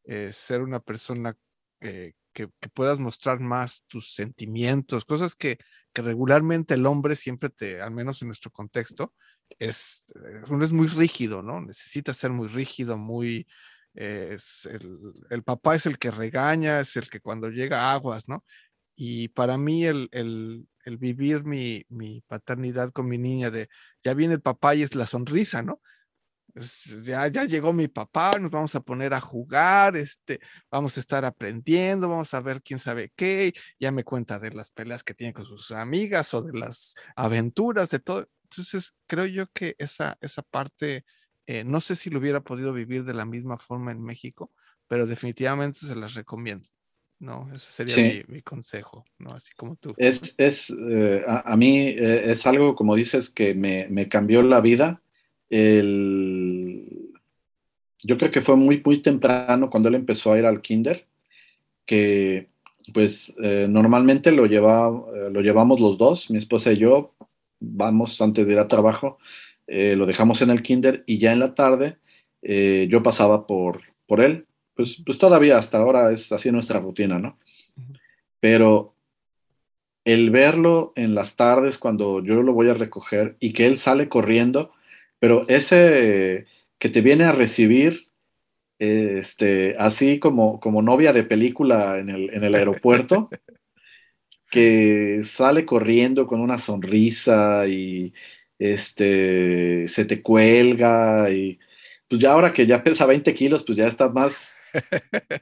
eh, 0.04 0.30
ser 0.32 0.62
una 0.62 0.80
persona 0.80 1.34
eh, 1.80 2.12
que, 2.32 2.48
que 2.60 2.68
puedas 2.68 2.98
mostrar 2.98 3.40
más 3.40 3.84
tus 3.86 4.14
sentimientos, 4.14 5.04
cosas 5.04 5.34
que, 5.34 5.58
regularmente 5.94 6.72
el 6.72 6.86
hombre 6.86 7.16
siempre 7.16 7.50
te, 7.50 7.82
al 7.82 7.90
menos 7.90 8.22
en 8.22 8.28
nuestro 8.28 8.50
contexto, 8.50 9.12
es, 9.58 10.06
uno 10.48 10.64
es 10.64 10.72
muy 10.72 10.86
rígido, 10.86 11.42
¿no? 11.42 11.60
Necesita 11.60 12.14
ser 12.14 12.30
muy 12.30 12.48
rígido, 12.48 12.96
muy... 12.96 13.46
el, 13.94 15.42
papá 15.44 15.74
es 15.74 15.84
el 15.84 15.98
que 15.98 16.10
regaña, 16.10 16.80
es 16.80 16.96
el 16.96 17.10
que 17.10 17.20
cuando 17.20 17.50
llega 17.50 17.92
aguas, 17.92 18.26
¿no? 18.26 18.42
Y 18.94 19.28
para 19.28 19.58
mí 19.58 19.84
el, 19.84 20.08
vivir 20.98 21.44
mi 21.44 22.24
paternidad 22.26 22.90
con 22.92 23.06
mi 23.06 23.18
niña 23.18 23.50
de 23.50 23.68
ya 24.02 24.14
viene 24.14 24.34
el 24.34 24.40
papá 24.40 24.74
y 24.74 24.82
es 24.82 24.94
la 24.94 25.06
sonrisa, 25.06 25.60
¿no? 25.60 25.82
Ya, 26.54 27.28
ya 27.28 27.44
llegó 27.44 27.72
mi 27.72 27.88
papá, 27.88 28.38
nos 28.38 28.50
vamos 28.50 28.74
a 28.74 28.80
poner 28.80 29.14
a 29.14 29.20
jugar, 29.20 29.96
este, 29.96 30.38
vamos 30.70 30.96
a 30.98 31.00
estar 31.00 31.24
aprendiendo, 31.24 32.10
vamos 32.10 32.34
a 32.34 32.40
ver 32.40 32.60
quién 32.62 32.78
sabe 32.78 33.10
qué, 33.16 33.54
ya 33.80 33.90
me 33.90 34.04
cuenta 34.04 34.38
de 34.38 34.52
las 34.52 34.70
peleas 34.70 35.02
que 35.02 35.14
tiene 35.14 35.32
con 35.32 35.46
sus 35.46 35.70
amigas 35.70 36.34
o 36.34 36.42
de 36.42 36.58
las 36.58 36.94
aventuras, 37.16 37.88
de 37.88 38.00
todo. 38.00 38.28
Entonces, 38.44 38.92
creo 39.06 39.24
yo 39.24 39.46
que 39.54 39.74
esa, 39.78 40.18
esa 40.20 40.42
parte, 40.42 41.06
eh, 41.46 41.64
no 41.64 41.80
sé 41.80 41.96
si 41.96 42.10
lo 42.10 42.18
hubiera 42.18 42.42
podido 42.42 42.74
vivir 42.74 43.04
de 43.04 43.14
la 43.14 43.24
misma 43.24 43.56
forma 43.56 43.90
en 43.90 44.02
México, 44.02 44.52
pero 44.88 45.06
definitivamente 45.06 45.86
se 45.86 45.94
las 45.94 46.12
recomiendo, 46.12 46.68
¿no? 47.18 47.50
Ese 47.54 47.70
sería 47.70 47.94
Sí. 47.94 48.22
mi, 48.28 48.34
mi 48.34 48.42
consejo, 48.42 49.06
¿no? 49.18 49.30
Así 49.34 49.54
como 49.56 49.76
tú. 49.76 49.94
Es, 49.96 50.34
es 50.36 50.68
eh, 50.68 51.24
a, 51.26 51.50
a 51.50 51.56
mí 51.56 51.78
eh, 51.88 52.30
es 52.30 52.46
algo, 52.46 52.74
como 52.74 52.94
dices, 52.94 53.30
que 53.30 53.54
me, 53.54 53.88
me 53.88 54.10
cambió 54.10 54.42
la 54.42 54.60
vida. 54.60 54.98
El, 55.48 56.31
yo 58.02 58.18
creo 58.18 58.30
que 58.30 58.42
fue 58.42 58.56
muy, 58.56 58.82
muy 58.84 59.00
temprano 59.00 59.70
cuando 59.70 59.88
él 59.88 59.94
empezó 59.94 60.32
a 60.32 60.38
ir 60.38 60.44
al 60.44 60.60
kinder, 60.60 61.06
que 61.86 62.48
pues 62.92 63.32
eh, 63.42 63.66
normalmente 63.68 64.32
lo, 64.32 64.46
lleva, 64.46 64.88
eh, 65.14 65.30
lo 65.30 65.40
llevamos 65.40 65.80
los 65.80 65.98
dos, 65.98 66.30
mi 66.30 66.38
esposa 66.38 66.72
y 66.72 66.78
yo, 66.78 67.14
vamos 67.60 68.20
antes 68.20 68.46
de 68.46 68.52
ir 68.52 68.58
a 68.58 68.68
trabajo, 68.68 69.18
eh, 69.66 69.94
lo 69.96 70.06
dejamos 70.06 70.42
en 70.42 70.50
el 70.50 70.62
kinder 70.62 71.04
y 71.06 71.18
ya 71.18 71.32
en 71.32 71.38
la 71.38 71.54
tarde 71.54 71.96
eh, 72.42 72.88
yo 72.90 73.02
pasaba 73.02 73.46
por, 73.46 73.82
por 74.06 74.20
él. 74.20 74.46
Pues, 74.74 75.02
pues 75.04 75.18
todavía 75.18 75.58
hasta 75.58 75.78
ahora 75.78 76.12
es 76.12 76.32
así 76.32 76.50
nuestra 76.50 76.80
rutina, 76.80 77.18
¿no? 77.18 77.38
Pero 78.40 78.94
el 80.04 80.30
verlo 80.30 80.92
en 80.96 81.14
las 81.14 81.36
tardes 81.36 81.78
cuando 81.78 82.22
yo 82.24 82.42
lo 82.42 82.52
voy 82.54 82.68
a 82.68 82.74
recoger 82.74 83.36
y 83.38 83.52
que 83.52 83.66
él 83.66 83.76
sale 83.76 84.08
corriendo, 84.08 84.72
pero 85.20 85.44
ese 85.48 86.46
que 86.82 86.90
te 86.90 87.00
viene 87.00 87.24
a 87.24 87.32
recibir, 87.32 88.08
este, 88.78 89.76
así 89.78 90.18
como, 90.20 90.60
como 90.60 90.82
novia 90.82 91.12
de 91.12 91.24
película 91.24 91.98
en 92.00 92.10
el, 92.10 92.30
en 92.34 92.44
el 92.44 92.54
aeropuerto, 92.56 93.30
que 94.50 95.20
sale 95.24 95.64
corriendo 95.66 96.26
con 96.26 96.40
una 96.40 96.58
sonrisa 96.58 97.66
y 97.66 98.12
este, 98.58 99.88
se 99.88 100.04
te 100.04 100.22
cuelga 100.22 101.30
y 101.30 101.58
pues 102.08 102.20
ya 102.20 102.32
ahora 102.32 102.52
que 102.52 102.66
ya 102.66 102.82
pesa 102.82 103.06
20 103.06 103.34
kilos, 103.34 103.62
pues 103.64 103.78
ya 103.78 103.88
estás 103.88 104.12
más, 104.12 104.54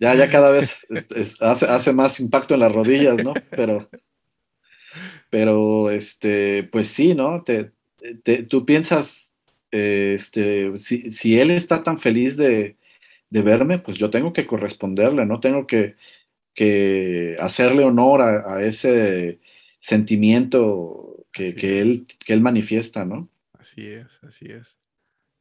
ya, 0.00 0.14
ya 0.16 0.30
cada 0.30 0.50
vez 0.52 0.86
es- 0.90 1.10
es- 1.12 1.36
hace, 1.42 1.66
hace 1.66 1.92
más 1.94 2.20
impacto 2.20 2.54
en 2.54 2.60
las 2.60 2.72
rodillas, 2.72 3.20
¿no? 3.20 3.44
Pero, 3.54 3.90
pero 5.30 5.90
este, 5.90 6.64
pues 6.64 6.88
sí, 6.88 7.14
¿no? 7.14 7.42
Te, 7.42 7.72
te- 8.24 8.42
tú 8.44 8.64
piensas, 8.64 9.29
este, 9.70 10.76
si, 10.78 11.10
si 11.10 11.38
él 11.40 11.50
está 11.50 11.82
tan 11.82 11.98
feliz 11.98 12.36
de, 12.36 12.76
de 13.30 13.42
verme, 13.42 13.78
pues 13.80 13.98
yo 13.98 14.10
tengo 14.10 14.32
que 14.32 14.46
corresponderle, 14.46 15.26
¿no? 15.26 15.40
Tengo 15.40 15.66
que, 15.66 15.96
que 16.54 17.36
hacerle 17.40 17.84
honor 17.84 18.22
a, 18.22 18.56
a 18.56 18.64
ese 18.64 19.40
sentimiento 19.80 21.26
que, 21.32 21.54
que 21.56 21.80
él, 21.80 22.06
que 22.24 22.32
él 22.34 22.40
manifiesta, 22.42 23.04
¿no? 23.04 23.30
Así 23.52 23.86
es, 23.88 24.22
así 24.24 24.46
es. 24.46 24.78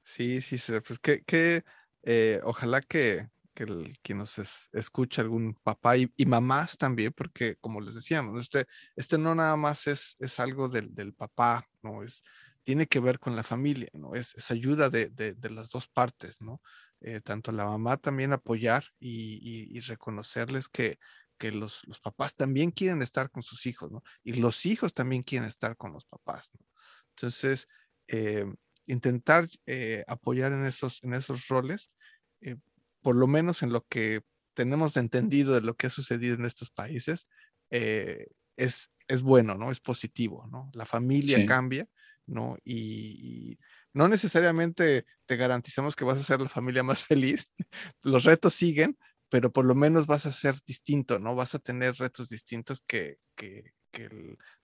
Sí, 0.03 0.41
sí, 0.41 0.57
sí, 0.57 0.73
pues 0.85 0.99
que, 0.99 1.23
que 1.23 1.63
eh, 2.03 2.41
ojalá 2.43 2.81
que, 2.81 3.29
que 3.55 3.63
el, 3.63 3.97
quien 4.01 4.19
nos 4.19 4.39
es- 4.39 4.69
escuche 4.73 5.21
algún 5.21 5.55
papá 5.63 5.97
y, 5.97 6.11
y 6.17 6.25
mamás 6.25 6.77
también, 6.77 7.13
porque 7.13 7.57
como 7.57 7.81
les 7.81 7.95
decíamos, 7.95 8.41
este, 8.43 8.65
este 8.95 9.17
no 9.17 9.35
nada 9.35 9.55
más 9.57 9.87
es, 9.87 10.17
es 10.19 10.39
algo 10.39 10.69
del, 10.69 10.93
del 10.95 11.13
papá, 11.13 11.67
¿no? 11.83 12.03
Es, 12.03 12.23
tiene 12.69 12.87
que 12.87 12.99
ver 12.99 13.19
con 13.19 13.35
la 13.35 13.43
familia, 13.43 13.89
¿no? 13.93 14.13
Es, 14.15 14.35
es 14.35 14.51
ayuda 14.51 14.89
de, 14.91 15.09
de, 15.09 15.33
de 15.33 15.49
las 15.49 15.71
dos 15.71 15.87
partes, 15.87 16.39
¿no? 16.41 16.61
Eh, 17.01 17.21
tanto 17.21 17.51
la 17.51 17.65
mamá 17.65 17.97
también 17.97 18.31
apoyar 18.33 18.83
y, 18.99 19.39
y- 19.41 19.77
y 19.77 19.79
reconocerles 19.81 20.69
que, 20.69 20.99
que 21.39 21.51
los, 21.51 21.81
los 21.87 21.99
papás 21.99 22.35
también 22.35 22.71
quieren 22.71 23.01
estar 23.01 23.31
con 23.31 23.41
sus 23.43 23.65
hijos, 23.65 23.91
¿no? 23.91 24.03
Y 24.23 24.33
los 24.33 24.65
hijos 24.67 24.93
también 24.93 25.23
quieren 25.23 25.47
estar 25.47 25.77
con 25.77 25.93
los 25.93 26.05
papás, 26.05 26.51
¿no? 26.59 26.65
Entonces, 27.15 27.67
eh, 28.07 28.45
intentar 28.85 29.45
eh, 29.65 30.03
apoyar 30.07 30.51
en 30.53 30.65
esos, 30.65 31.03
en 31.03 31.13
esos 31.13 31.47
roles, 31.47 31.91
eh, 32.41 32.57
por 33.01 33.15
lo 33.15 33.27
menos 33.27 33.63
en 33.63 33.71
lo 33.73 33.85
que 33.87 34.21
tenemos 34.53 34.97
entendido 34.97 35.53
de 35.55 35.61
lo 35.61 35.75
que 35.75 35.87
ha 35.87 35.89
sucedido 35.89 36.35
en 36.35 36.45
estos 36.45 36.69
países, 36.69 37.27
eh, 37.71 38.27
es, 38.57 38.91
es 39.07 39.21
bueno, 39.21 39.55
¿no? 39.55 39.71
Es 39.71 39.79
positivo, 39.79 40.47
¿no? 40.51 40.69
La 40.73 40.85
familia 40.85 41.39
Sí. 41.39 41.45
cambia, 41.45 41.87
¿no? 42.29 42.57
Y, 42.63 43.57
no 43.91 44.07
necesariamente 44.07 45.05
te 45.25 45.35
garantizamos 45.35 45.95
que 45.95 46.05
vas 46.05 46.19
a 46.19 46.23
ser 46.23 46.39
la 46.39 46.49
familia 46.49 46.83
más 46.83 47.03
feliz, 47.07 47.51
los 48.03 48.23
retos 48.23 48.53
siguen, 48.53 48.97
pero 49.29 49.51
por 49.51 49.65
lo 49.65 49.75
menos 49.75 50.07
vas 50.07 50.25
a 50.25 50.31
ser 50.31 50.55
distinto, 50.65 51.19
¿no? 51.19 51.35
Vas 51.35 51.55
a 51.55 51.59
tener 51.59 51.95
retos 51.95 52.29
distintos 52.29 52.81
que, 52.81 53.17
que, 53.35 53.73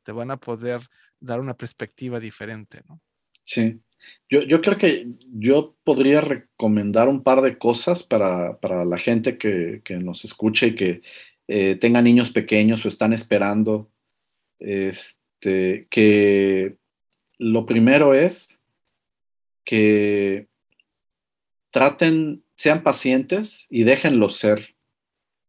te 0.03 0.11
van 0.11 0.29
a 0.29 0.37
poder 0.37 0.81
dar 1.19 1.39
una 1.39 1.55
perspectiva 1.55 2.19
diferente, 2.19 2.81
¿no? 2.87 3.01
Sí. 3.43 3.81
Yo, 4.29 4.43
yo 4.43 4.61
creo 4.61 4.77
que 4.77 5.07
yo 5.31 5.75
podría 5.83 6.21
recomendar 6.21 7.07
un 7.07 7.23
par 7.23 7.41
de 7.41 7.57
cosas 7.57 8.03
para, 8.03 8.59
para 8.59 8.85
la 8.85 8.99
gente 8.99 9.37
que, 9.39 9.81
que 9.83 9.97
nos 9.97 10.23
escuche 10.23 10.67
y 10.67 10.75
que 10.75 11.01
eh, 11.47 11.75
tenga 11.75 12.01
niños 12.01 12.31
pequeños 12.31 12.85
o 12.85 12.87
están 12.87 13.13
esperando. 13.13 13.89
Este, 14.59 15.87
que 15.89 16.77
lo 17.37 17.65
primero 17.65 18.13
es 18.13 18.61
que 19.63 20.47
traten 21.71 22.43
sean 22.55 22.83
pacientes 22.83 23.67
y 23.69 23.83
déjenlo 23.83 24.29
ser. 24.29 24.75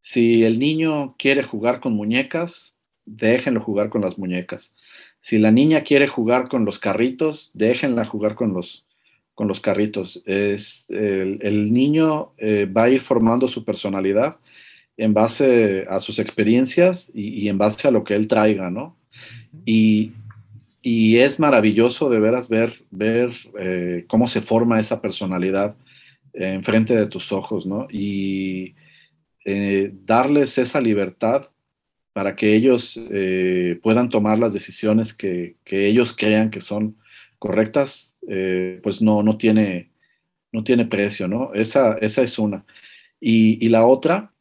Si 0.02 0.44
el 0.44 0.58
niño 0.58 1.14
quiere 1.18 1.42
jugar 1.42 1.80
con 1.80 1.94
muñecas, 1.94 2.76
déjenlo 3.04 3.60
jugar 3.60 3.88
con 3.88 4.02
las 4.02 4.18
muñecas. 4.18 4.72
Si 5.20 5.38
la 5.38 5.50
niña 5.50 5.82
quiere 5.82 6.08
jugar 6.08 6.48
con 6.48 6.64
los 6.64 6.78
carritos, 6.78 7.50
déjenla 7.54 8.04
jugar 8.04 8.34
con 8.34 8.52
los, 8.52 8.84
con 9.34 9.48
los 9.48 9.60
carritos. 9.60 10.22
Es, 10.26 10.86
el, 10.88 11.72
niño 11.72 12.32
eh, 12.38 12.66
va 12.66 12.84
a 12.84 12.88
ir 12.88 13.02
formando 13.02 13.48
su 13.48 13.64
personalidad 13.64 14.36
en 14.96 15.12
base 15.12 15.84
a 15.88 16.00
sus 16.00 16.18
experiencias 16.18 17.10
y, 17.12 17.48
en 17.48 17.58
base 17.58 17.88
a 17.88 17.90
lo 17.90 18.04
que 18.04 18.14
él 18.14 18.28
traiga, 18.28 18.70
¿no? 18.70 18.96
Y, 19.64 20.12
es 21.16 21.38
maravilloso 21.40 22.08
de 22.08 22.20
veras 22.20 22.48
ver, 22.48 22.84
ver 22.90 23.32
eh, 23.58 24.04
cómo 24.08 24.28
se 24.28 24.40
forma 24.40 24.78
esa 24.80 25.00
personalidad 25.00 25.76
enfrente 26.32 26.94
de 26.94 27.06
tus 27.06 27.32
ojos, 27.32 27.64
¿no? 27.66 27.88
Y 27.90 28.74
eh, 29.44 29.90
darles 30.04 30.58
esa 30.58 30.80
libertad 30.80 31.46
para 32.12 32.36
que 32.36 32.54
ellos 32.54 32.98
puedan 33.82 34.08
tomar 34.08 34.38
las 34.38 34.52
decisiones 34.54 35.12
que, 35.12 35.56
que, 35.64 35.86
ellos 35.86 36.14
crean 36.16 36.50
que 36.50 36.62
son 36.62 36.96
correctas, 37.38 38.12
eh, 38.28 38.80
pues 38.82 39.02
no, 39.02 39.22
no, 39.22 39.36
tiene, 39.36 39.90
no 40.52 40.64
tiene 40.64 40.84
precio, 40.86 41.28
¿no? 41.28 41.54
Esa, 41.54 41.96
esa 41.98 42.22
es 42.22 42.38
una. 42.38 42.64
Y, 43.20 43.68
la 43.68 43.86
otra 43.86 44.32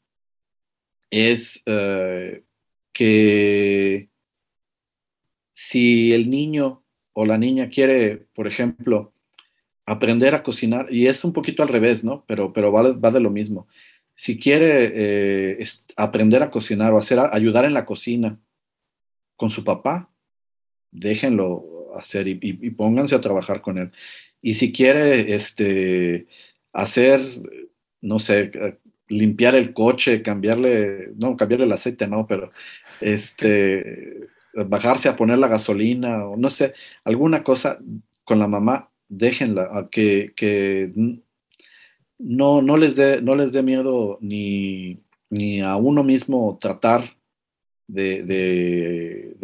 es 1.10 1.62
eh, 1.66 2.44
que 2.94 4.10
si 5.56 6.12
el 6.12 6.30
niño 6.30 6.84
o 7.14 7.26
la 7.26 7.38
niña 7.38 7.70
quiere, 7.70 8.28
por 8.36 8.46
ejemplo, 8.46 9.14
aprender 9.86 10.36
a 10.36 10.44
cocinar, 10.44 10.92
y 10.94 11.08
es 11.08 11.24
un 11.24 11.32
poquito 11.32 11.64
al 11.64 11.70
revés, 11.70 12.04
¿no? 12.04 12.26
Pero, 12.28 12.52
pero 12.52 12.74
va, 12.74 12.92
va 12.92 13.10
de 13.10 13.22
lo 13.22 13.30
mismo. 13.30 13.66
Si 14.16 14.38
quiere 14.38 14.92
eh, 14.94 15.64
aprender 15.96 16.44
a 16.44 16.52
cocinar 16.52 16.92
o 16.92 16.98
hacer, 16.98 17.20
ayudar 17.32 17.64
en 17.64 17.74
la 17.74 17.86
cocina 17.86 18.38
con 19.38 19.50
su 19.50 19.64
papá, 19.64 20.10
déjenlo 20.92 21.94
hacer 21.98 22.28
y, 22.28 22.36
pónganse 22.72 23.16
a 23.16 23.22
trabajar 23.22 23.62
con 23.62 23.78
él. 23.78 23.92
Y 24.42 24.56
si 24.56 24.74
quiere 24.74 25.36
este, 25.36 26.28
hacer, 26.74 27.22
no 28.02 28.20
sé, 28.20 28.52
limpiar 29.08 29.56
el 29.56 29.74
coche, 29.74 30.22
cambiarle, 30.22 31.14
no, 31.16 31.38
cambiarle 31.38 31.66
el 31.66 31.72
aceite, 31.72 32.08
no, 32.08 32.28
pero 32.28 32.52
este, 33.00 34.28
bajarse 34.56 35.10
a 35.10 35.16
poner 35.16 35.38
la 35.38 35.48
gasolina 35.48 36.26
o 36.26 36.38
no 36.38 36.50
sé, 36.50 36.74
alguna 37.04 37.44
cosa 37.44 37.80
con 38.24 38.40
la 38.40 38.48
mamá, 38.48 38.90
déjenla, 39.10 39.90
que, 39.92 40.34
que 40.36 40.92
no, 42.18 42.62
no, 42.62 42.78
les 42.78 42.96
dé, 42.96 43.22
no 43.22 43.36
les 43.36 43.52
dé 43.52 43.62
miedo 43.62 44.18
ni, 44.22 45.00
ni 45.30 45.62
a 45.62 45.76
uno 45.76 46.04
mismo 46.04 46.58
tratar 46.60 47.16
de, 47.88 49.36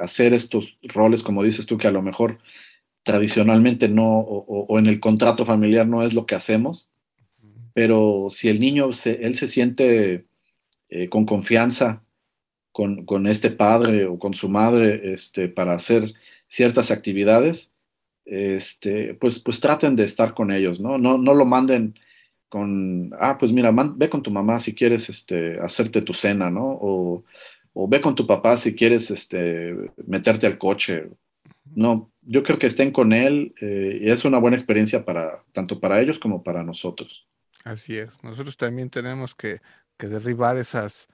hacer 0.00 0.34
estos 0.34 0.78
roles, 0.82 1.22
como 1.22 1.42
dices 1.42 1.66
tú, 1.66 1.78
que 1.78 1.88
a 1.88 1.92
lo 1.92 2.02
mejor 2.02 2.38
tradicionalmente 3.02 3.88
no, 3.88 4.18
o, 4.20 4.78
en 4.78 4.86
el 4.86 5.00
contrato 5.00 5.44
familiar 5.44 5.86
no 5.86 6.02
es 6.02 6.14
lo 6.14 6.26
que 6.26 6.34
hacemos, 6.34 6.88
pero 7.74 8.28
si 8.30 8.48
el 8.48 8.60
niño, 8.60 8.90
él 9.04 9.34
se 9.34 9.48
siente 9.48 10.26
eh, 10.88 11.08
con 11.08 11.26
confianza 11.26 12.02
con, 12.76 13.26
este 13.26 13.50
padre 13.50 14.04
o 14.04 14.18
con 14.18 14.34
su 14.34 14.50
madre 14.50 15.14
este, 15.14 15.48
para 15.48 15.74
hacer 15.74 16.12
ciertas 16.46 16.90
actividades, 16.90 17.70
este, 18.26 19.14
pues, 19.14 19.38
pues 19.38 19.60
traten 19.60 19.96
de 19.96 20.04
estar 20.04 20.34
con 20.34 20.50
ellos, 20.50 20.78
¿no? 20.78 20.98
No, 20.98 21.16
no 21.16 21.32
lo 21.32 21.46
manden 21.46 21.94
con, 22.50 23.14
ah, 23.18 23.38
pues 23.38 23.50
mira, 23.50 23.72
ve 23.72 24.10
con 24.10 24.22
tu 24.22 24.30
mamá 24.30 24.60
si 24.60 24.74
quieres 24.74 25.08
este, 25.08 25.58
hacerte 25.60 26.02
tu 26.02 26.12
cena, 26.12 26.50
¿no? 26.50 26.66
O, 26.66 27.24
o 27.72 27.88
ve 27.88 28.02
con 28.02 28.14
tu 28.14 28.26
papá 28.26 28.58
si 28.58 28.74
quieres 28.74 29.10
este, 29.10 29.74
meterte 30.06 30.46
al 30.46 30.58
coche. 30.58 31.08
No, 31.74 32.10
yo 32.20 32.42
creo 32.42 32.58
que 32.58 32.66
estén 32.66 32.92
con 32.92 33.14
él 33.14 33.54
eh, 33.58 34.00
y 34.02 34.10
es 34.10 34.26
una 34.26 34.38
buena 34.38 34.58
experiencia 34.58 35.02
para 35.02 35.42
tanto 35.52 35.80
para 35.80 35.98
ellos 36.02 36.18
como 36.18 36.42
para 36.42 36.62
nosotros. 36.62 37.26
Así 37.64 37.96
es. 37.96 38.22
Nosotros 38.22 38.58
también 38.58 38.90
tenemos 38.90 39.34
que, 39.34 39.62
derribar 39.98 40.58
esas, 40.58 41.08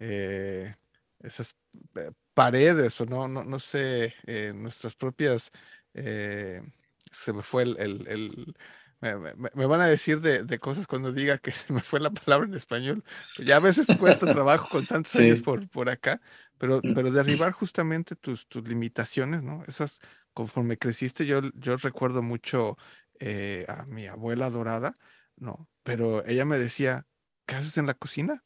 eh, 0.00 0.74
esas 1.20 1.56
eh, 1.96 2.10
paredes 2.34 3.00
o 3.00 3.06
no, 3.06 3.28
no, 3.28 3.44
no 3.44 3.58
sé, 3.58 4.14
nuestras 4.54 4.94
propias, 4.94 5.50
se 5.92 7.32
me 7.32 7.42
fue 7.42 7.62
el 7.64 8.54
me, 9.00 9.66
van 9.66 9.80
a 9.80 9.86
decir 9.86 10.20
de, 10.20 10.58
cosas 10.58 10.86
cuando 10.86 11.12
diga 11.12 11.38
que 11.38 11.52
se 11.52 11.72
me 11.72 11.80
fue 11.80 12.00
la 12.00 12.10
palabra 12.10 12.46
en 12.46 12.54
español. 12.54 13.04
Ya 13.38 13.56
a 13.56 13.60
veces 13.60 13.86
cuesta 13.98 14.32
trabajo 14.32 14.68
con 14.68 14.86
tantos 14.86 15.14
años 15.16 15.40
por, 15.40 15.68
por 15.68 15.88
acá, 15.88 16.20
pero, 16.58 16.80
mm. 16.82 16.94
pero 16.94 17.10
derribar 17.10 17.52
justamente 17.52 18.16
tus, 18.16 18.48
tus 18.48 18.66
limitaciones, 18.68 19.42
¿no? 19.42 19.62
Esas, 19.66 20.00
conforme 20.32 20.78
creciste, 20.78 21.26
yo, 21.26 21.40
yo 21.54 21.76
recuerdo 21.76 22.22
mucho 22.22 22.76
eh, 23.20 23.64
a 23.68 23.84
mi 23.86 24.06
abuela 24.06 24.50
dorada, 24.50 24.94
¿no? 25.36 25.68
Pero 25.84 26.26
ella 26.26 26.44
me 26.44 26.58
decía, 26.58 27.06
¿qué 27.46 27.56
haces 27.56 27.78
en 27.78 27.86
la 27.86 27.94
cocina? 27.94 28.44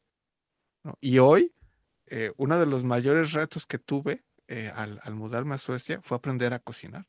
¿No? 0.84 0.98
Y 1.00 1.18
hoy, 1.18 1.54
eh, 2.14 2.30
uno 2.36 2.60
de 2.60 2.66
los 2.66 2.84
mayores 2.84 3.32
retos 3.32 3.64
que 3.64 3.78
tuve 3.78 4.20
eh, 4.46 4.70
al, 4.76 5.00
al, 5.02 5.14
mudarme 5.14 5.54
a 5.54 5.58
Suecia 5.58 5.98
fue 6.02 6.18
aprender 6.18 6.52
a 6.52 6.58
cocinar. 6.58 7.06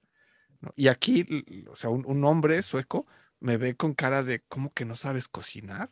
¿no? 0.61 0.71
Y 0.77 0.87
aquí, 0.87 1.25
o 1.69 1.75
sea, 1.75 1.89
un, 1.89 2.05
un 2.05 2.23
hombre 2.23 2.63
sueco 2.63 3.05
me 3.41 3.57
ve 3.57 3.75
con 3.75 3.95
cara 3.95 4.23
de, 4.23 4.39
¿cómo 4.47 4.71
que 4.71 4.85
no 4.85 4.95
sabes 4.95 5.27
cocinar? 5.27 5.91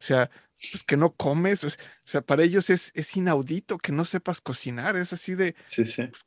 O 0.00 0.04
sea, 0.04 0.30
pues 0.70 0.84
que 0.84 0.96
no 0.96 1.16
comes, 1.16 1.64
o 1.64 1.68
sea, 2.04 2.20
para 2.20 2.44
ellos 2.44 2.70
es, 2.70 2.92
es 2.94 3.16
inaudito 3.16 3.76
que 3.76 3.90
no 3.90 4.04
sepas 4.04 4.40
cocinar, 4.40 4.96
es 4.96 5.12
así 5.12 5.34
de, 5.34 5.56
sí, 5.66 5.84
sí. 5.84 6.04
Pues, 6.06 6.24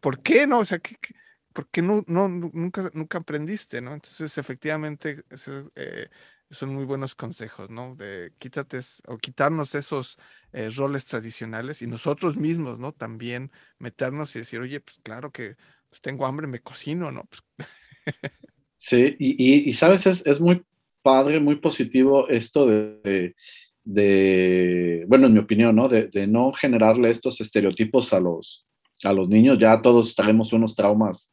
¿por 0.00 0.24
qué 0.24 0.48
no? 0.48 0.58
O 0.58 0.64
sea, 0.64 0.80
¿qué, 0.80 0.96
por 1.52 1.68
qué 1.68 1.82
no, 1.82 2.02
no, 2.08 2.28
nunca, 2.28 2.90
nunca 2.94 3.18
aprendiste, 3.18 3.80
no? 3.80 3.94
Entonces, 3.94 4.36
efectivamente, 4.38 5.22
eh, 5.76 6.08
son 6.52 6.74
muy 6.74 6.84
buenos 6.84 7.14
consejos, 7.14 7.70
¿no? 7.70 7.96
De 7.96 8.32
quítate 8.38 8.80
o 9.08 9.18
quitarnos 9.18 9.74
esos 9.74 10.18
eh, 10.52 10.70
roles 10.70 11.06
tradicionales 11.06 11.82
y 11.82 11.86
nosotros 11.86 12.36
mismos, 12.36 12.78
¿no? 12.78 12.92
También 12.92 13.50
meternos 13.78 14.36
y 14.36 14.40
decir, 14.40 14.60
oye, 14.60 14.80
pues 14.80 15.00
claro 15.02 15.32
que 15.32 15.56
pues, 15.88 16.00
tengo 16.00 16.26
hambre, 16.26 16.46
me 16.46 16.60
cocino, 16.60 17.10
¿no? 17.10 17.24
Pues, 17.24 17.42
Sí, 18.84 19.14
y, 19.20 19.72
sabes, 19.74 20.06
es, 20.06 20.40
muy 20.40 20.64
padre, 21.02 21.38
muy 21.38 21.54
positivo 21.54 22.28
esto 22.28 22.66
de, 22.66 23.36
bueno, 25.06 25.28
en 25.28 25.32
mi 25.34 25.38
opinión, 25.38 25.76
¿no? 25.76 25.88
De, 25.88 26.26
no 26.26 26.50
generarle 26.50 27.10
estos 27.10 27.40
estereotipos 27.40 28.12
a 28.12 28.18
los, 28.18 28.66
a 29.04 29.12
los 29.12 29.28
niños. 29.28 29.60
Ya 29.60 29.80
todos 29.80 30.16
traemos 30.16 30.52
unos 30.52 30.74
traumas 30.74 31.32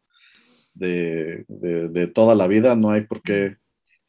de, 0.76 2.12
toda 2.14 2.36
la 2.36 2.46
vida, 2.46 2.76
no 2.76 2.92
hay 2.92 3.02
por 3.02 3.24
qué, 3.24 3.56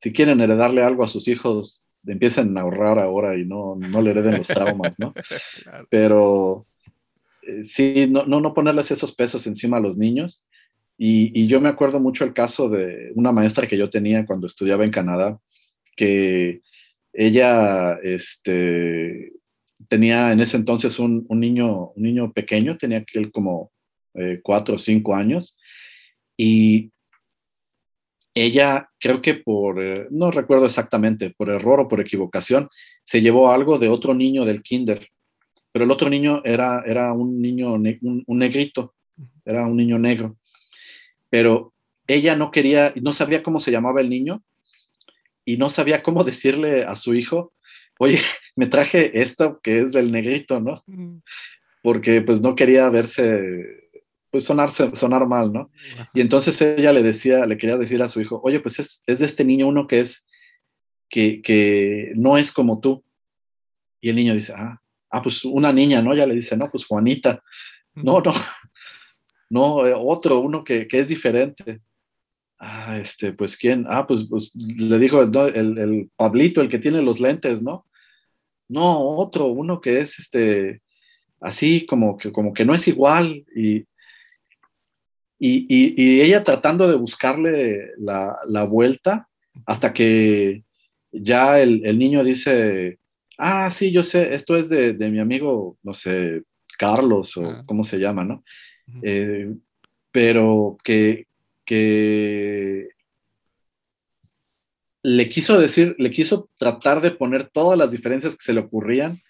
si 0.00 0.12
quieren 0.12 0.40
heredarle 0.40 0.82
algo 0.82 1.04
a 1.04 1.08
sus 1.08 1.28
hijos, 1.28 1.84
empiecen 2.06 2.56
a 2.56 2.62
ahorrar 2.62 2.98
ahora 2.98 3.36
y 3.36 3.44
no, 3.44 3.76
no 3.76 4.02
le 4.02 4.10
hereden 4.10 4.38
los 4.38 4.48
traumas, 4.48 4.98
¿no? 4.98 5.14
Pero 5.90 6.66
eh, 7.42 7.64
sí, 7.64 8.06
no, 8.08 8.24
no, 8.26 8.40
no 8.40 8.54
ponerles 8.54 8.90
esos 8.90 9.14
pesos 9.14 9.46
encima 9.46 9.76
a 9.76 9.80
los 9.80 9.96
niños 9.98 10.44
y, 11.02 11.46
yo 11.46 11.62
me 11.62 11.70
acuerdo 11.70 11.98
mucho 11.98 12.26
el 12.26 12.34
caso 12.34 12.68
de 12.68 13.12
una 13.14 13.32
maestra 13.32 13.66
que 13.66 13.78
yo 13.78 13.88
tenía 13.88 14.26
cuando 14.26 14.46
estudiaba 14.46 14.84
en 14.84 14.90
Canadá, 14.90 15.40
que 15.96 16.60
ella 17.14 17.94
este, 18.02 19.32
tenía 19.88 20.30
en 20.30 20.40
ese 20.40 20.58
entonces 20.58 20.98
un, 20.98 21.26
niño, 21.30 21.92
un 21.96 22.02
niño 22.02 22.34
pequeño, 22.34 22.76
tenía 22.76 23.02
que 23.02 23.18
él 23.18 23.32
como 23.32 23.72
eh, 24.12 24.40
cuatro 24.42 24.74
o 24.74 24.78
cinco 24.78 25.14
años, 25.14 25.56
y 26.36 26.92
ella 28.34 28.88
creo 28.98 29.20
que 29.20 29.34
por, 29.34 29.82
eh, 29.82 30.06
no 30.10 30.30
recuerdo 30.30 30.66
exactamente, 30.66 31.30
por 31.30 31.50
error 31.50 31.80
o 31.80 31.88
por 31.88 32.00
equivocación, 32.00 32.68
se 33.04 33.20
llevó 33.22 33.52
algo 33.52 33.78
de 33.78 33.88
otro 33.88 34.14
niño 34.14 34.44
del 34.44 34.62
kinder, 34.62 35.08
pero 35.72 35.84
el 35.84 35.90
otro 35.90 36.08
niño 36.10 36.42
era, 36.44 36.82
era 36.86 37.12
un 37.12 37.40
niño, 37.40 37.74
un 37.74 38.38
negrito, 38.38 38.94
era 39.44 39.66
un 39.66 39.76
niño 39.76 39.98
negro. 39.98 40.36
Pero 41.28 41.72
ella 42.06 42.34
no 42.34 42.50
quería, 42.50 42.92
no 43.00 43.12
sabía 43.12 43.42
cómo 43.42 43.60
se 43.60 43.70
llamaba 43.70 44.00
el 44.00 44.10
niño 44.10 44.42
y 45.44 45.56
no 45.56 45.70
sabía 45.70 46.02
cómo 46.02 46.24
decirle 46.24 46.84
a 46.84 46.96
su 46.96 47.14
hijo, 47.14 47.52
oye, 47.98 48.18
me 48.56 48.66
traje 48.66 49.20
esto 49.20 49.60
que 49.62 49.80
es 49.80 49.92
del 49.92 50.10
negrito, 50.12 50.60
¿no? 50.60 50.82
Porque 51.82 52.20
pues 52.20 52.40
no 52.40 52.54
quería 52.54 52.90
verse, 52.90 53.79
pues 54.30 54.44
sonarse, 54.44 54.90
sonar 54.94 55.26
mal, 55.26 55.52
¿no? 55.52 55.70
Y 56.14 56.20
entonces 56.20 56.60
ella 56.60 56.92
le 56.92 57.02
decía, 57.02 57.46
le 57.46 57.58
quería 57.58 57.76
decir 57.76 58.02
a 58.02 58.08
su 58.08 58.20
hijo, 58.20 58.40
oye, 58.42 58.60
pues 58.60 58.78
es, 58.78 59.02
de 59.06 59.26
este 59.26 59.44
niño 59.44 59.68
uno 59.68 59.86
que 59.86 60.00
es, 60.00 60.26
que, 61.08 61.42
que, 61.42 62.12
no 62.14 62.36
es 62.36 62.52
como 62.52 62.80
tú. 62.80 63.04
Y 64.00 64.08
el 64.10 64.16
niño 64.16 64.34
dice, 64.34 64.54
ah, 64.56 64.80
ah, 65.10 65.22
pues 65.22 65.44
una 65.44 65.72
niña, 65.72 66.00
¿no? 66.00 66.14
Ya 66.14 66.26
le 66.26 66.34
dice, 66.34 66.56
no, 66.56 66.70
pues 66.70 66.86
Juanita. 66.86 67.42
No, 67.94 68.20
no, 68.20 68.32
no, 69.50 69.86
eh, 69.86 69.94
otro, 69.96 70.40
uno 70.40 70.62
que, 70.64 70.86
es 70.90 71.08
diferente. 71.08 71.80
ah, 72.58 72.98
este, 72.98 73.32
pues 73.32 73.56
quién, 73.56 73.86
ah, 73.88 74.06
pues, 74.06 74.26
pues 74.28 74.54
le 74.54 74.98
dijo 74.98 75.20
el, 75.22 75.78
el, 75.78 76.10
Pablito, 76.16 76.60
el 76.60 76.68
que 76.68 76.78
tiene 76.78 77.02
los 77.02 77.20
lentes, 77.20 77.60
¿no? 77.60 77.86
No, 78.68 79.00
otro, 79.00 79.46
uno 79.46 79.80
que 79.80 80.00
es 80.00 80.18
este, 80.20 80.80
así 81.40 81.86
como 81.86 82.16
que, 82.16 82.30
como 82.30 82.52
que 82.54 82.64
no 82.64 82.74
es 82.74 82.86
igual 82.86 83.44
y, 83.54 83.84
y, 85.40 86.20
ella 86.20 86.44
tratando 86.44 86.86
de 86.86 86.96
buscarle 86.96 87.92
la, 87.96 88.38
la 88.46 88.64
vuelta 88.64 89.28
hasta 89.64 89.92
que 89.92 90.64
ya 91.12 91.60
el, 91.60 91.84
el, 91.86 91.98
niño 91.98 92.22
dice, 92.22 92.98
ah, 93.38 93.70
sí, 93.70 93.90
yo 93.90 94.04
sé, 94.04 94.34
esto 94.34 94.56
es 94.56 94.68
de, 94.68 94.92
de 94.92 95.10
mi 95.10 95.18
amigo, 95.18 95.78
no 95.82 95.94
sé, 95.94 96.42
Carlos 96.78 97.36
o 97.38 97.46
ah. 97.46 97.64
cómo 97.66 97.84
se 97.84 97.98
llama, 97.98 98.24
¿no? 98.24 98.44
Eh, 99.02 99.52
pero 100.12 100.76
que, 100.84 101.26
que 101.64 102.88
le 105.02 105.28
quiso 105.28 105.58
decir, 105.58 105.94
le 105.98 106.10
quiso 106.10 106.50
tratar 106.58 107.00
de 107.00 107.12
poner 107.12 107.48
todas 107.48 107.78
las 107.78 107.90
diferencias 107.90 108.34
que 108.36 108.44
se 108.44 108.52
le 108.52 108.60
ocurrían 108.60 109.20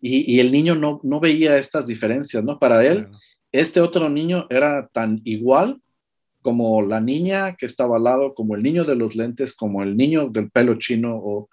y, 0.00 0.34
y 0.34 0.40
el 0.40 0.50
niño 0.52 0.74
no, 0.74 1.00
no, 1.02 1.20
veía 1.20 1.58
estas 1.58 1.86
diferencias, 1.86 2.42
¿no? 2.42 2.58
Para 2.58 2.86
él, 2.86 3.08
este 3.52 3.80
otro 3.80 4.08
niño 4.08 4.46
era 4.50 4.88
tan 4.92 5.20
igual 5.24 5.80
como 6.42 6.82
la 6.82 7.00
niña 7.00 7.56
que 7.56 7.66
estaba 7.66 7.96
al 7.96 8.04
lado, 8.04 8.34
como 8.34 8.54
el 8.54 8.62
niño 8.62 8.84
de 8.84 8.96
los 8.96 9.14
lentes, 9.14 9.54
como 9.54 9.82
el 9.82 9.96
niño 9.96 10.28
del 10.28 10.50
pelo 10.50 10.76
chino. 10.78 11.16
O, 11.16 11.50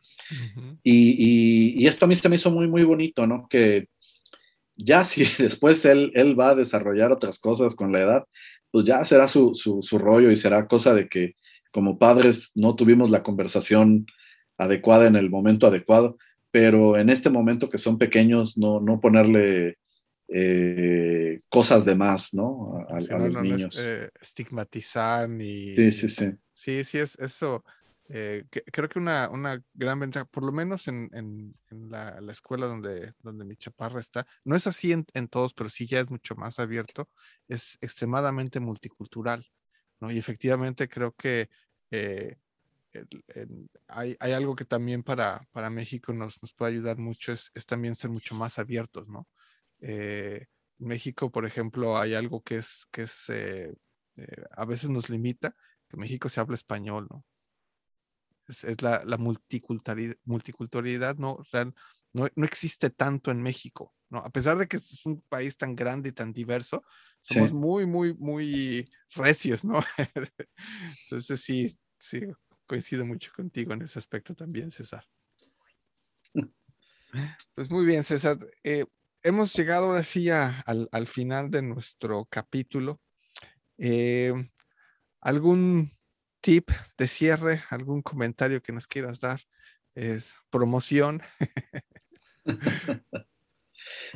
y, 0.83 1.81
y, 1.81 1.87
esto 1.87 2.05
a 2.05 2.07
mí 2.07 2.15
se 2.15 2.29
me 2.29 2.37
hizo 2.37 2.51
muy, 2.51 2.67
muy 2.67 2.83
bonito, 2.83 3.27
¿no? 3.27 3.47
Que 3.49 3.87
ya 4.75 5.03
si 5.05 5.23
después 5.39 5.83
él, 5.85 6.11
él 6.13 6.39
va 6.39 6.49
a 6.49 6.55
desarrollar 6.55 7.11
otras 7.11 7.39
cosas 7.39 7.75
con 7.75 7.91
la 7.91 8.01
edad, 8.01 8.23
pues 8.71 8.85
ya 8.85 9.03
será 9.05 9.27
su, 9.27 9.53
su, 9.55 9.97
rollo 9.97 10.31
y 10.31 10.37
será 10.37 10.67
cosa 10.67 10.93
de 10.93 11.07
que 11.07 11.35
como 11.71 11.97
padres 11.97 12.51
no 12.55 12.75
tuvimos 12.75 13.11
la 13.11 13.23
conversación 13.23 14.05
adecuada 14.57 15.07
en 15.07 15.15
el 15.15 15.29
momento 15.29 15.67
adecuado, 15.67 16.17
pero 16.51 16.97
en 16.97 17.09
este 17.09 17.29
momento 17.29 17.69
que 17.69 17.77
son 17.77 17.97
pequeños, 17.97 18.57
no, 18.57 18.79
no 18.79 18.99
ponerle 18.99 19.77
eh, 20.27 21.41
cosas 21.49 21.85
de 21.85 21.95
más, 21.95 22.33
¿no? 22.33 22.85
A, 22.89 22.99
los 22.99 23.41
niños. 23.41 23.77
Eh, 23.79 24.09
estigmatizar 24.21 25.29
y... 25.41 25.75
Sí, 25.75 25.91
sí, 25.91 26.09
sí. 26.09 26.31
Sí, 26.53 26.83
sí, 26.83 26.97
es 26.97 27.15
eso. 27.19 27.63
Eh, 28.09 28.45
creo 28.71 28.87
que 28.87 28.99
una, 28.99 29.29
una, 29.29 29.61
gran 29.73 29.99
ventaja, 29.99 30.25
por 30.25 30.43
lo 30.43 30.51
menos 30.53 30.87
en, 30.87 31.09
en, 31.13 31.53
la, 31.89 32.21
la, 32.21 32.31
escuela 32.31 32.65
donde, 32.65 33.13
donde 33.21 33.43
mi 33.43 33.57
chaparra 33.57 33.99
está, 33.99 34.25
no 34.45 34.55
es 34.55 34.65
así 34.65 34.93
en, 34.93 35.05
en, 35.13 35.27
todos, 35.27 35.53
pero 35.53 35.69
sí 35.69 35.85
ya 35.87 35.99
es 35.99 36.09
mucho 36.09 36.35
más 36.35 36.57
abierto, 36.59 37.09
es 37.49 37.77
extremadamente 37.81 38.61
multicultural, 38.61 39.45
¿no? 39.99 40.09
Y 40.09 40.17
efectivamente 40.17 40.87
creo 40.87 41.13
que 41.15 41.49
eh, 41.91 42.37
hay, 43.87 44.15
hay, 44.19 44.31
algo 44.31 44.55
que 44.55 44.65
también 44.65 45.03
para, 45.03 45.45
para 45.51 45.69
México 45.69 46.13
nos, 46.13 46.41
nos 46.41 46.53
puede 46.53 46.71
ayudar 46.71 46.97
mucho, 46.97 47.33
es, 47.33 47.51
es, 47.55 47.65
también 47.65 47.93
ser 47.95 48.09
mucho 48.09 48.35
más 48.35 48.57
abiertos, 48.57 49.07
¿no? 49.09 49.27
Eh, 49.79 50.45
en 50.79 50.87
México, 50.87 51.31
por 51.31 51.45
ejemplo, 51.45 51.97
hay 51.97 52.13
algo 52.13 52.41
que 52.41 52.57
es, 52.57 52.85
que 52.91 53.03
es 53.03 53.31
a 54.51 54.65
veces 54.65 54.89
nos 54.89 55.09
limita, 55.09 55.51
que 55.87 55.95
en 55.95 55.99
México 55.99 56.29
se 56.29 56.39
habla 56.39 56.55
español, 56.55 57.07
¿no? 57.09 57.23
es, 58.47 58.81
la, 58.81 59.03
la 59.05 59.17
multiculturalidad, 59.17 61.17
no, 61.17 61.43
no, 62.13 62.27
no, 62.33 62.45
existe 62.45 62.89
tanto 62.89 63.31
en 63.31 63.41
México, 63.41 63.93
¿no? 64.09 64.19
A 64.19 64.29
pesar 64.29 64.57
de 64.57 64.67
que 64.67 64.77
es 64.77 65.05
un 65.05 65.21
país 65.21 65.57
tan 65.57 65.75
grande 65.75 66.09
y 66.09 66.13
tan 66.13 66.33
diverso, 66.33 66.83
somos 67.21 67.53
muy, 67.53 67.85
muy, 67.85 68.13
muy 68.13 68.89
recios, 69.15 69.65
¿no? 69.65 69.83
Entonces 71.03 71.41
sí, 71.41 71.77
sí, 71.99 72.21
coincido 72.65 73.05
mucho 73.05 73.31
contigo 73.35 73.73
en 73.73 73.81
ese 73.81 73.99
aspecto 73.99 74.33
también, 74.35 74.71
César. 74.71 75.05
Pues 77.55 77.71
muy 77.71 77.85
bien, 77.85 78.03
César. 78.03 78.37
Eh, 78.63 78.85
hemos 79.27 79.53
llegado 79.53 79.87
ahora 79.87 80.03
sí 80.03 80.29
al, 80.29 80.63
al, 80.91 81.07
final 81.07 81.51
de 81.51 81.61
nuestro 81.61 82.25
capítulo. 82.29 82.99
Eh, 83.77 84.33
¿Algún 85.21 85.91
tip 86.41 86.69
de 86.97 87.07
cierre, 87.07 87.61
algún 87.69 88.01
comentario 88.01 88.61
que 88.61 88.71
nos 88.71 88.87
quieras 88.87 89.19
dar, 89.19 89.41
es 89.95 90.33
promoción. 90.49 91.21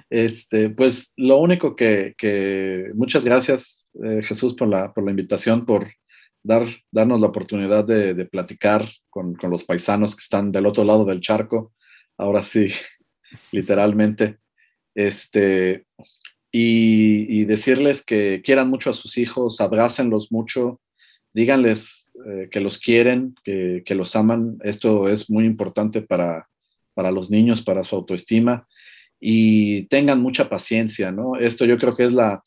Este, 0.09 0.69
pues 0.69 1.13
lo 1.15 1.37
único 1.37 1.77
que, 1.77 2.91
muchas 2.93 3.23
gracias 3.23 3.87
eh, 4.03 4.21
Jesús 4.21 4.53
por 4.53 4.67
la, 4.67 4.93
por 4.93 5.03
la 5.05 5.11
invitación, 5.11 5.65
por 5.65 5.89
dar, 6.43 6.67
darnos 6.91 7.21
la 7.21 7.27
oportunidad 7.27 7.85
de, 7.85 8.25
platicar 8.25 8.89
con, 9.09 9.37
los 9.43 9.63
paisanos 9.63 10.15
que 10.15 10.21
están 10.21 10.51
del 10.51 10.65
otro 10.65 10.83
lado 10.83 11.05
del 11.05 11.21
charco, 11.21 11.73
ahora 12.17 12.43
sí, 12.43 12.67
literalmente, 13.53 14.39
este, 14.95 15.85
y, 16.51 17.41
y 17.41 17.45
decirles 17.45 18.03
que 18.05 18.41
quieran 18.43 18.69
mucho 18.69 18.89
a 18.89 18.93
sus 18.93 19.17
hijos, 19.17 19.61
abrácenlos 19.61 20.31
mucho, 20.31 20.79
díganles 21.33 22.01
eh, 22.25 22.49
que 22.51 22.59
los 22.59 22.77
quieren, 22.77 23.35
que, 23.43 23.83
los 23.89 24.15
aman. 24.15 24.57
Esto 24.63 25.07
es 25.07 25.29
muy 25.29 25.45
importante 25.45 26.01
para, 26.01 26.47
los 26.95 27.31
niños, 27.31 27.61
para 27.61 27.83
su 27.83 27.95
autoestima 27.95 28.67
y 29.19 29.83
tengan 29.83 30.21
mucha 30.21 30.49
paciencia, 30.49 31.11
¿no? 31.11 31.35
Esto 31.37 31.65
yo 31.65 31.77
creo 31.77 31.95
que 31.95 32.05
es 32.05 32.13
la, 32.13 32.43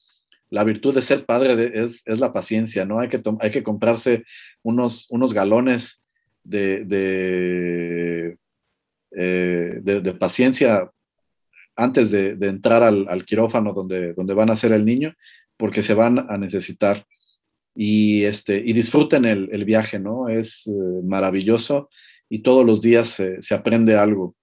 virtud 0.65 0.95
de 0.95 1.03
ser 1.03 1.25
padre, 1.25 1.73
es, 1.75 2.03
la 2.07 2.33
paciencia, 2.33 2.85
¿no? 2.85 3.01
Hay 3.01 3.09
que, 3.09 3.23
hay 3.41 3.51
que 3.51 3.63
comprarse 3.63 4.25
unos, 4.63 5.07
unos 5.11 5.33
galones 5.33 6.05
de, 6.45 6.85
de, 6.85 8.37
eh, 9.17 10.15
paciencia 10.19 10.91
antes 11.77 12.11
de, 12.11 12.37
entrar 12.41 12.83
al, 12.83 13.25
quirófano 13.25 13.73
donde, 13.73 14.13
donde 14.15 14.35
van 14.35 14.51
a 14.51 14.57
ser 14.57 14.73
el 14.73 14.85
niño, 14.85 15.15
porque 15.57 15.83
se 15.83 15.95
van 15.95 16.27
a 16.29 16.39
necesitar 16.39 17.07
y, 17.75 18.25
este, 18.25 18.57
y 18.57 18.73
disfruten 18.73 19.25
el, 19.25 19.65
viaje, 19.65 19.99
¿no? 19.99 20.29
Es 20.29 20.67
eh, 20.67 20.71
maravilloso 21.03 21.89
y 22.29 22.41
todos 22.41 22.65
los 22.65 22.81
días 22.81 23.21
se, 23.41 23.55
aprende 23.55 23.97
algo. 23.97 24.37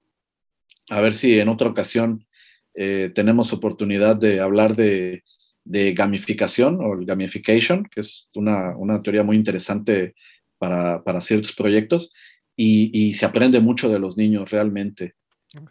A 0.90 1.02
ver 1.02 1.14
si 1.14 1.40
en 1.40 1.50
otra 1.50 1.70
ocasión 1.70 2.26
eh, 2.74 3.12
tenemos 3.16 3.54
oportunidad 3.54 4.16
de 4.16 4.40
hablar 4.40 4.76
de, 4.76 5.24
gamificación 5.64 6.80
o 6.82 6.98
gamification, 7.06 7.86
que 7.86 8.02
es 8.02 8.30
una, 8.34 9.02
teoría 9.04 9.24
muy 9.24 9.38
interesante 9.38 10.16
para, 10.58 11.22
ciertos 11.22 11.54
proyectos 11.54 12.12
y, 12.56 13.14
se 13.14 13.26
aprende 13.26 13.60
mucho 13.60 13.90
de 13.90 14.00
los 14.00 14.18
niños 14.18 14.50
realmente. 14.52 15.14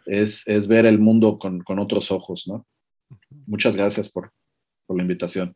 Es, 0.05 0.45
ver 0.67 0.85
el 0.85 0.99
mundo 0.99 1.39
con, 1.39 1.63
otros 1.79 2.11
ojos, 2.11 2.47
¿no? 2.47 2.67
Muchas 3.47 3.75
gracias 3.75 4.09
por 4.09 4.33
la 4.87 5.01
invitación. 5.01 5.55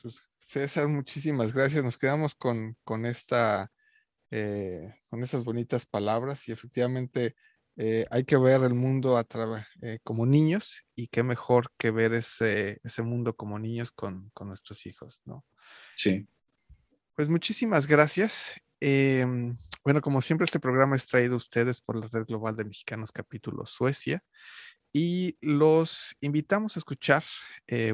Pues, 0.00 0.22
César, 0.38 0.88
muchísimas 0.88 1.52
gracias. 1.52 1.84
Nos 1.84 1.98
quedamos 1.98 2.34
con, 2.34 2.76
con 2.84 3.06
esta, 3.06 3.70
eh, 4.30 4.94
con 5.08 5.22
estas 5.22 5.44
bonitas 5.44 5.86
palabras 5.86 6.48
y 6.48 6.52
efectivamente 6.52 7.34
eh, 7.76 8.06
hay 8.10 8.24
que 8.24 8.36
ver 8.36 8.62
el 8.62 8.74
mundo 8.74 9.16
a 9.16 9.26
eh, 9.82 9.98
como 10.02 10.26
niños 10.26 10.84
y 10.94 11.08
qué 11.08 11.22
mejor 11.22 11.70
que 11.78 11.90
ver 11.90 12.12
ese, 12.12 12.80
ese 12.82 13.02
mundo 13.02 13.36
como 13.36 13.58
niños 13.58 13.92
con, 13.92 14.30
con, 14.34 14.48
nuestros 14.48 14.86
hijos, 14.86 15.20
¿no? 15.24 15.44
Sí. 15.96 16.26
Pues 17.14 17.28
muchísimas 17.28 17.86
gracias. 17.86 18.60
Bueno, 19.88 20.02
como 20.02 20.20
siempre, 20.20 20.44
este 20.44 20.60
programa 20.60 20.96
es 20.96 21.06
traído 21.06 21.32
a 21.32 21.38
ustedes 21.38 21.80
por 21.80 21.96
la 21.96 22.08
Red 22.12 22.26
Global 22.26 22.54
de 22.54 22.66
Mexicanos 22.66 23.10
Capítulo 23.10 23.64
Suecia 23.64 24.20
y 24.92 25.38
los 25.40 26.14
invitamos 26.20 26.76
a 26.76 26.80
escuchar 26.80 27.24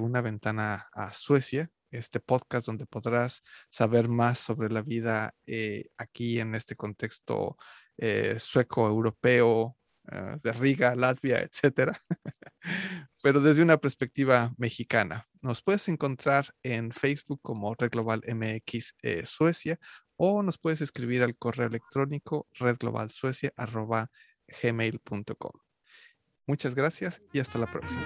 una 0.00 0.20
ventana 0.20 0.88
a 0.92 1.14
Suecia 1.14 1.70
este 1.92 2.18
podcast 2.18 2.66
donde 2.66 2.86
podrás 2.86 3.44
saber 3.70 4.08
más 4.08 4.40
sobre 4.40 4.70
la 4.70 4.82
vida 4.82 5.36
eh, 5.46 5.84
aquí 5.96 6.40
en 6.40 6.56
este 6.56 6.74
contexto 6.74 7.56
eh, 7.96 8.40
sueco-europeo, 8.40 9.76
eh, 10.10 10.38
de 10.42 10.52
Riga, 10.52 10.96
Latvia, 10.96 11.42
etcétera, 11.42 11.96
pero 13.22 13.40
desde 13.40 13.62
una 13.62 13.76
perspectiva 13.76 14.52
mexicana. 14.58 15.28
Nos 15.42 15.62
puedes 15.62 15.86
encontrar 15.88 16.52
en 16.64 16.90
Facebook 16.90 17.38
como 17.40 17.72
Red 17.76 17.90
Global 17.90 18.20
MX 18.26 18.96
Suecia 19.26 19.78
o 20.16 20.42
nos 20.42 20.58
puedes 20.58 20.80
escribir 20.80 21.22
al 21.22 21.36
correo 21.36 21.66
electrónico 21.66 22.48
redglobalsuecia.gmail.com. 22.54 25.52
Muchas 26.46 26.74
gracias 26.74 27.22
y 27.32 27.40
hasta 27.40 27.58
la 27.58 27.70
próxima. 27.70 28.04